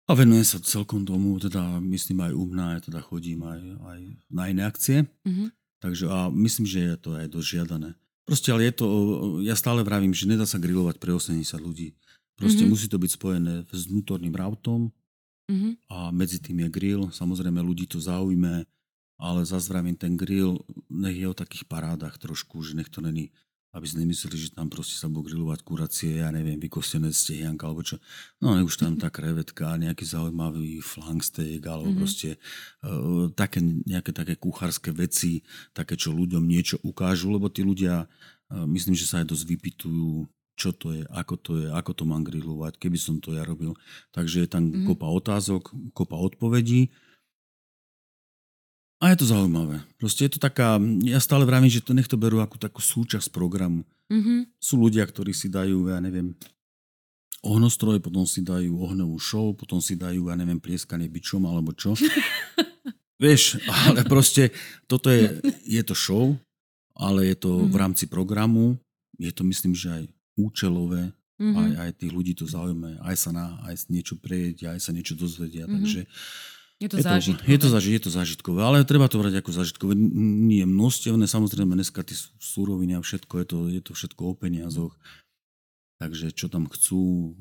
A 0.06 0.14
venujem 0.14 0.46
sa 0.46 0.62
celkom 0.62 1.02
tomu, 1.02 1.34
teda 1.42 1.82
myslím 1.82 2.30
aj 2.30 2.32
u 2.34 2.44
mňa, 2.46 2.64
aj 2.78 2.80
teda 2.86 3.00
chodím 3.02 3.42
aj, 3.42 3.60
aj 3.82 3.98
na 4.30 4.44
iné 4.46 4.62
akcie. 4.62 5.06
Mhm. 5.26 5.50
Takže 5.82 6.04
a 6.08 6.30
myslím, 6.30 6.66
že 6.66 6.78
je 6.82 6.96
to 6.96 7.10
aj 7.14 7.26
dosť 7.30 7.48
žiadané. 7.58 7.90
Proste, 8.26 8.50
ale 8.50 8.66
je 8.70 8.74
to, 8.74 8.86
ja 9.46 9.54
stále 9.54 9.86
vravím, 9.86 10.10
že 10.10 10.26
nedá 10.26 10.42
sa 10.42 10.58
grillovať 10.58 10.98
pre 10.98 11.14
80 11.14 11.62
ľudí. 11.62 11.94
Proste 12.34 12.62
Mhm. 12.62 12.70
mm-hmm. 12.70 12.70
musí 12.70 12.86
to 12.90 12.98
byť 12.98 13.10
spojené 13.14 13.54
s 13.70 13.82
vnútorným 13.86 14.34
rautom 14.34 14.90
Mhm. 15.46 15.68
a 15.86 16.10
medzi 16.10 16.42
tým 16.42 16.66
je 16.66 16.68
grill. 16.68 17.02
Samozrejme, 17.14 17.62
ľudí 17.62 17.86
to 17.86 18.02
zaujme, 18.02 18.66
ale 19.16 19.40
zase 19.46 19.70
vravím, 19.70 19.94
ten 19.96 20.18
grill 20.18 20.58
nech 20.90 21.16
je 21.16 21.26
o 21.30 21.38
takých 21.38 21.64
parádach 21.70 22.18
trošku, 22.18 22.60
že 22.66 22.74
nech 22.74 22.90
to 22.90 23.00
není 23.00 23.30
aby 23.76 23.84
si 23.84 24.00
nemysleli, 24.00 24.36
že 24.40 24.56
tam 24.56 24.72
proste 24.72 24.96
sa 24.96 25.04
budú 25.04 25.28
grillovať 25.28 25.60
kuracie, 25.60 26.24
ja 26.24 26.32
neviem, 26.32 26.56
vykostené 26.56 27.12
stehianka 27.12 27.68
alebo 27.68 27.84
čo. 27.84 28.00
No 28.40 28.56
ne 28.56 28.64
už 28.64 28.80
tam 28.80 28.96
tá 28.96 29.12
krevetka, 29.12 29.76
nejaký 29.76 30.00
zaujímavý 30.00 30.80
flank 30.80 31.20
steak 31.20 31.60
alebo 31.68 31.92
Mhm. 31.92 31.92
mm-hmm. 31.92 32.00
proste 32.00 32.28
uh, 32.80 33.28
také, 33.36 33.60
nejaké 33.60 34.16
také 34.16 34.34
kuchárske 34.40 34.88
veci, 34.96 35.44
také, 35.76 35.92
čo 36.00 36.16
ľuďom 36.16 36.40
niečo 36.40 36.80
ukážu, 36.80 37.28
lebo 37.28 37.52
tí 37.52 37.60
ľudia, 37.60 38.08
uh, 38.08 38.64
myslím, 38.64 38.96
že 38.96 39.04
sa 39.04 39.20
aj 39.20 39.28
dosť 39.28 39.44
vypitujú, 39.44 40.24
čo 40.56 40.72
to 40.72 40.90
je, 40.90 41.04
ako 41.06 41.34
to 41.36 41.52
je, 41.60 41.66
ako 41.68 41.92
to 41.92 42.02
mám 42.02 42.24
grillovať, 42.24 42.80
keby 42.80 42.96
som 42.96 43.20
to 43.20 43.36
ja 43.36 43.44
robil. 43.44 43.76
Takže 44.10 44.42
je 44.42 44.48
tam 44.48 44.64
Mhm. 44.64 44.72
mm-hmm. 44.72 44.86
kopa 44.88 45.06
otázok, 45.06 45.62
kopa 45.92 46.16
odpovedí. 46.16 46.88
A 48.96 49.12
je 49.12 49.20
to 49.20 49.28
zaujímavé. 49.28 49.84
Proste 50.00 50.24
je 50.24 50.32
to 50.32 50.40
taká, 50.40 50.80
ja 51.04 51.20
stále 51.20 51.44
vravím, 51.44 51.68
že 51.68 51.84
to 51.84 51.92
nech 51.92 52.08
to 52.08 52.16
berú 52.16 52.40
ako 52.40 52.56
takú 52.56 52.80
súčasť 52.80 53.28
programu. 53.28 53.84
Mhm. 54.08 54.56
Sú 54.56 54.80
ľudia, 54.80 55.04
ktorí 55.04 55.36
si 55.36 55.52
dajú, 55.52 55.92
ja 55.92 56.00
neviem, 56.00 56.32
ohnostroj, 57.44 58.00
potom 58.00 58.24
si 58.24 58.40
dajú 58.40 58.80
ohnovú 58.80 59.20
show, 59.20 59.52
potom 59.52 59.78
si 59.78 59.94
dajú, 59.94 60.32
ja 60.32 60.34
neviem, 60.34 60.56
plieskanie 60.56 61.06
bičom 61.06 61.44
alebo 61.44 61.76
čo. 61.76 61.92
Vieš, 63.22 63.60
ale 63.68 64.04
proste 64.04 64.52
toto 64.84 65.08
je, 65.08 65.40
je 65.64 65.82
to 65.84 65.92
show, 65.92 66.32
ale 66.96 67.28
je 67.28 67.36
to 67.36 67.68
v 67.68 67.72
Mhm. 67.72 67.76
rámci 67.76 68.04
programu, 68.08 68.80
je 69.16 69.28
to 69.30 69.44
myslím, 69.44 69.76
že 69.76 69.88
aj 69.92 70.02
účelové, 70.36 71.12
Mhm. 71.36 71.52
aj, 71.54 71.70
aj 71.78 71.90
tých 71.96 72.12
ľudí 72.12 72.32
to 72.32 72.46
zaujme, 72.46 72.96
aj 73.02 73.16
sa 73.18 73.28
na, 73.28 73.60
aj 73.62 73.88
niečo 73.88 74.16
prejedia, 74.16 74.72
aj 74.72 74.80
sa 74.80 74.92
niečo 74.92 75.12
dozvedia, 75.12 75.64
Mhm. 75.64 75.72
takže 75.74 76.00
Je 76.76 76.88
to 76.88 76.96
je 76.96 77.02
to, 77.02 77.08
zážitkové. 77.08 77.44
je, 77.46 77.58
to, 77.58 77.68
zaži- 77.70 77.92
je 77.92 78.02
to 78.02 78.10
zážitkové, 78.10 78.60
ale 78.60 78.84
treba 78.84 79.04
to 79.04 79.16
brať 79.16 79.40
ako 79.40 79.50
zážitkové. 79.50 79.92
N- 79.92 80.12
Nie 80.46 80.64
množstevné, 80.64 81.24
samozrejme 81.24 81.72
dneska 81.72 82.00
tie 82.00 82.12
sú- 82.14 82.32
súroviny 82.38 82.92
a 82.92 83.00
všetko, 83.00 83.32
je 83.36 83.46
to, 83.46 83.58
je 83.68 83.80
to 83.80 83.92
všetko 83.92 84.22
o 84.22 84.34
peniazoch. 84.34 84.92
Takže 85.96 86.28
čo 86.28 86.52
tam 86.52 86.68
chcú, 86.68 87.32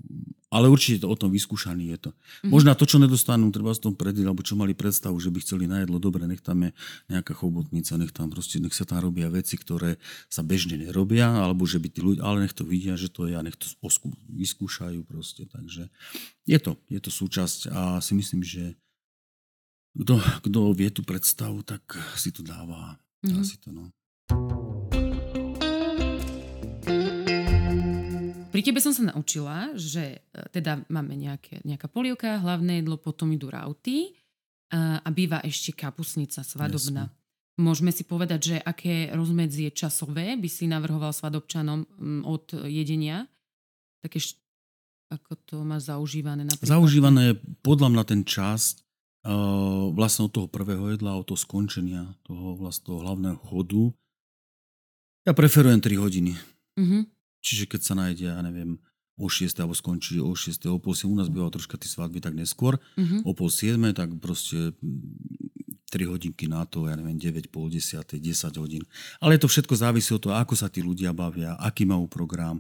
ale 0.48 0.72
určite 0.72 1.04
to 1.04 1.12
o 1.12 1.20
tom 1.20 1.28
vyskúšaní 1.28 1.92
je 1.92 2.08
to. 2.08 2.12
Mhm. 2.48 2.52
Možno 2.56 2.72
to, 2.72 2.88
čo 2.88 3.04
nedostanú, 3.04 3.52
treba 3.52 3.76
z 3.76 3.84
tom 3.84 3.94
predieť, 4.00 4.24
alebo 4.24 4.48
čo 4.48 4.56
mali 4.56 4.72
predstavu, 4.72 5.20
že 5.20 5.28
by 5.28 5.44
chceli 5.44 5.68
na 5.68 5.84
jedlo, 5.84 6.00
dobre, 6.00 6.24
nech 6.24 6.40
tam 6.40 6.64
je 6.64 6.72
nejaká 7.12 7.36
chobotnica, 7.36 8.00
nech 8.00 8.16
tam 8.16 8.32
proste, 8.32 8.64
nech 8.64 8.72
sa 8.72 8.88
tam 8.88 9.04
robia 9.04 9.28
veci, 9.28 9.60
ktoré 9.60 10.00
sa 10.32 10.40
bežne 10.40 10.80
nerobia, 10.80 11.28
alebo 11.28 11.68
že 11.68 11.84
by 11.84 11.88
tí 11.92 12.00
ľudia, 12.00 12.24
ale 12.24 12.48
nech 12.48 12.56
to 12.56 12.64
vidia, 12.64 12.96
že 12.96 13.12
to 13.12 13.28
je 13.28 13.36
a 13.36 13.44
nech 13.44 13.60
to 13.60 13.68
oskú, 13.84 14.16
vyskúšajú 14.32 15.04
proste. 15.04 15.44
Takže 15.52 15.92
je 16.48 16.58
to, 16.64 16.80
je 16.88 17.00
to 17.04 17.12
súčasť 17.12 17.76
a 17.76 18.00
si 18.00 18.16
myslím, 18.16 18.40
že 18.40 18.80
kto, 20.00 20.16
kto 20.48 20.60
vie 20.72 20.88
tú 20.96 21.04
predstavu, 21.04 21.60
tak 21.68 21.84
si 22.16 22.32
to 22.32 22.40
dáva. 22.40 22.96
Dá 23.20 23.36
Mhm. 23.36 23.48
si 23.48 23.60
to, 23.60 23.76
no. 23.76 23.92
Pri 28.56 28.64
tebe 28.64 28.80
som 28.80 28.96
sa 28.96 29.12
naučila, 29.12 29.76
že 29.76 30.24
e, 30.32 30.48
teda 30.56 30.88
máme 30.88 31.20
nejaké, 31.20 31.60
nejaká 31.68 31.92
polievka, 31.92 32.40
hlavné 32.40 32.80
jedlo, 32.80 32.96
potom 32.96 33.28
idú 33.36 33.52
rauty 33.52 34.16
a, 34.72 35.04
a 35.04 35.10
býva 35.12 35.44
ešte 35.44 35.76
kapusnica 35.76 36.40
svadobná. 36.40 37.12
Môžeme 37.60 37.92
si 37.92 38.08
povedať, 38.08 38.40
že 38.40 38.56
aké 38.64 39.12
rozmedzie 39.12 39.76
časové 39.76 40.40
by 40.40 40.48
si 40.48 40.72
navrhoval 40.72 41.12
svadobčanom 41.12 41.84
od 42.24 42.52
jedenia? 42.68 43.28
Také, 44.04 44.24
ako 45.12 45.32
to 45.44 45.56
máš 45.64 45.92
zaužívané 45.92 46.44
napríklad? 46.44 46.68
Zaužívané 46.68 47.22
je 47.32 47.34
podľa 47.64 47.92
mňa 47.96 48.04
ten 48.04 48.22
čas 48.28 48.84
uh, 49.24 49.88
vlastne 49.96 50.28
od 50.28 50.36
toho 50.36 50.48
prvého 50.52 50.92
jedla, 50.92 51.16
od 51.16 51.32
toho 51.32 51.40
skončenia, 51.40 52.12
toho 52.28 52.60
vlastne 52.60 52.92
toho 52.92 53.00
hlavného 53.08 53.40
chodu. 53.40 53.96
Ja 55.24 55.32
preferujem 55.32 55.80
3 55.80 55.96
hodiny. 55.96 56.32
Mhm. 56.76 57.15
Čiže 57.46 57.70
keď 57.70 57.82
sa 57.86 57.94
nájde, 57.94 58.26
ja 58.26 58.42
neviem, 58.42 58.82
o 59.16 59.30
6 59.30 59.54
alebo 59.62 59.72
skončí 59.72 60.18
o 60.20 60.34
6, 60.34 60.66
o 60.68 60.82
pol 60.82 60.92
7, 60.92 61.08
u 61.08 61.16
nás 61.16 61.30
bývajú 61.30 61.56
troška 61.56 61.78
tie 61.78 61.88
svadby 61.88 62.20
tak 62.20 62.34
neskôr, 62.34 62.76
Mhm. 62.98 63.22
o 63.24 63.32
pol 63.32 63.48
7, 63.48 63.94
tak 63.94 64.10
proste 64.18 64.74
3 65.88 66.10
hodinky 66.10 66.50
na 66.50 66.66
to, 66.68 66.90
ja 66.90 66.98
neviem, 66.98 67.16
9, 67.16 67.48
pol 67.48 67.70
10, 67.70 68.18
10 68.20 68.58
hodín. 68.58 68.84
Ale 69.22 69.38
to 69.38 69.48
všetko 69.48 69.78
závisí 69.78 70.12
od 70.12 70.20
toho, 70.20 70.36
ako 70.36 70.58
sa 70.58 70.68
tí 70.68 70.82
ľudia 70.82 71.16
bavia, 71.16 71.56
aký 71.56 71.86
majú 71.88 72.10
program. 72.10 72.60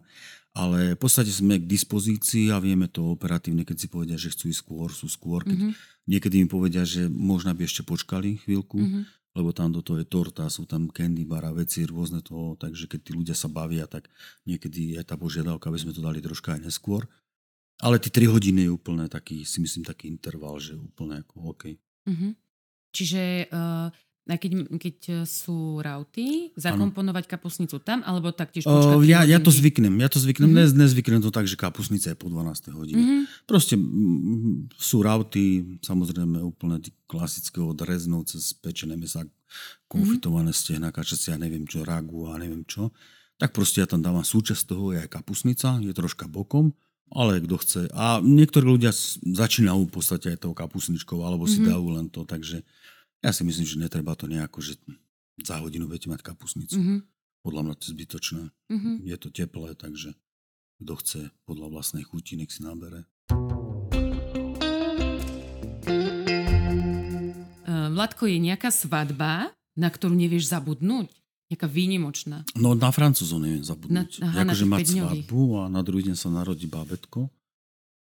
Ale 0.55 0.95
v 0.95 0.99
podstate 1.01 1.27
sme 1.27 1.59
k 1.59 1.67
dispozícii 1.67 2.47
a 2.47 2.63
vieme 2.63 2.87
to 2.87 3.11
operatívne, 3.11 3.67
keď 3.67 3.75
si 3.75 3.87
povedia, 3.91 4.15
že 4.15 4.31
chcú 4.31 4.47
ísť 4.47 4.61
skôr, 4.63 4.87
sú 4.87 5.11
skôr. 5.11 5.43
Keď 5.43 5.57
Mhm. 5.59 5.71
Niekedy 6.05 6.35
mi 6.37 6.47
povedia, 6.47 6.85
že 6.85 7.09
možno 7.09 7.49
by 7.51 7.65
ešte 7.65 7.81
počkali 7.83 8.37
chvíľku, 8.39 8.77
Mhm. 8.79 9.01
Lebo 9.35 9.51
tam 9.51 9.69
do 9.69 9.83
toho 9.83 9.99
je 9.99 10.07
torta, 10.07 10.47
sú 10.47 10.63
tam 10.63 10.87
candy 10.87 11.27
bar 11.27 11.43
a 11.43 11.51
veci 11.51 11.83
rôzne 11.83 12.23
toho, 12.23 12.55
takže 12.55 12.87
keď 12.87 12.99
tí 13.03 13.11
ľudia 13.11 13.35
sa 13.35 13.51
bavia, 13.51 13.83
tak 13.83 14.07
niekedy 14.47 14.95
je 14.95 15.03
tá 15.03 15.19
požiadavka, 15.19 15.67
aby 15.67 15.79
sme 15.83 15.91
to 15.91 15.99
dali 15.99 16.23
troška 16.23 16.55
aj 16.55 16.71
neskôr. 16.71 17.03
Ale 17.83 17.99
tie 17.99 18.07
3 18.07 18.31
hodiny 18.31 18.65
je 18.65 18.71
úplne 18.71 19.11
taký, 19.11 19.43
si 19.43 19.59
myslím, 19.59 19.83
taký 19.83 20.07
interval, 20.07 20.55
že 20.63 20.79
úplne 20.79 21.19
ako 21.19 21.51
OK. 21.51 21.75
Mhm. 22.07 22.39
Čiže 22.95 23.51
uh, 23.51 23.91
a 24.25 24.41
keď, 24.41 24.65
keď 24.81 24.97
sú 25.29 25.77
rauty, 25.85 26.49
zakomponovať 26.57 27.29
kapusnicu 27.29 27.77
tam, 27.77 28.01
alebo 28.01 28.33
taktiež 28.33 28.65
počkať 28.65 28.97
Uh, 28.97 29.05
ja, 29.05 29.21
ja 29.21 29.37
to 29.37 29.53
zvyknem, 29.53 29.93
ja 30.01 30.09
to 30.09 30.17
zvyknem, 30.17 30.49
Mhm. 30.49 30.57
mm-hmm. 30.57 30.81
nezvyknem 30.81 31.21
to 31.21 31.29
tak, 31.29 31.45
že 31.45 31.53
kapusnica 31.53 32.09
je 32.09 32.17
po 32.17 32.25
12. 32.33 32.73
hodine. 32.73 32.97
Mhm. 32.97 33.17
Proste 33.45 33.77
mm, 33.77 34.73
sú 34.81 35.05
rauty, 35.05 35.77
samozrejme 35.85 36.41
úplne 36.41 36.81
klasické 37.05 37.61
od 37.61 37.77
reznov 37.85 38.25
cez 38.25 38.57
pečené 38.57 38.97
mesa, 38.97 39.29
konfitované 39.85 40.49
mm-hmm. 40.49 40.73
stehna, 40.73 40.89
kačaci, 40.89 41.29
ja 41.29 41.37
neviem 41.37 41.69
čo, 41.69 41.85
ragu 41.85 42.25
a 42.33 42.41
neviem 42.41 42.65
čo. 42.65 42.89
Tak 43.37 43.53
proste 43.53 43.83
ja 43.83 43.87
tam 43.87 44.01
dávam 44.01 44.25
súčasť 44.25 44.63
toho, 44.65 44.89
je 44.95 45.05
aj 45.05 45.21
kapusnica, 45.21 45.77
je 45.85 45.93
troška 45.93 46.25
bokom, 46.25 46.73
ale 47.13 47.37
kto 47.45 47.55
chce. 47.61 47.81
A 47.93 48.17
niektorí 48.25 48.65
ľudia 48.65 48.89
začínajú 49.21 49.85
v 49.85 49.93
podstate 49.93 50.33
aj 50.33 50.49
tou 50.49 50.57
kapusničkou, 50.57 51.21
alebo 51.21 51.45
si 51.45 51.61
Mhm. 51.61 51.61
mm-hmm. 51.61 51.69
dajú 51.69 51.85
len 51.93 52.05
to, 52.09 52.21
takže 52.25 52.65
ja 53.25 53.33
si 53.33 53.41
myslím, 53.41 53.65
že 53.65 53.81
netreba 53.81 54.13
to 54.13 54.29
nejako, 54.29 54.61
že 54.61 54.77
za 55.41 55.57
hodinu 55.57 55.89
budete 55.89 56.13
mať 56.13 56.21
kapusnicu. 56.21 56.77
Mhm. 56.77 56.95
Podľa 57.41 57.61
mňa 57.65 57.73
to 57.73 57.83
je 57.89 57.93
zbytočné. 57.97 58.43
Mhm. 58.69 58.91
Je 59.01 59.17
to 59.17 59.33
teplé, 59.33 59.73
takže 59.73 60.13
kto 60.85 60.93
chce 61.01 61.21
podľa 61.49 61.73
vlastnej 61.73 62.05
chuti, 62.05 62.37
nech 62.37 62.53
si 62.53 62.61
nabere. 62.61 63.09
Uh, 67.65 67.89
Vladko, 67.97 68.29
je 68.29 68.37
nejaká 68.37 68.69
svadba, 68.69 69.49
na 69.73 69.89
ktorú 69.89 70.13
nevieš 70.13 70.53
zabudnúť? 70.53 71.09
Nejaká 71.49 71.65
výnimočná? 71.69 72.45
No 72.57 72.73
na 72.77 72.89
Francúzov 72.89 73.41
neviem 73.41 73.65
zabudnúť. 73.65 74.21
Na- 74.21 74.29
aha, 74.29 74.45
na 74.45 74.53
akože 74.53 74.65
mať 74.69 74.85
svadbu 75.01 75.41
a 75.61 75.63
na 75.69 75.81
druhý 75.81 76.09
deň 76.09 76.17
sa 76.17 76.29
narodí 76.29 76.69
bábetko. 76.69 77.29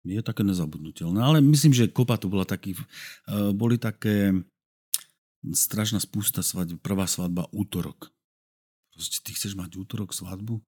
Je 0.04 0.20
také 0.20 0.44
nezabudnutelné. 0.44 1.16
Ale 1.16 1.40
myslím, 1.40 1.72
že 1.72 1.88
kopa 1.88 2.20
tu 2.20 2.28
bola 2.28 2.44
taký... 2.44 2.76
Uh, 3.24 3.56
boli 3.56 3.80
také 3.80 4.44
strašná 5.52 6.00
spústa 6.00 6.40
svadb. 6.40 6.80
Prvá 6.80 7.04
svadba 7.04 7.44
útorok. 7.52 8.08
Proste 8.94 9.20
ty 9.20 9.36
chceš 9.36 9.58
mať 9.58 9.76
útorok 9.76 10.16
svadbu? 10.16 10.64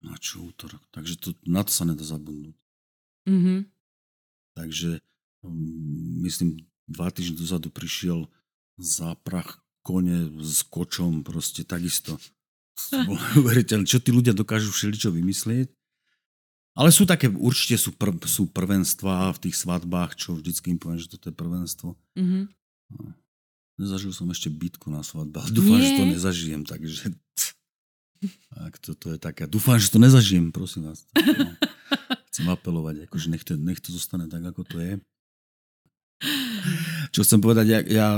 Na 0.00 0.16
čo 0.16 0.46
útorok? 0.46 0.80
Takže 0.94 1.20
to, 1.20 1.28
na 1.44 1.66
to 1.66 1.74
sa 1.74 1.84
nedá 1.84 2.06
zabudnúť. 2.06 2.56
Mhm. 3.28 3.68
Takže 4.56 5.04
um, 5.44 6.24
myslím, 6.24 6.64
dva 6.88 7.12
týždne 7.12 7.36
dozadu 7.36 7.68
prišiel 7.68 8.24
záprach 8.80 9.60
kone 9.84 10.32
s 10.40 10.64
kočom, 10.64 11.20
proste 11.20 11.66
takisto. 11.66 12.16
Neuveriteľné, 12.92 13.84
čo 13.84 14.00
tí 14.00 14.14
ľudia 14.14 14.32
dokážu 14.32 14.72
všeličo 14.72 15.12
vymyslieť. 15.12 15.68
Ale 16.76 16.92
sú 16.92 17.08
také, 17.08 17.32
určite 17.32 17.80
sú, 17.80 17.96
prv, 17.96 18.20
sú 18.28 18.52
prvenstvá 18.52 19.32
v 19.32 19.48
tých 19.48 19.56
svadbách, 19.56 20.12
čo 20.12 20.36
vždycky 20.36 20.76
im 20.76 20.80
poviem, 20.80 21.00
že 21.00 21.08
toto 21.08 21.32
je 21.32 21.34
prvenstvo. 21.34 21.88
Mhm. 22.16 22.52
Nezažil 23.76 24.12
som 24.16 24.28
ešte 24.32 24.48
bitku 24.48 24.88
na 24.88 25.04
svadbe, 25.04 25.36
ale 25.40 25.52
dúfam, 25.56 25.76
že 25.80 25.92
to 25.96 26.04
Nie. 26.04 26.12
nezažijem, 26.16 26.62
takže 26.64 27.12
Tak 28.56 28.80
to, 28.80 28.96
to 28.96 29.06
je 29.14 29.18
také. 29.20 29.44
Dúfam, 29.44 29.76
že 29.76 29.92
to 29.92 30.00
nezažijem, 30.00 30.48
prosím 30.48 30.88
vás. 30.88 31.04
No. 31.12 31.52
Chcem 32.32 32.48
apelovať, 32.48 33.08
akože 33.08 33.28
nech 33.32 33.44
to, 33.44 33.56
nech 33.56 33.80
to 33.80 33.92
zostane 33.92 34.28
tak, 34.28 34.44
ako 34.44 34.64
to 34.64 34.76
je. 34.80 34.92
Čo 37.12 37.24
chcem 37.24 37.40
povedať, 37.40 37.66
ja, 37.68 37.80
ja, 37.84 38.08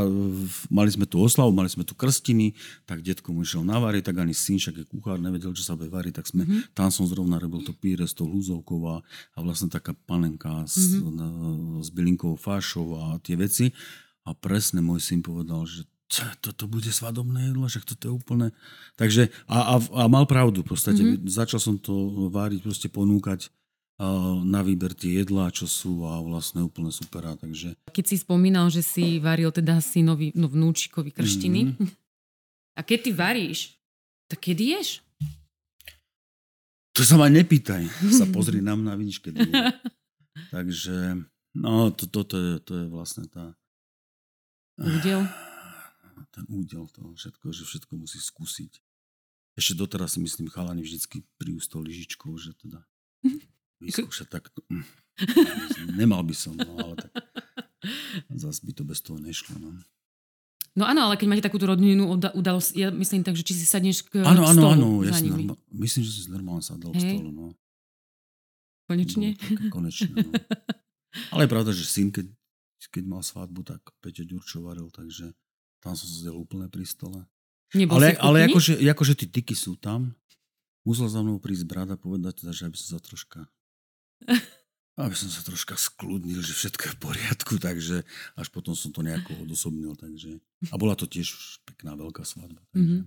mali 0.71 0.91
sme 0.91 1.07
tu 1.07 1.19
oslavu, 1.19 1.51
mali 1.51 1.71
sme 1.71 1.83
tu 1.83 1.95
krstiny, 1.99 2.55
tak 2.87 3.03
detko 3.03 3.35
mu 3.35 3.43
išiel 3.43 3.63
na 3.63 3.79
vary, 3.79 4.03
tak 4.03 4.19
ani 4.19 4.35
syn, 4.35 4.59
však 4.59 4.75
je 4.75 4.85
kuchár, 4.87 5.19
nevedel, 5.19 5.55
čo 5.55 5.63
sa 5.67 5.75
bude 5.79 5.91
variť, 5.91 6.23
tak 6.23 6.27
sme, 6.31 6.47
mm-hmm. 6.47 6.75
tam 6.75 6.91
som 6.91 7.07
zrovna 7.07 7.39
robil 7.39 7.63
to 7.67 7.75
píre 7.75 8.07
s 8.07 8.15
tou 8.15 8.31
hlúzovkou 8.31 8.79
a, 8.91 8.97
a 9.35 9.39
vlastne 9.43 9.71
taká 9.71 9.95
panenka 10.07 10.67
s, 10.67 10.99
mm-hmm. 10.99 11.83
s 11.83 11.89
bylinkou 11.91 12.39
fášou 12.39 12.99
a 12.99 13.05
tie 13.23 13.35
veci. 13.39 13.75
A 14.29 14.37
presne 14.37 14.85
môj 14.85 15.01
syn 15.01 15.25
povedal, 15.25 15.65
že 15.65 15.89
toto 16.41 16.69
bude 16.69 16.89
svadobné 16.89 17.53
jedlo, 17.53 17.65
že 17.69 17.85
toto 17.85 18.05
je 18.09 18.13
úplne... 18.13 18.47
Takže, 19.01 19.33
a, 19.49 19.57
a, 19.73 19.75
a 19.77 20.03
mal 20.09 20.25
pravdu 20.29 20.61
v 20.65 20.73
podstate. 20.73 21.01
Mm-hmm. 21.01 21.29
Začal 21.29 21.61
som 21.61 21.77
to 21.81 22.29
váriť, 22.29 22.65
proste 22.65 22.89
ponúkať 22.93 23.49
na 24.47 24.63
výber 24.63 24.95
tie 24.95 25.21
jedlá, 25.21 25.51
čo 25.51 25.67
sú 25.67 26.07
a 26.07 26.23
vlastne 26.23 26.63
úplne 26.63 26.95
super. 26.95 27.27
Takže... 27.35 27.75
Keď 27.91 28.05
si 28.07 28.17
spomínal, 28.23 28.71
že 28.71 28.79
si 28.79 29.19
varil 29.19 29.51
teda 29.51 29.83
synovi, 29.83 30.31
no 30.39 30.47
vnúčikovi 30.47 31.11
krštiny. 31.11 31.75
Mm-hmm. 31.75 31.89
A 32.79 32.87
keď 32.87 32.99
ty 33.03 33.11
varíš, 33.11 33.75
tak 34.31 34.39
kedy 34.39 34.79
ješ? 34.79 35.03
To 36.95 37.03
sa 37.03 37.19
ma 37.19 37.27
nepýtaj. 37.27 37.91
Sa 38.15 38.23
pozri 38.35 38.63
na 38.63 38.79
mňa, 38.79 38.93
vidíš, 38.95 39.19
kedy 39.19 39.51
je. 39.51 39.55
Takže, 40.55 41.27
no, 41.59 41.91
to, 41.91 42.07
to, 42.07 42.23
to, 42.23 42.37
je, 42.39 42.53
to 42.63 42.73
je 42.79 42.85
vlastne 42.87 43.27
tá... 43.27 43.51
Údel? 44.79 45.27
Ten 46.35 46.45
údel 46.51 46.87
toho 46.91 47.15
všetko, 47.15 47.51
že 47.51 47.63
všetko 47.67 47.93
musí 47.99 48.19
skúsiť. 48.19 48.73
Ešte 49.59 49.75
doteraz 49.75 50.15
si 50.15 50.23
myslím, 50.23 50.47
chalani 50.47 50.87
vždycky 50.87 51.27
priústol 51.35 51.83
lyžičkou, 51.83 52.31
že 52.39 52.55
teda 52.55 52.87
vyskúšať 53.83 54.27
takto. 54.31 54.63
Hm. 54.71 54.87
Nemal 55.99 56.23
by 56.23 56.35
som, 56.35 56.55
no 56.55 56.79
ale 56.79 56.95
tak 56.95 57.11
zase 58.31 58.63
by 58.63 58.73
to 58.75 58.83
bez 58.87 59.03
toho 59.03 59.19
nešlo. 59.19 59.59
No. 59.59 59.75
No 60.79 60.87
áno, 60.87 61.11
ale 61.11 61.19
keď 61.19 61.27
máte 61.27 61.43
takúto 61.43 61.67
rodinnú 61.67 62.07
udalosť, 62.15 62.71
ja 62.79 62.95
myslím 62.95 63.27
tak, 63.27 63.35
že 63.35 63.43
či 63.43 63.59
si 63.59 63.67
sadneš 63.67 64.07
k 64.07 64.23
Áno, 64.23 64.47
áno, 64.47 64.63
áno, 64.71 64.89
ja 65.03 65.19
nimi. 65.19 65.51
norma- 65.51 65.59
myslím, 65.75 66.07
že 66.07 66.13
si 66.15 66.31
normálne 66.31 66.63
sadol 66.63 66.95
k 66.95 67.03
Hej. 67.03 67.19
stolu. 67.19 67.31
No. 67.35 67.47
Konečne? 68.87 69.35
Bolo 69.35 69.43
také 69.43 69.67
konečne, 69.75 70.13
no. 70.15 70.31
Ale 71.35 71.41
je 71.45 71.51
pravda, 71.51 71.71
že 71.75 71.83
syn, 71.83 72.15
keď, 72.15 72.31
keď 72.87 73.05
mal 73.11 73.27
svadbu, 73.27 73.67
tak 73.67 73.83
Peťo 73.99 74.23
Ďurčo 74.23 74.63
varil, 74.63 74.95
takže 74.95 75.35
tam 75.83 75.99
som 75.99 76.07
sedel 76.07 76.39
úplne 76.39 76.71
pri 76.71 76.87
stole. 76.87 77.27
Nebol 77.75 77.99
Ale, 77.99 78.15
ale 78.23 78.39
akože, 78.47 78.79
akože 78.79 79.15
tí 79.19 79.27
tyky 79.27 79.59
sú 79.59 79.75
tam, 79.75 80.15
musel 80.87 81.11
za 81.11 81.21
mnou 81.21 81.43
prísť 81.43 81.67
brat 81.67 81.91
a 81.91 81.99
povedať 81.99 82.47
teda, 82.47 82.55
že 82.55 82.63
aby 82.71 82.77
som 82.79 82.97
sa 82.97 83.01
troška 83.03 83.51
aby 84.99 85.15
som 85.15 85.31
sa 85.31 85.47
troška 85.47 85.79
skľudnil, 85.79 86.43
že 86.43 86.55
všetko 86.55 86.83
je 86.83 86.93
v 86.95 86.99
poriadku, 86.99 87.55
takže 87.63 88.03
až 88.35 88.47
potom 88.51 88.75
som 88.75 88.91
to 88.91 89.07
nejako 89.07 89.31
odosobnil. 89.47 89.95
Takže, 89.95 90.43
a 90.71 90.75
bola 90.75 90.99
to 90.99 91.07
tiež 91.07 91.31
pekná 91.63 91.95
veľká 91.95 92.27
svadba. 92.27 92.59
Takže. 92.75 92.83
Mhm. 92.83 92.99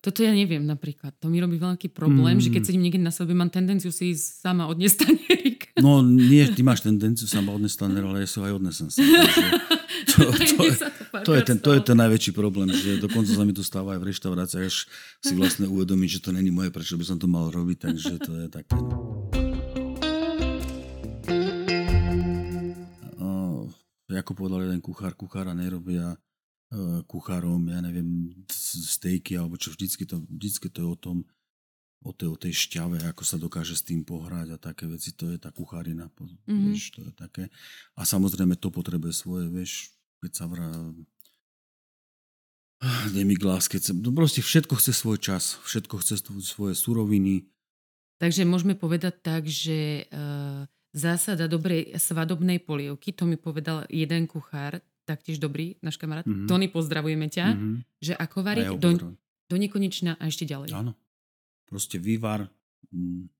Toto 0.00 0.24
ja 0.24 0.32
neviem 0.32 0.64
napríklad. 0.64 1.12
To 1.20 1.28
mi 1.28 1.44
robí 1.44 1.60
veľký 1.60 1.92
problém, 1.92 2.40
Mm. 2.40 2.40
že 2.40 2.48
keď 2.48 2.62
sedím 2.64 2.88
niekde 2.88 3.04
na 3.04 3.12
sebe, 3.12 3.36
mám 3.36 3.52
tendenciu 3.52 3.92
si 3.92 4.16
ísť 4.16 4.40
sama 4.40 4.64
odniesť. 4.72 5.04
No 5.84 6.04
nie, 6.04 6.44
ty 6.52 6.60
máš 6.60 6.84
tendenciu 6.84 7.24
sa 7.24 7.40
ma 7.40 7.56
odnesť 7.56 7.88
taner, 7.88 8.04
ale 8.04 8.22
ja 8.24 8.28
si 8.28 8.36
ho 8.36 8.44
aj 8.44 8.54
odnesem 8.60 8.88
sa. 8.92 9.00
To, 9.00 10.28
to, 10.32 10.62
je, 10.64 10.74
to, 11.24 11.32
je 11.36 11.42
ten, 11.44 11.56
to 11.60 11.70
je 11.76 11.80
ten 11.80 11.96
najväčší 11.96 12.32
problém, 12.36 12.68
že 12.72 13.00
dokonca 13.00 13.32
sa 13.32 13.44
mi 13.44 13.56
to 13.56 13.64
stáva 13.64 13.96
aj 13.96 14.00
v 14.00 14.08
reštauráciách, 14.12 14.64
až 14.64 14.88
si 15.24 15.32
vlastne 15.36 15.68
uvedomiť, 15.68 16.20
že 16.20 16.22
to 16.24 16.30
není 16.32 16.52
moje, 16.52 16.72
prečo 16.72 16.96
by 17.00 17.04
som 17.04 17.16
to 17.16 17.28
mal 17.28 17.48
robiť, 17.48 17.88
takže 17.88 18.12
to 18.20 18.32
je 18.44 18.46
také. 18.48 18.76
no. 23.20 23.68
Uh, 24.08 24.16
ako 24.16 24.32
povedal 24.36 24.64
jeden 24.64 24.80
kuchár, 24.84 25.16
kuchára 25.16 25.52
nerobia 25.56 26.16
uh, 26.74 27.00
kuchárom, 27.06 27.60
ja 27.68 27.80
neviem, 27.82 28.32
stejky, 28.50 29.36
alebo 29.36 29.58
čo 29.58 29.74
vždycky 29.74 30.06
to, 30.06 30.22
vždycky 30.28 30.66
to 30.70 30.82
je 30.82 30.88
o 30.88 30.96
tom, 30.96 31.16
o 32.00 32.10
tej, 32.16 32.28
o 32.32 32.36
tej 32.36 32.52
šťave, 32.56 33.04
ako 33.12 33.22
sa 33.24 33.36
dokáže 33.36 33.76
s 33.76 33.84
tým 33.84 34.04
pohrať 34.04 34.56
a 34.56 34.62
také 34.62 34.88
veci, 34.88 35.12
to 35.12 35.28
je 35.28 35.36
tá 35.36 35.52
kuchárina, 35.52 36.08
mm-hmm. 36.08 36.48
Mhm. 36.48 36.62
vieš, 36.72 36.84
to 36.96 37.00
je 37.04 37.12
také. 37.12 37.44
A 37.96 38.08
samozrejme 38.08 38.56
to 38.56 38.72
potrebuje 38.72 39.12
svoje, 39.12 39.52
vieš, 39.52 39.92
keď 40.24 40.32
sa 40.32 40.44
vrá 40.48 40.70
demiglas, 43.16 43.68
keď 43.68 43.80
sa, 43.80 43.92
no 43.92 44.10
proste 44.16 44.40
všetko 44.40 44.80
chce 44.80 44.92
svoj 44.96 45.18
čas, 45.20 45.60
všetko 45.64 46.00
chce 46.00 46.24
svoje 46.40 46.72
suroviny, 46.72 47.44
Takže 48.20 48.44
môžeme 48.44 48.76
povedať 48.76 49.16
tak, 49.24 49.48
že 49.48 50.04
uh, 50.12 50.68
zásada 50.92 51.48
dobrej 51.48 51.96
svadobnej 51.96 52.60
polievky, 52.60 53.16
to 53.16 53.24
mi 53.24 53.40
povedal 53.40 53.88
jeden 53.88 54.28
kuchár, 54.28 54.84
taktiež 55.08 55.40
dobrý, 55.40 55.80
náš 55.80 55.96
kamarát. 55.96 56.28
Mhm. 56.28 56.44
Tony, 56.44 56.68
pozdravujeme 56.68 57.32
ťa. 57.32 57.46
Mhm. 57.56 57.72
Že 58.04 58.12
ako 58.20 58.38
variť 58.44 58.68
ja 58.68 58.76
do, 58.76 58.90
do 59.48 59.56
nekonečna 59.56 60.20
a 60.20 60.28
ešte 60.28 60.44
ďalej. 60.44 60.76
Áno. 60.76 60.92
Proste 61.70 61.96
vývar. 61.96 62.50
mm, 62.90 63.30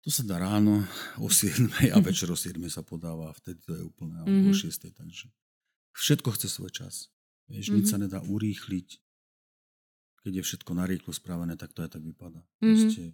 To 0.00 0.12
sa 0.12 0.20
dá 0.20 0.36
ráno 0.36 0.84
o 1.16 1.26
7 1.26 1.64
a 1.88 1.98
večer 1.98 2.28
o 2.28 2.36
7 2.36 2.60
sa 2.68 2.82
podáva. 2.82 3.32
Vtedy 3.34 3.56
to 3.58 3.72
je 3.72 3.82
úplne, 3.82 4.20
alebo 4.20 4.36
o 4.42 4.52
Mhm. 4.52 4.60
6. 4.60 4.92
Takže 4.92 5.32
všetko 5.94 6.28
chce 6.30 6.46
svoj 6.46 6.68
čas. 6.70 7.08
Vieš, 7.46 7.72
nič 7.72 7.84
Mhm. 7.84 7.90
sa 7.90 7.96
nedá 7.96 8.20
urýchliť. 8.20 9.00
Keď 10.20 10.32
je 10.34 10.42
všetko 10.42 10.70
narýchlo 10.74 11.08
spravené, 11.10 11.52
tak 11.54 11.72
to 11.72 11.80
aj 11.80 11.88
tak 11.90 12.02
vypadá. 12.02 12.36
Mhm. 12.60 12.68
Proste 12.68 13.04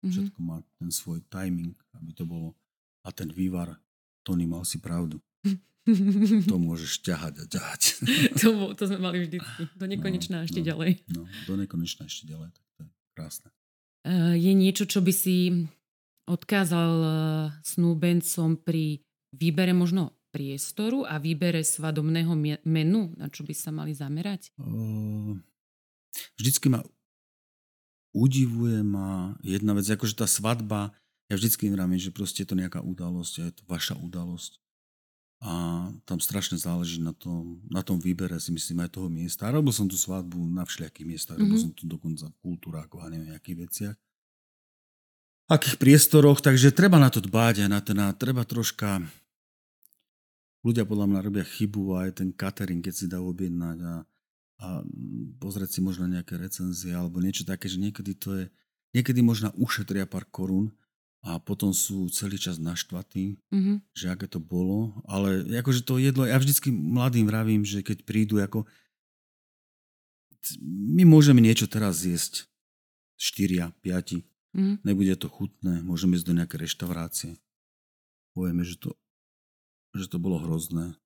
Mhm. 0.00 0.10
všetko 0.10 0.38
má 0.40 0.56
ten 0.74 0.88
svoj 0.90 1.20
timing, 1.26 1.76
aby 1.94 2.12
to 2.12 2.24
bolo. 2.24 2.56
A 3.02 3.12
ten 3.12 3.28
vývar, 3.28 3.76
Tony 4.22 4.44
mal 4.46 4.64
si 4.64 4.80
pravdu. 4.80 5.20
To 5.84 6.56
môžeš 6.60 7.00
ťahať 7.02 7.34
a 7.40 7.46
ťahať. 7.46 7.82
to, 8.36 8.48
to 8.72 8.82
sme 8.86 9.00
mali 9.00 9.20
vždycky. 9.20 9.68
Do 9.76 9.84
nekonečna 9.92 10.40
a 10.40 10.44
ešte 10.44 10.60
no. 10.60 10.66
ďalej. 10.66 10.90
No, 11.10 11.22
do 11.44 11.54
nekonečna 11.56 12.04
ešte 12.04 12.24
ďalej. 12.24 12.52
Tak 12.52 12.64
krásne. 13.20 13.52
Uh, 14.08 14.32
je 14.32 14.52
niečo, 14.56 14.88
čo 14.88 15.04
by 15.04 15.12
si 15.12 15.68
odkázal 16.24 16.92
uh, 17.04 17.12
snúbencom 17.60 18.56
pri 18.64 19.04
výbere 19.36 19.76
možno 19.76 20.16
priestoru 20.32 21.04
a 21.04 21.20
výbere 21.20 21.60
svadobného 21.60 22.32
menu, 22.64 23.12
na 23.18 23.28
čo 23.28 23.42
by 23.42 23.52
sa 23.52 23.74
mali 23.74 23.92
zamerať? 23.92 24.54
Vždycky 26.38 26.70
ma 26.70 26.80
udivuje 28.14 28.82
ma 28.86 29.34
jedna 29.42 29.74
vec, 29.74 29.86
akože 29.90 30.18
tá 30.18 30.26
svadba, 30.30 30.94
ja 31.30 31.34
vždycky 31.38 31.70
vravím, 31.70 31.98
že 31.98 32.14
proste 32.14 32.42
je 32.42 32.48
to 32.50 32.58
nejaká 32.58 32.82
udalosť 32.82 33.34
a 33.38 33.42
je 33.50 33.54
to 33.54 33.62
vaša 33.70 33.94
udalosť. 33.98 34.58
A 35.40 35.88
tam 36.04 36.20
strašne 36.20 36.60
záleží 36.60 37.00
na 37.00 37.16
tom, 37.16 37.64
na 37.72 37.80
tom 37.80 37.96
výbere, 37.96 38.36
si 38.36 38.52
myslím, 38.52 38.84
aj 38.84 39.00
toho 39.00 39.08
miesta. 39.08 39.48
A 39.48 39.56
robil 39.56 39.72
som 39.72 39.88
tú 39.88 39.96
svadbu 39.96 40.36
na 40.36 40.68
všelijakých 40.68 41.06
miestach, 41.08 41.36
robil 41.40 41.56
Mhm. 41.56 41.64
som 41.64 41.72
tu 41.72 41.88
dokonca 41.88 42.28
v 42.28 42.36
kultúrákoch 42.44 43.00
a 43.00 43.08
neviem, 43.08 43.32
akých 43.32 43.58
veciach. 43.64 43.96
Akých 45.50 45.80
priestoroch, 45.80 46.38
takže 46.44 46.70
treba 46.70 47.00
na 47.00 47.10
to 47.10 47.18
dbáť 47.18 47.66
aj 47.66 47.70
na 47.72 47.80
ten, 47.80 47.98
a 47.98 48.12
treba 48.12 48.44
troška 48.44 49.02
ľudia 50.60 50.84
podľa 50.84 51.06
mňa 51.08 51.20
robia 51.24 51.42
chybu 51.42 51.96
a 51.96 52.06
aj 52.06 52.20
ten 52.20 52.30
catering, 52.36 52.84
keď 52.84 52.94
si 52.94 53.06
dá 53.08 53.18
objednať 53.18 53.78
a, 53.80 53.94
a 54.60 54.68
pozrieť 55.40 55.70
si 55.72 55.80
možno 55.80 56.04
nejaké 56.06 56.36
recenzie 56.36 56.92
alebo 56.92 57.18
niečo 57.18 57.48
také, 57.48 57.66
že 57.66 57.80
niekedy 57.80 58.12
to 58.14 58.30
je, 58.36 58.44
niekedy 58.92 59.24
možno 59.24 59.50
ušetria 59.56 60.04
pár 60.04 60.28
korún 60.28 60.68
a 61.20 61.36
potom 61.36 61.76
sú 61.76 62.08
celý 62.08 62.40
čas 62.40 62.56
naštvatí, 62.56 63.36
Mhm. 63.52 63.84
že 63.92 64.08
aké 64.08 64.24
to 64.24 64.40
bolo, 64.40 64.96
ale 65.04 65.44
akože 65.60 65.84
to 65.84 66.00
jedlo, 66.00 66.24
ja 66.24 66.40
vždycky 66.40 66.72
mladým 66.72 67.28
vravím, 67.28 67.62
že 67.64 67.84
keď 67.84 68.08
prídu 68.08 68.40
ako 68.40 68.64
my 70.64 71.04
môžeme 71.04 71.44
niečo 71.44 71.68
teraz 71.68 72.00
zjesť, 72.00 72.48
štyria, 73.20 73.68
piati, 73.84 74.24
Mhm. 74.56 74.80
nebude 74.82 75.14
to 75.20 75.28
chutné, 75.28 75.84
môžeme 75.84 76.16
ísť 76.16 76.26
do 76.26 76.36
nejaké 76.40 76.56
reštaurácie. 76.56 77.36
Povieme, 78.32 78.64
že 78.64 78.80
to, 78.80 78.96
že 79.92 80.08
to 80.08 80.16
bolo 80.16 80.40
hrozné. 80.40 80.96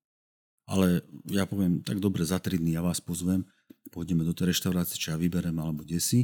Ale 0.65 1.05
ja 1.29 1.45
poviem, 1.45 1.85
tak 1.85 2.01
dobre, 2.01 2.25
za 2.25 2.41
tri 2.41 2.57
dny 2.57 2.79
ja 2.79 2.81
vás 2.81 2.97
pozvem, 3.03 3.45
pôjdeme 3.93 4.25
do 4.25 4.33
tej 4.33 4.55
reštaurácie, 4.55 4.97
čo 4.97 5.13
ja 5.13 5.19
vyberem, 5.21 5.53
alebo 5.61 5.85
kde 5.85 6.01
si 6.01 6.21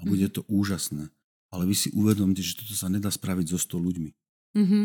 a 0.00 0.08
bude 0.08 0.24
to 0.32 0.46
úžasné. 0.48 1.12
Ale 1.52 1.68
vy 1.68 1.74
si 1.76 1.88
uvedomte, 1.92 2.40
že 2.40 2.56
toto 2.56 2.72
sa 2.72 2.88
nedá 2.88 3.12
spraviť 3.12 3.46
so 3.52 3.58
100 3.60 3.76
ľuďmi. 3.78 4.10
Mhm. 4.56 4.80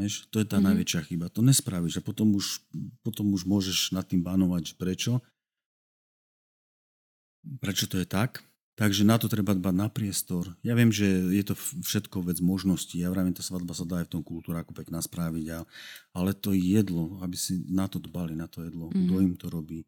Vieš, 0.00 0.32
to 0.32 0.40
je 0.40 0.46
tá 0.48 0.56
Mhm. 0.56 0.64
najväčšia 0.72 1.00
chyba. 1.04 1.26
To 1.28 1.42
nespravíš 1.44 2.00
a 2.00 2.06
potom 2.06 2.32
už, 2.32 2.64
potom 3.04 3.28
už 3.34 3.44
môžeš 3.44 3.92
nad 3.92 4.06
tým 4.08 4.22
banovať, 4.24 4.72
že 4.72 4.74
prečo. 4.78 5.12
Prečo 7.60 7.90
to 7.90 7.98
je 7.98 8.06
tak? 8.06 8.40
Takže 8.72 9.04
na 9.04 9.20
to 9.20 9.28
treba 9.28 9.52
dbať 9.52 9.74
na 9.76 9.92
priestor. 9.92 10.48
Ja 10.64 10.72
viem, 10.72 10.88
že 10.88 11.04
je 11.04 11.44
to 11.44 11.52
všetko 11.58 12.24
vec 12.24 12.40
možností. 12.40 13.04
Ja 13.04 13.12
vravím, 13.12 13.36
tá 13.36 13.44
svadba 13.44 13.76
sa 13.76 13.84
dá 13.84 14.00
aj 14.00 14.08
v 14.08 14.12
tom 14.16 14.22
kultúráku 14.24 14.72
pekná 14.72 15.04
spraviť. 15.04 15.46
A, 15.52 15.58
ale 16.16 16.32
to 16.32 16.56
jedlo, 16.56 17.20
aby 17.20 17.36
si 17.36 17.60
na 17.68 17.84
to 17.84 18.00
dbali, 18.00 18.32
na 18.32 18.48
to 18.48 18.64
jedlo. 18.64 18.88
Mhm. 18.88 18.96
Kto 18.96 19.14
im 19.20 19.34
to 19.36 19.46
robí? 19.52 19.84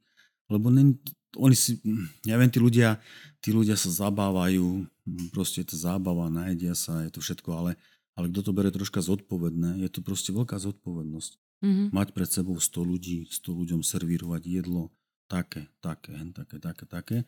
Lebo 0.50 0.68
nen, 0.68 0.98
oni 1.36 1.56
si, 1.56 1.80
ja 2.24 2.38
viem, 2.38 2.50
tí 2.50 2.60
ľudia, 2.62 3.00
tí 3.42 3.50
ľudia 3.50 3.74
sa 3.74 3.90
zabávajú, 3.90 4.86
proste 5.34 5.62
je 5.64 5.74
to 5.74 5.76
zábava, 5.76 6.32
najedia 6.32 6.72
sa, 6.72 7.04
je 7.04 7.10
to 7.12 7.20
všetko, 7.20 7.50
ale, 7.52 7.72
ale 8.14 8.30
kto 8.30 8.40
to 8.40 8.52
bere 8.56 8.70
troška 8.70 9.02
zodpovedné, 9.02 9.82
je 9.84 9.88
to 9.90 10.00
proste 10.00 10.30
veľká 10.30 10.56
zodpovednosť. 10.60 11.32
Mhm. 11.64 11.84
Mať 11.96 12.08
pred 12.12 12.28
sebou 12.28 12.56
100 12.60 12.84
ľudí, 12.84 13.24
100 13.28 13.52
ľuďom 13.52 13.80
servírovať 13.80 14.42
jedlo, 14.44 14.92
také, 15.26 15.66
také, 15.80 16.12
také, 16.36 16.56
také, 16.60 16.84
také. 16.84 17.18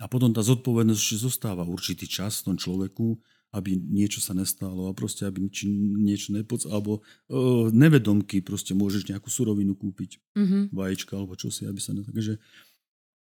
A 0.00 0.10
potom 0.10 0.34
tá 0.34 0.42
zodpovednosť 0.42 0.98
ešte 0.98 1.18
zostáva 1.22 1.62
určitý 1.62 2.08
čas 2.10 2.42
v 2.42 2.52
tom 2.52 2.56
človeku, 2.58 3.20
aby 3.52 3.76
niečo 3.76 4.24
sa 4.24 4.32
nestalo 4.32 4.88
a 4.88 4.96
proste 4.96 5.28
aby 5.28 5.44
či 5.52 5.68
niečo 6.00 6.32
nepoc, 6.32 6.64
alebo 6.64 7.04
uh, 7.28 7.68
nevedomky 7.68 8.40
proste 8.40 8.72
môžeš 8.72 9.12
nejakú 9.12 9.28
surovinu 9.28 9.76
kúpiť, 9.76 10.16
Mhm. 10.36 10.72
vajíčka 10.72 11.12
alebo 11.20 11.36
čo 11.36 11.52
si, 11.52 11.68
aby 11.68 11.76
sa 11.76 11.92
ne... 11.92 12.00
Takže 12.00 12.40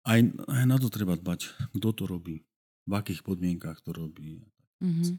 aj, 0.06 0.18
aj 0.46 0.64
na 0.70 0.78
to 0.78 0.86
treba 0.88 1.18
dbať, 1.18 1.50
kto 1.74 1.88
to 1.92 2.04
robí, 2.06 2.46
v 2.86 2.92
akých 2.94 3.26
podmienkách 3.26 3.82
to 3.82 3.90
robí. 3.90 4.46
Mhm. 4.78 5.18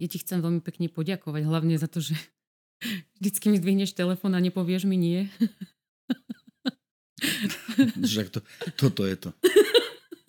Ja 0.00 0.08
ti 0.08 0.16
chcem 0.16 0.40
veľmi 0.40 0.64
pekne 0.64 0.88
poďakovať, 0.88 1.44
hlavne 1.44 1.76
za 1.76 1.84
to, 1.84 2.00
že 2.00 2.16
vždycky 3.20 3.52
mi 3.52 3.60
zdvihneš 3.60 3.92
telefón 3.92 4.32
a 4.32 4.40
nepovieš 4.40 4.88
mi 4.88 4.96
nie. 4.96 5.28
Však 8.00 8.32
to, 8.32 8.40
toto 8.80 9.04
je 9.04 9.16
to. 9.16 9.30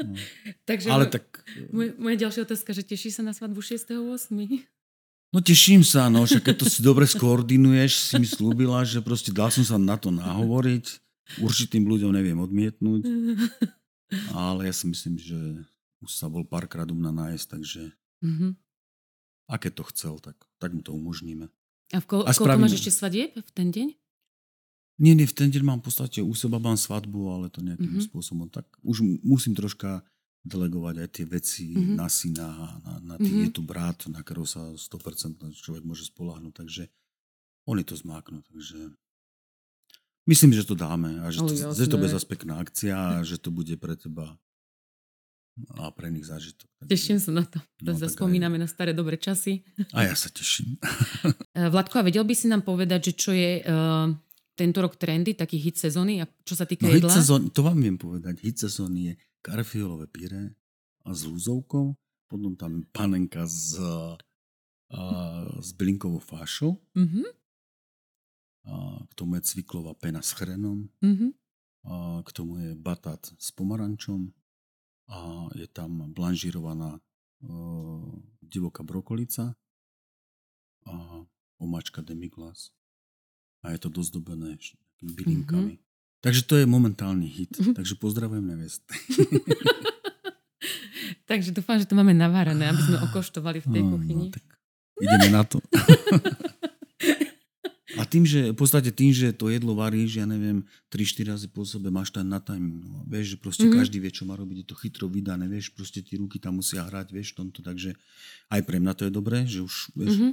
No. 0.03 0.15
Takže 0.63 0.87
Ale 0.87 1.05
mo- 1.05 1.11
tak, 1.11 1.25
moja, 1.69 1.91
moja 1.95 2.17
ďalšia 2.19 2.41
otázka, 2.43 2.71
že 2.71 2.83
teší 2.83 3.09
sa 3.09 3.21
na 3.21 3.31
svadbu 3.31 3.59
6.8. 3.59 4.65
no 5.29 5.39
teším 5.39 5.81
sa, 5.81 6.07
no, 6.07 6.23
však 6.23 6.43
keď 6.43 6.55
to 6.57 6.65
si 6.67 6.79
dobre 6.79 7.05
skoordinuješ, 7.05 7.91
si 7.93 8.15
mi 8.15 8.25
slúbila, 8.25 8.81
že 8.81 8.99
proste 8.99 9.29
dal 9.29 9.47
som 9.47 9.61
sa 9.61 9.75
na 9.75 9.95
to 9.95 10.09
nahovoriť. 10.09 10.85
Určitým 11.37 11.85
ľuďom 11.85 12.11
neviem 12.11 12.35
odmietnúť, 12.35 13.07
ale 14.31 14.67
ja 14.67 14.73
si 14.73 14.83
myslím, 14.85 15.15
že 15.15 15.37
už 15.99 16.11
sa 16.11 16.27
bol 16.27 16.43
párkrát 16.43 16.83
u 16.85 16.93
mňa 16.93 17.11
nájsť, 17.11 17.45
takže 17.47 17.81
Mhm. 18.19 18.53
a 19.47 19.55
keď 19.55 19.71
to 19.73 19.83
chcel, 19.85 20.13
tak, 20.17 20.35
tak 20.57 20.71
mu 20.71 20.81
to 20.81 20.91
umožníme. 20.91 21.47
A, 21.89 21.97
v 21.97 22.05
ko- 22.05 22.23
A 22.23 22.31
koľko 22.31 22.59
máš 22.59 22.77
ešte 22.77 22.91
svadieb 22.93 23.31
v 23.33 23.51
ten 23.51 23.67
deň? 23.67 23.87
Nie, 25.01 25.11
nie, 25.11 25.25
v 25.25 25.33
ten 25.33 25.49
deň 25.49 25.63
mám 25.63 25.79
v 25.79 25.89
podstate 25.89 26.21
u 26.21 26.29
seba 26.31 26.55
mám 26.57 26.77
svadbu, 26.77 27.19
ale 27.27 27.49
to 27.49 27.59
nejakým 27.59 27.97
Mhm. 27.97 28.05
spôsobom. 28.05 28.45
Tak 28.47 28.63
už 28.81 29.01
musím 29.19 29.51
troška 29.51 30.05
delegovať 30.43 30.95
aj 30.99 31.09
tie 31.11 31.25
veci 31.27 31.65
Mhm. 31.71 31.93
na 31.95 32.07
syna, 32.07 32.49
na, 32.79 32.93
na 33.03 33.15
tých, 33.15 33.29
Mhm. 33.31 33.43
je 33.43 33.51
tu 33.51 33.61
brat, 33.63 33.97
na 34.07 34.19
ktorého 34.19 34.45
sa 34.45 34.61
100% 34.75 35.41
človek 35.51 35.81
môže 35.81 36.05
spolahnuť, 36.07 36.53
takže 36.55 36.83
oni 37.63 37.81
to 37.81 37.93
zmáknú, 37.95 38.41
takže 38.43 38.93
myslím, 40.23 40.51
že 40.51 40.63
to 40.63 40.73
dáme 40.75 41.17
a 41.19 41.29
že 41.29 41.39
to, 41.39 41.53
Ale 41.63 41.73
že 41.75 41.85
to 41.87 41.97
bude 41.97 42.09
zase 42.11 42.25
pekná 42.25 42.57
akcia 42.57 42.93
a 42.93 43.21
že 43.21 43.37
to 43.37 43.49
bude 43.49 43.73
pre 43.75 43.93
teba 43.95 44.37
a 45.75 45.89
pre 45.89 46.07
nich 46.07 46.23
zážitok. 46.23 46.65
Teším 46.83 47.17
sa 47.17 47.29
na 47.31 47.43
to. 47.43 47.59
No, 47.59 47.65
No, 47.83 47.93
tak 47.93 47.93
aj- 47.99 48.01
Zaspomíname 48.07 48.55
na 48.55 48.65
staré 48.65 48.91
dobré 48.91 49.13
časy. 49.15 49.61
A 49.91 50.03
ja 50.03 50.15
sa 50.15 50.29
teším. 50.29 50.77
Eh, 51.53 51.67
Vladko, 51.67 51.99
a 51.99 52.03
vedel 52.03 52.23
by 52.23 52.33
si 52.33 52.47
nám 52.47 52.61
povedať, 52.61 52.99
že 53.03 53.13
čo 53.13 53.31
je 53.31 53.61
uh, 53.61 54.07
tento 54.61 54.77
rok 54.77 54.93
trendy, 54.93 55.33
taký 55.33 55.57
hit 55.57 55.81
sezóny, 55.81 56.21
čo 56.45 56.53
sa 56.53 56.69
týka 56.69 56.85
No 56.85 56.93
hit 56.93 57.01
jedla? 57.01 57.17
sezón, 57.17 57.49
to 57.49 57.65
vám 57.65 57.81
viem 57.81 57.97
povedať, 57.97 58.37
hit 58.45 58.61
sezóny 58.61 58.99
je 59.09 59.13
karfiolové 59.41 60.05
pyré 60.05 60.53
a 61.01 61.17
s 61.17 61.25
lúzovkou, 61.25 61.97
potom 62.29 62.53
tam 62.53 62.85
panenka 62.93 63.49
s, 63.49 63.73
a, 63.81 64.13
s 65.57 65.73
bylinkovou 65.73 66.21
fášou, 66.21 66.77
Mhm, 66.93 67.25
a 68.61 69.01
k 69.09 69.11
tomu 69.17 69.41
je 69.41 69.49
cviklová 69.49 69.97
pena 69.97 70.21
s 70.21 70.37
chrenom, 70.37 70.85
mhm. 71.01 71.33
a 71.89 72.21
k 72.21 72.29
tomu 72.29 72.61
je 72.61 72.77
batát 72.77 73.17
s 73.25 73.49
pomarančom 73.49 74.29
a 75.09 75.49
je 75.57 75.65
tam 75.65 76.13
blanžírovaná 76.13 77.01
uh, 77.41 78.05
divoká 78.45 78.85
brokolica 78.85 79.57
a 80.85 81.25
omáčka 81.57 82.05
demiglas. 82.05 82.69
A 83.61 83.71
je 83.71 83.79
to 83.79 83.89
dozdobené 83.89 84.57
takými 84.57 85.13
bylinkami. 85.13 85.73
Takže 86.21 86.41
to 86.45 86.53
je 86.57 86.65
momentálny 86.65 87.25
hit. 87.25 87.53
Mhm. 87.57 87.73
Takže 87.73 87.97
pozdravujem 87.97 88.45
nevesty. 88.45 88.85
Takže 91.25 91.55
dúfam, 91.55 91.79
že 91.79 91.87
to 91.87 91.95
máme 91.95 92.11
navárané, 92.11 92.67
aby 92.67 92.81
sme 92.83 92.97
okoštovali 93.07 93.63
v 93.63 93.67
tej 93.71 93.81
No, 93.81 93.89
kuchyni. 93.95 94.27
No, 94.29 94.35
tak 94.35 94.43
ideme 94.99 95.27
na 95.31 95.43
to. 95.47 95.57
A 97.99 98.07
tým, 98.07 98.23
že 98.23 98.55
v 98.55 98.57
podstate 98.57 98.87
tým, 98.87 99.11
že 99.11 99.35
to 99.35 99.51
jedlo 99.51 99.75
varíš, 99.75 100.15
ja 100.15 100.25
neviem, 100.25 100.63
3-4 100.89 101.27
razy 101.27 101.47
po 101.51 101.67
sebe 101.67 101.91
máš 101.91 102.07
tam 102.15 102.23
na 102.23 102.39
timing. 102.39 102.87
No. 102.87 103.03
Vieš, 103.03 103.35
že 103.35 103.37
proste 103.37 103.61
Mhm. 103.61 103.67
mm-hmm. 103.67 103.79
každý 103.83 103.97
vie, 103.99 104.11
čo 104.15 104.23
má 104.23 104.33
robiť, 104.39 104.57
je 104.63 104.67
to 104.67 104.75
chytro 104.79 105.05
vydané, 105.11 105.45
vieš, 105.45 105.75
proste 105.75 105.99
tie 105.99 106.15
ruky 106.15 106.39
tam 106.39 106.63
musia 106.63 106.87
hrať, 106.87 107.11
vieš, 107.11 107.35
tomto, 107.35 107.59
takže 107.59 107.93
aj 108.47 108.61
pre 108.63 108.79
mňa 108.79 108.93
to 108.95 109.03
je 109.07 109.11
dobré, 109.11 109.43
že 109.43 109.59
už, 109.59 109.91
vieš. 109.93 110.17
Mm-hmm. 110.17 110.31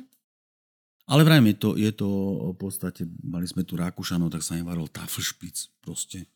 Mhm. 1.08 1.12
Ale 1.16 1.24
vrajme, 1.24 1.48
je 1.56 1.58
to, 1.58 1.70
je 1.80 1.92
to 1.96 2.08
v 2.52 2.56
podstate, 2.60 3.08
mali 3.24 3.48
sme 3.48 3.64
tu 3.64 3.80
Rákušanov, 3.80 4.28
tak 4.28 4.44
sa 4.44 4.60
im 4.60 4.68
varil 4.68 4.92
tafelšpic, 4.92 5.80
proste. 5.80 6.28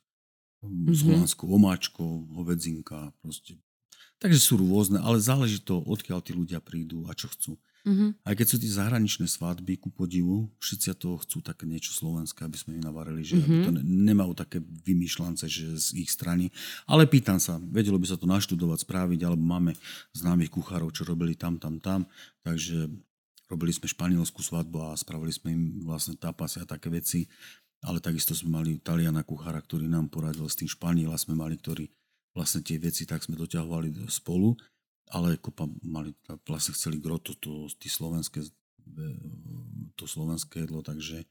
Mm-hmm. 0.64 0.94
S 0.94 1.00
Mhm. 1.04 1.08
holandskou 1.12 1.46
omáčkou, 1.52 2.10
hovedzinka, 2.40 3.12
proste. 3.20 3.60
Takže 4.22 4.38
sú 4.38 4.54
rôzne, 4.56 5.02
ale 5.02 5.18
záleží 5.18 5.58
to, 5.58 5.82
odkiaľ 5.82 6.22
tí 6.22 6.32
ľudia 6.32 6.62
prídu 6.62 7.04
a 7.10 7.12
čo 7.12 7.26
chcú. 7.28 7.58
Mhm. 7.82 8.22
Aj 8.22 8.34
keď 8.38 8.46
sú 8.46 8.56
tie 8.62 8.70
zahraničné 8.70 9.26
svadby, 9.26 9.74
ku 9.74 9.90
podivu, 9.90 10.46
všetci 10.62 10.94
to 11.02 11.18
chcú 11.18 11.42
také 11.42 11.66
niečo 11.66 11.90
slovenské, 11.90 12.46
aby 12.46 12.54
sme 12.54 12.78
im 12.78 12.86
navarili, 12.86 13.26
že 13.26 13.42
mm-hmm. 13.42 13.50
aby 13.50 13.66
to 13.66 13.72
ne- 13.74 13.86
nemajú 14.14 14.32
také 14.38 14.62
vymýšľance, 14.62 15.42
že 15.50 15.66
z 15.74 15.88
ich 15.98 16.06
strany. 16.14 16.54
Ale 16.86 17.10
pýtam 17.10 17.42
sa, 17.42 17.58
vedelo 17.58 17.98
by 17.98 18.06
sa 18.06 18.14
to 18.14 18.30
naštudovať, 18.30 18.86
spraviť, 18.86 19.20
alebo 19.26 19.42
máme 19.42 19.74
známych 20.14 20.54
kuchárov, 20.54 20.94
čo 20.94 21.02
robili 21.02 21.34
tam, 21.34 21.58
tam, 21.58 21.82
tam. 21.82 22.06
Takže 22.46 22.86
robili 23.52 23.76
sme 23.76 23.84
španielskú 23.84 24.40
svadbu 24.40 24.88
a 24.88 24.96
spravili 24.96 25.32
sme 25.36 25.48
im 25.52 25.62
vlastne 25.84 26.16
tapasy 26.16 26.64
a 26.64 26.66
také 26.66 26.88
veci. 26.88 27.28
Ale 27.84 28.00
takisto 28.00 28.32
sme 28.32 28.62
mali 28.62 28.78
Taliana 28.80 29.26
kuchára, 29.26 29.60
ktorý 29.60 29.90
nám 29.90 30.08
poradil 30.08 30.46
s 30.46 30.54
tým 30.54 30.70
Španiela, 30.70 31.18
sme 31.18 31.34
mali, 31.34 31.58
ktorý 31.58 31.90
vlastne 32.32 32.62
tie 32.62 32.78
veci 32.78 33.04
tak 33.04 33.26
sme 33.26 33.34
doťahovali 33.36 34.06
spolu 34.06 34.54
ale 35.12 35.36
kopa 35.36 35.68
mali, 35.84 36.16
vlastne 36.48 36.72
chceli 36.72 36.96
groto, 36.96 37.36
to, 37.36 37.68
tí 37.76 37.92
slovenské, 37.92 38.40
to 39.94 40.04
slovenské 40.08 40.64
jedlo, 40.64 40.80
takže 40.80 41.28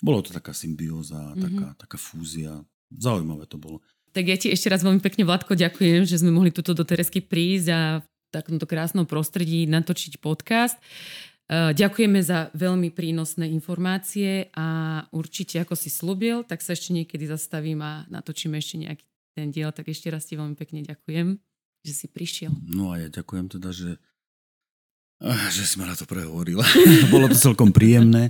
bolo 0.00 0.24
to 0.24 0.32
taká 0.32 0.56
symbióza, 0.56 1.20
mm-hmm. 1.20 1.44
taká, 1.44 1.68
taká 1.76 1.98
fúzia. 2.00 2.64
Zaujímavé 2.88 3.44
to 3.44 3.60
bolo. 3.60 3.84
Tak 4.16 4.24
ja 4.24 4.36
ti 4.40 4.48
ešte 4.48 4.72
raz 4.72 4.80
veľmi 4.80 5.04
pekne, 5.04 5.28
Vladko, 5.28 5.52
ďakujem, 5.52 6.08
že 6.08 6.24
sme 6.24 6.32
mohli 6.32 6.48
tuto 6.48 6.72
do 6.72 6.88
Teresky 6.88 7.20
prísť 7.20 7.68
a 7.68 7.80
v 8.00 8.06
takomto 8.32 8.64
krásnom 8.64 9.04
prostredí 9.04 9.68
natočiť 9.68 10.16
podcast. 10.24 10.80
Eh, 11.48 11.72
Ďakujeme 11.72 12.20
za 12.20 12.52
veľmi 12.52 12.92
prínosné 12.92 13.48
informácie 13.48 14.52
a 14.52 15.00
určite, 15.16 15.64
ako 15.64 15.72
si 15.80 15.88
slúbil, 15.88 16.44
tak 16.44 16.60
sa 16.60 16.76
ešte 16.76 16.92
niekedy 16.92 17.24
zastavím 17.24 17.80
a 17.80 18.04
natočíme 18.12 18.60
ešte 18.60 18.76
nejaký 18.84 19.04
ten 19.32 19.48
diel. 19.48 19.72
Tak 19.72 19.88
ešte 19.88 20.12
raz 20.12 20.28
ti 20.28 20.36
veľmi 20.36 20.52
pekne 20.60 20.84
ďakujem, 20.84 21.40
že 21.88 21.92
si 21.96 22.06
prišiel. 22.12 22.52
No 22.68 22.92
a 22.92 23.00
ja 23.00 23.08
ďakujem 23.08 23.48
teda, 23.48 23.72
že, 23.72 23.96
ah, 25.24 25.48
že 25.48 25.64
si 25.64 25.80
ma 25.80 25.88
na 25.88 25.96
to 25.96 26.04
prehovorila. 26.04 26.68
bolo 27.14 27.32
to 27.32 27.36
celkom 27.40 27.72
príjemné. 27.72 28.28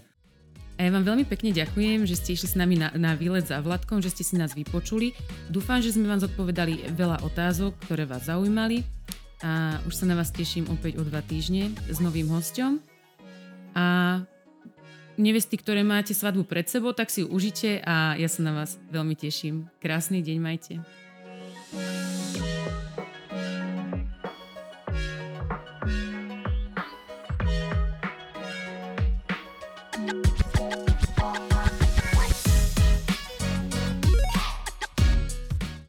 A 0.78 0.86
ja 0.86 0.94
vám 0.94 1.02
veľmi 1.02 1.26
pekne 1.26 1.50
ďakujem, 1.50 2.06
že 2.06 2.14
ste 2.14 2.38
išli 2.38 2.54
s 2.54 2.54
nami 2.54 2.78
na, 2.78 2.94
na 2.94 3.18
výlet 3.18 3.42
za 3.42 3.58
Vladkom, 3.58 3.98
že 3.98 4.14
ste 4.14 4.22
si 4.22 4.38
nás 4.38 4.54
vypočuli. 4.54 5.10
Dúfam, 5.50 5.82
že 5.82 5.90
sme 5.90 6.06
vám 6.06 6.22
zodpovedali 6.22 6.94
veľa 6.94 7.26
otázok, 7.26 7.82
ktoré 7.82 8.06
vás 8.06 8.30
zaujímali. 8.30 8.86
A 9.42 9.82
už 9.90 9.94
sa 9.98 10.06
na 10.06 10.14
vás 10.14 10.30
teším 10.30 10.70
opäť 10.70 11.02
o 11.02 11.06
dva 11.06 11.18
týždne 11.18 11.74
s 11.90 11.98
novým 11.98 12.30
hostom. 12.30 12.78
A 13.74 14.20
nevesty, 15.18 15.58
ktoré 15.58 15.82
máte 15.82 16.14
svadbu 16.14 16.46
pred 16.46 16.70
sebou, 16.70 16.94
tak 16.94 17.10
si 17.10 17.26
ju 17.26 17.28
užite 17.28 17.82
a 17.82 18.14
ja 18.14 18.30
sa 18.30 18.40
na 18.46 18.54
vás 18.54 18.78
veľmi 18.88 19.18
teším. 19.18 19.66
Krásny 19.82 20.22
deň 20.22 20.38
majte. 20.38 20.74